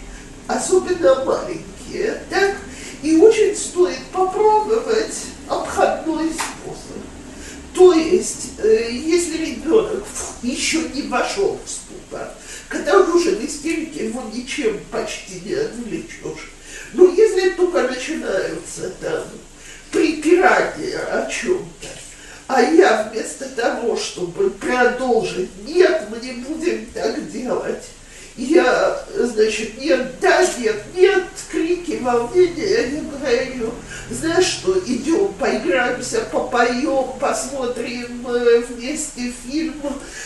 особенно 0.47 1.23
маленькие, 1.23 2.21
так? 2.29 2.57
И 3.01 3.15
очень 3.17 3.55
стоит 3.55 3.99
попробовать 4.11 5.15
обходной 5.47 6.31
способ. 6.31 6.97
То 7.73 7.93
есть, 7.93 8.53
э, 8.57 8.89
если 8.91 9.37
ребенок 9.37 10.03
еще 10.41 10.89
не 10.89 11.03
вошел 11.03 11.59
в 11.63 11.69
ступор, 11.69 12.33
когда 12.67 12.99
он 12.99 13.11
уже 13.11 13.35
в 13.35 13.45
истерике, 13.45 14.07
его 14.07 14.23
ничем 14.33 14.79
почти 14.91 15.41
не 15.45 15.53
отвлечешь. 15.53 16.51
Но 16.93 17.07
если 17.13 17.51
только 17.51 17.83
начинаются 17.83 18.89
там 18.99 19.23
припирания 19.91 20.97
о 20.97 21.29
чем-то, 21.29 21.87
а 22.47 22.61
я 22.61 23.09
вместо 23.11 23.49
того, 23.49 23.97
чтобы 23.97 24.49
продолжить, 24.51 25.49
нет, 25.65 26.03
мы 26.09 26.17
не 26.25 26.33
будем 26.33 26.85
так 26.93 27.29
делать, 27.29 27.83
я, 28.37 29.03
значит, 29.15 29.79
нет, 29.81 30.19
да, 30.21 30.45
нет, 30.59 30.83
нет, 30.95 31.25
крики, 31.51 31.99
волнения, 32.01 32.67
я 32.67 33.01
говорю, 33.01 33.73
знаешь 34.11 34.45
что, 34.45 34.77
идем, 34.79 35.33
поиграемся, 35.33 36.21
попоем, 36.31 37.19
посмотрим 37.19 38.25
э, 38.27 38.59
вместе 38.69 39.33
фильм, 39.43 39.81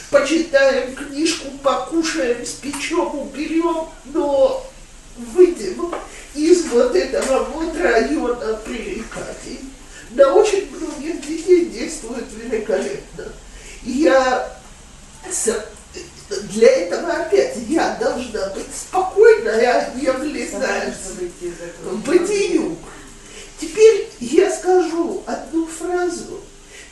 почитаем 0.10 0.94
книжку, 0.94 1.48
покушаем, 1.64 2.46
спечем, 2.46 3.18
уберем, 3.18 3.88
но 4.14 4.70
выйдем 5.18 5.94
из 6.36 6.66
вот 6.66 6.94
этого 6.96 7.46
вот 7.46 7.78
района 7.78 8.60
пререканий. 8.66 9.71
На 10.14 10.34
очень 10.34 10.70
многих 10.76 11.26
детей 11.26 11.66
действует 11.66 12.26
великолепно. 12.34 13.26
Я 13.84 14.58
с- 15.30 15.66
для 16.54 16.68
этого 16.70 17.12
опять 17.14 17.58
я 17.70 17.96
должна 18.00 18.48
быть 18.50 18.68
спокойная, 18.76 19.94
не 19.96 20.12
влезать 20.12 20.76
в 21.84 21.98
бытию. 22.06 22.78
Теперь 23.60 24.10
я 24.20 24.52
скажу 24.52 25.24
одну 25.26 25.68
фразу, 25.68 26.42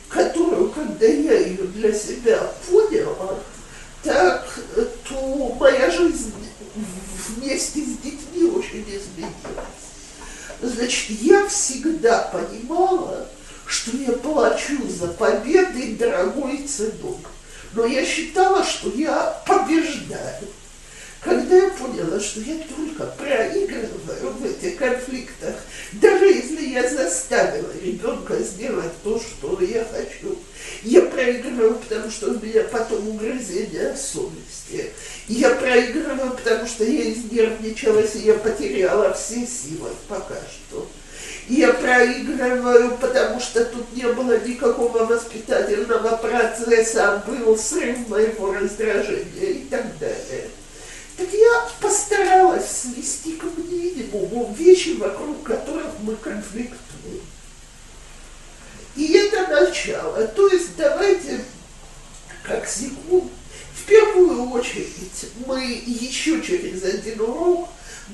которую, 0.08 0.70
когда 0.70 1.06
я 1.06 1.38
ее 1.38 1.64
для 1.64 1.92
себя 1.92 2.52
поняла, 2.70 3.38
так, 4.02 4.48
то 5.08 5.56
моя 5.60 5.90
жизнь 5.90 6.32
вместе 7.28 7.80
с 7.82 7.96
детьми 8.02 8.44
очень 8.50 8.82
изменилась. 8.82 9.79
Значит, 10.62 11.10
я 11.22 11.46
всегда 11.48 12.30
понимала, 12.32 13.26
что 13.66 13.96
я 13.96 14.12
плачу 14.12 14.86
за 14.88 15.08
победы 15.08 15.96
дорогой 15.96 16.66
ценой. 16.66 17.16
Но 17.72 17.86
я 17.86 18.04
считала, 18.04 18.64
что 18.64 18.90
я 18.90 19.42
побеждаю. 19.46 20.48
Когда 21.22 21.54
я 21.54 21.68
поняла, 21.70 22.18
что 22.18 22.40
я 22.40 22.56
только 22.74 23.04
проигрываю 23.12 24.32
в 24.38 24.44
этих 24.46 24.78
конфликтах, 24.78 25.54
даже 25.92 26.24
если 26.24 26.64
я 26.68 26.88
заставила 26.88 27.70
ребенка 27.82 28.38
сделать 28.38 28.92
то, 29.04 29.20
что 29.20 29.60
я 29.60 29.84
хочу, 29.84 30.38
Я 30.82 31.02
проигрываю, 31.02 31.74
потому 31.74 32.10
что 32.10 32.30
у 32.30 32.40
меня 32.40 32.62
потом 32.70 33.06
угрызение 33.08 33.94
совести. 33.96 34.90
Я 35.28 35.50
проигрываю, 35.50 36.30
потому 36.30 36.66
что 36.66 36.84
я 36.84 37.12
изнервничалась, 37.12 38.14
и 38.14 38.20
я 38.20 38.34
потеряла 38.34 39.12
все 39.12 39.46
силы 39.46 39.90
пока 40.08 40.36
что. 40.36 40.88
Я 41.48 41.72
проигрываю, 41.74 42.96
потому 42.96 43.40
что 43.40 43.64
тут 43.64 43.94
не 43.94 44.04
было 44.04 44.38
никакого 44.38 45.04
воспитательного 45.04 46.16
процесса, 46.16 47.12
а 47.12 47.18
был 47.28 47.58
срыв 47.58 48.08
моего 48.08 48.54
раздражения 48.54 49.50
и 49.50 49.64
так 49.68 49.98
далее. 49.98 50.48
Так 51.20 51.28
я 51.34 51.68
постаралась 51.82 52.70
свести 52.70 53.32
к 53.32 53.44
минимуму 53.58 54.54
вещи, 54.58 54.96
вокруг 54.96 55.42
которых 55.42 55.88
мы 56.00 56.16
конфликтуем. 56.16 57.20
И 58.96 59.12
это 59.12 59.46
начало. 59.48 60.26
То 60.28 60.48
есть 60.48 60.76
давайте, 60.78 61.44
как 62.42 62.66
секунд, 62.66 63.30
в 63.74 63.84
первую 63.84 64.50
очередь 64.50 65.26
мы 65.46 65.62
еще 65.62 66.40
через 66.40 66.84
один 66.84 67.20
урок 67.20 67.68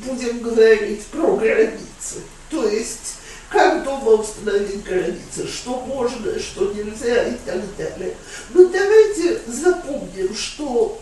будем 0.05 0.41
говорить 0.41 1.05
про 1.05 1.37
границы. 1.37 2.25
То 2.51 2.69
есть 2.69 3.19
как 3.51 3.85
дома 3.85 4.15
установить 4.15 4.83
границы, 4.83 5.47
что 5.47 5.79
можно, 5.83 6.41
что 6.41 6.73
нельзя 6.73 7.29
и 7.29 7.37
так 7.47 7.63
далее. 7.77 8.17
Но 8.51 8.65
давайте 8.65 9.41
запомним, 9.47 10.35
что 10.35 11.01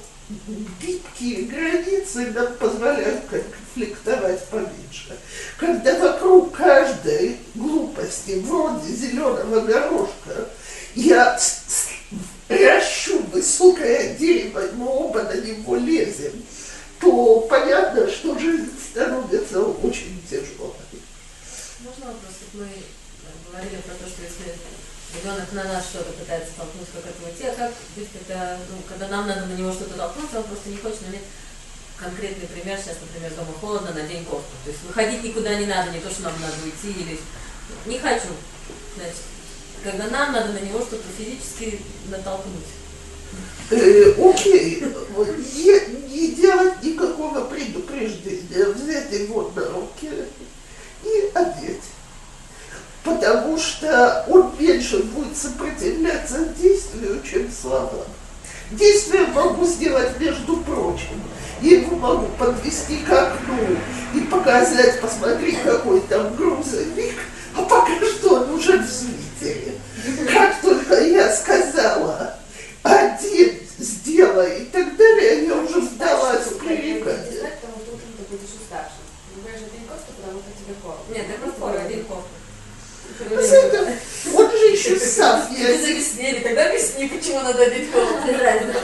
гибкие 0.80 1.42
границы 1.42 1.73
нам 2.22 2.54
позволяют 2.54 3.22
конфликтовать 3.28 4.44
поменьше. 4.48 5.16
Когда 5.58 5.98
вокруг 5.98 6.56
каждой 6.56 7.38
глупости, 7.54 8.42
вроде 8.44 8.92
зеленого 8.92 9.60
горошка, 9.60 10.48
я 10.94 11.38
ращу 12.48 13.22
высокое 13.32 14.14
дерево, 14.14 14.62
мы 14.74 14.86
оба 14.86 15.22
на 15.24 15.34
него 15.34 15.76
лезем, 15.76 16.32
то 17.00 17.40
понятно, 17.40 18.10
что 18.10 18.38
жизнь 18.38 18.70
становится 18.90 19.60
очень 19.60 20.22
тяжелой. 20.28 20.72
Можно 21.80 22.06
вопрос? 22.06 22.32
Мы 22.54 22.68
говорили 23.50 23.80
про 23.82 23.94
то, 23.94 24.08
что 24.08 24.22
если 24.22 24.54
ребенок 25.14 25.52
на 25.52 25.64
нас 25.64 25.84
что-то 25.84 26.12
пытается 26.12 26.52
толкнуть, 26.56 26.88
как 26.92 27.04
это 27.06 27.20
уйти, 27.24 27.46
а 27.46 27.54
как 27.54 27.72
быть, 27.96 28.08
когда, 28.12 28.58
ну, 28.70 28.76
когда 28.88 29.08
нам 29.08 29.28
надо 29.28 29.46
на 29.46 29.54
него 29.54 29.72
что-то 29.72 29.94
толкнуть, 29.94 30.34
он 30.34 30.44
просто 30.44 30.70
не 30.70 30.76
хочет, 30.76 30.93
конкретный 32.24 32.48
пример, 32.48 32.78
сейчас, 32.78 32.96
например, 33.00 33.32
дома 33.36 33.52
холодно, 33.60 33.92
на 33.92 34.02
день 34.02 34.24
кофту. 34.24 34.50
То 34.64 34.70
есть 34.70 34.82
выходить 34.86 35.22
никуда 35.22 35.54
не 35.56 35.66
надо, 35.66 35.90
не 35.90 36.00
то, 36.00 36.10
что 36.10 36.22
нам 36.22 36.32
надо 36.40 36.54
уйти 36.64 37.00
или 37.00 37.18
не 37.86 37.98
хочу. 37.98 38.28
Значит, 38.96 39.16
когда 39.82 40.06
нам 40.08 40.32
надо 40.32 40.52
на 40.52 40.60
него 40.60 40.80
что-то 40.80 41.04
физически 41.16 41.80
натолкнуть. 42.08 42.64
Э, 43.70 44.14
окей, 44.22 44.84
не, 46.08 46.28
делать 46.28 46.82
никакого 46.82 47.44
предупреждения, 47.44 48.66
взять 48.66 49.12
его 49.12 49.50
на 49.54 49.66
руки 49.70 50.10
и 51.02 51.30
одеть 51.34 51.82
потому 53.02 53.58
что 53.58 54.24
он 54.28 54.54
меньше 54.58 55.02
будет 55.02 55.36
сопротивляться 55.36 56.46
действию, 56.58 57.20
чем 57.22 57.50
словам. 57.52 58.06
Действие 58.70 59.26
могу 59.26 59.66
сделать, 59.66 60.18
между 60.18 60.56
прочим. 60.56 61.20
Я 61.64 61.78
его 61.78 61.96
могу 61.96 62.26
подвести 62.38 62.98
к 62.98 63.10
окну 63.10 63.56
и 64.14 64.20
показать, 64.20 65.00
посмотри, 65.00 65.52
какой 65.52 66.02
там 66.02 66.36
грузовик, 66.36 67.14
а 67.56 67.62
пока 67.62 67.98
что 68.04 68.34
он 68.34 68.50
уже 68.50 68.76
в. 68.76 70.30
Как 70.30 70.60
только 70.60 71.00
я 71.04 71.32
сказала, 71.34 72.36
один, 72.82 73.60
сделай 73.78 74.64
и 74.64 74.64
так 74.66 74.94
далее, 74.94 75.46
я 75.46 75.54
уже 75.54 75.80
сдалась 75.80 76.48
в 76.48 76.58
пререкание. 76.58 77.50
Нет, 81.08 81.26
просто 81.40 82.04
кофту. 82.04 82.28
Он 84.34 84.50
же 84.50 84.66
еще 84.66 84.98
сам 84.98 85.40
объяснений. 85.46 86.40
Тогда 86.40 86.66
объясни, 86.66 87.08
почему 87.08 87.40
надо 87.40 87.64
кофту. 87.90 88.28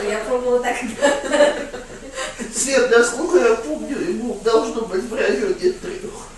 Я 0.09 0.17
пробовала 0.27 0.63
так. 0.63 0.77
Свет, 2.53 2.89
насколько 2.91 3.37
я 3.37 3.55
помню, 3.55 3.97
ему 3.99 4.39
должно 4.43 4.81
быть 4.81 5.03
в 5.03 5.13
районе 5.13 5.53
трех. 5.53 6.31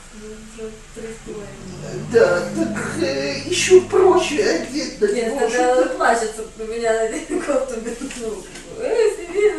Да, 2.12 2.42
так 2.56 3.02
э, 3.02 3.40
еще 3.46 3.82
проще 3.82 4.44
одеть 4.44 5.02
на 5.02 5.06
Нет, 5.08 5.28
него. 5.28 5.40
тогда 5.40 5.74
что-то. 5.76 5.82
он 5.82 5.98
плачется, 5.98 6.44
у 6.60 6.64
меня 6.64 7.10
кофту 7.46 7.80
без 7.82 7.98
ну, 8.22 8.44
себе. 8.80 9.56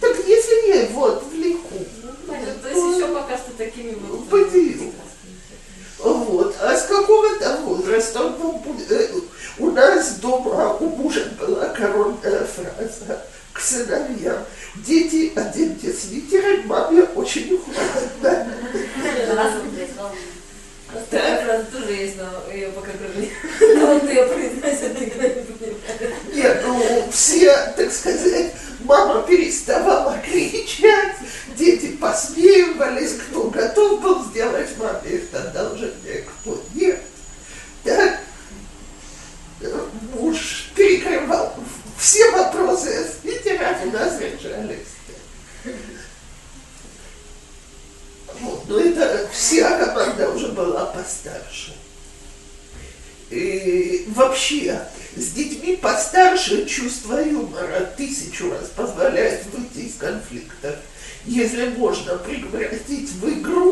Так 0.00 0.16
если 0.26 0.68
я 0.68 0.82
его 0.82 1.06
отвлеку, 1.06 1.84
Понятно, 2.26 2.54
то 2.62 2.68
есть 2.68 2.96
еще 2.96 3.08
пока 3.08 3.36
что 3.38 3.52
такими 3.56 3.94
вот. 3.94 4.28
Поделю. 4.28 4.92
Вот. 5.98 6.54
А 6.60 6.76
с 6.76 6.86
какого-то 6.86 7.56
возраста 7.62 8.24
он 8.24 8.34
был 8.34 8.62
э, 8.90 9.08
у 9.58 9.70
нас 9.70 10.16
дома 10.16 10.74
у 10.74 10.86
мужа 10.90 11.24
была 11.40 11.66
коронная 11.68 12.44
фраза 12.44 13.24
к 13.52 13.60
сыновьям. 13.60 14.44
Дети, 14.76 15.32
оденьте 15.34 15.92
свитеры, 15.92 16.62
маме 16.64 17.02
очень 17.14 17.58
холодно. 17.58 18.48
Раз 19.34 19.52
он 19.54 19.70
призвал. 19.70 20.12
Такая 21.10 21.44
фраза 21.44 21.64
тоже 21.66 21.92
есть, 21.92 22.16
но 22.16 22.52
ее 22.52 22.68
пока 22.68 22.92
кроме 22.92 23.30
Но 23.76 23.92
он 23.92 24.08
ее 24.08 24.24
произносит, 24.26 24.98
никто 24.98 25.22
не. 25.22 26.36
Нет, 26.36 26.62
ну 26.64 27.08
все, 27.12 27.54
так 27.76 27.92
сказать, 27.92 28.54
мама 28.80 29.22
переставала 29.22 30.18
кричать, 30.18 31.16
дети 31.56 31.96
посмеивались, 31.96 33.18
кто 33.28 33.50
готов 33.50 34.00
был 34.00 34.24
сделать 34.24 34.70
маме 34.78 35.10
это 35.10 35.50
одолжение, 35.50 36.24
кто 36.24 36.62
нет. 36.74 37.02
Так, 37.84 38.20
э, 39.60 39.86
муж 40.14 40.70
перекрывал 40.74 41.54
все 41.98 42.30
вопросы 42.30 42.88
о 42.88 43.04
свитерах, 43.04 43.76
у 43.84 43.90
нас 43.90 44.18
решались. 44.20 44.86
Вот, 48.40 48.68
но 48.68 48.78
это 48.78 49.28
вся 49.32 49.84
команда 49.84 50.30
уже 50.30 50.48
была 50.48 50.86
постарше. 50.86 51.74
И 53.30 54.04
вообще, 54.08 54.80
с 55.16 55.32
детьми 55.32 55.76
постарше 55.76 56.66
чувство 56.66 57.18
юмора 57.18 57.92
тысячу 57.96 58.50
раз 58.50 58.68
позволяет 58.74 59.44
выйти 59.46 59.86
из 59.86 59.96
конфликтов. 59.96 60.76
Если 61.38 61.68
можно 61.68 62.16
превратить 62.16 63.12
в 63.12 63.28
игру, 63.28 63.67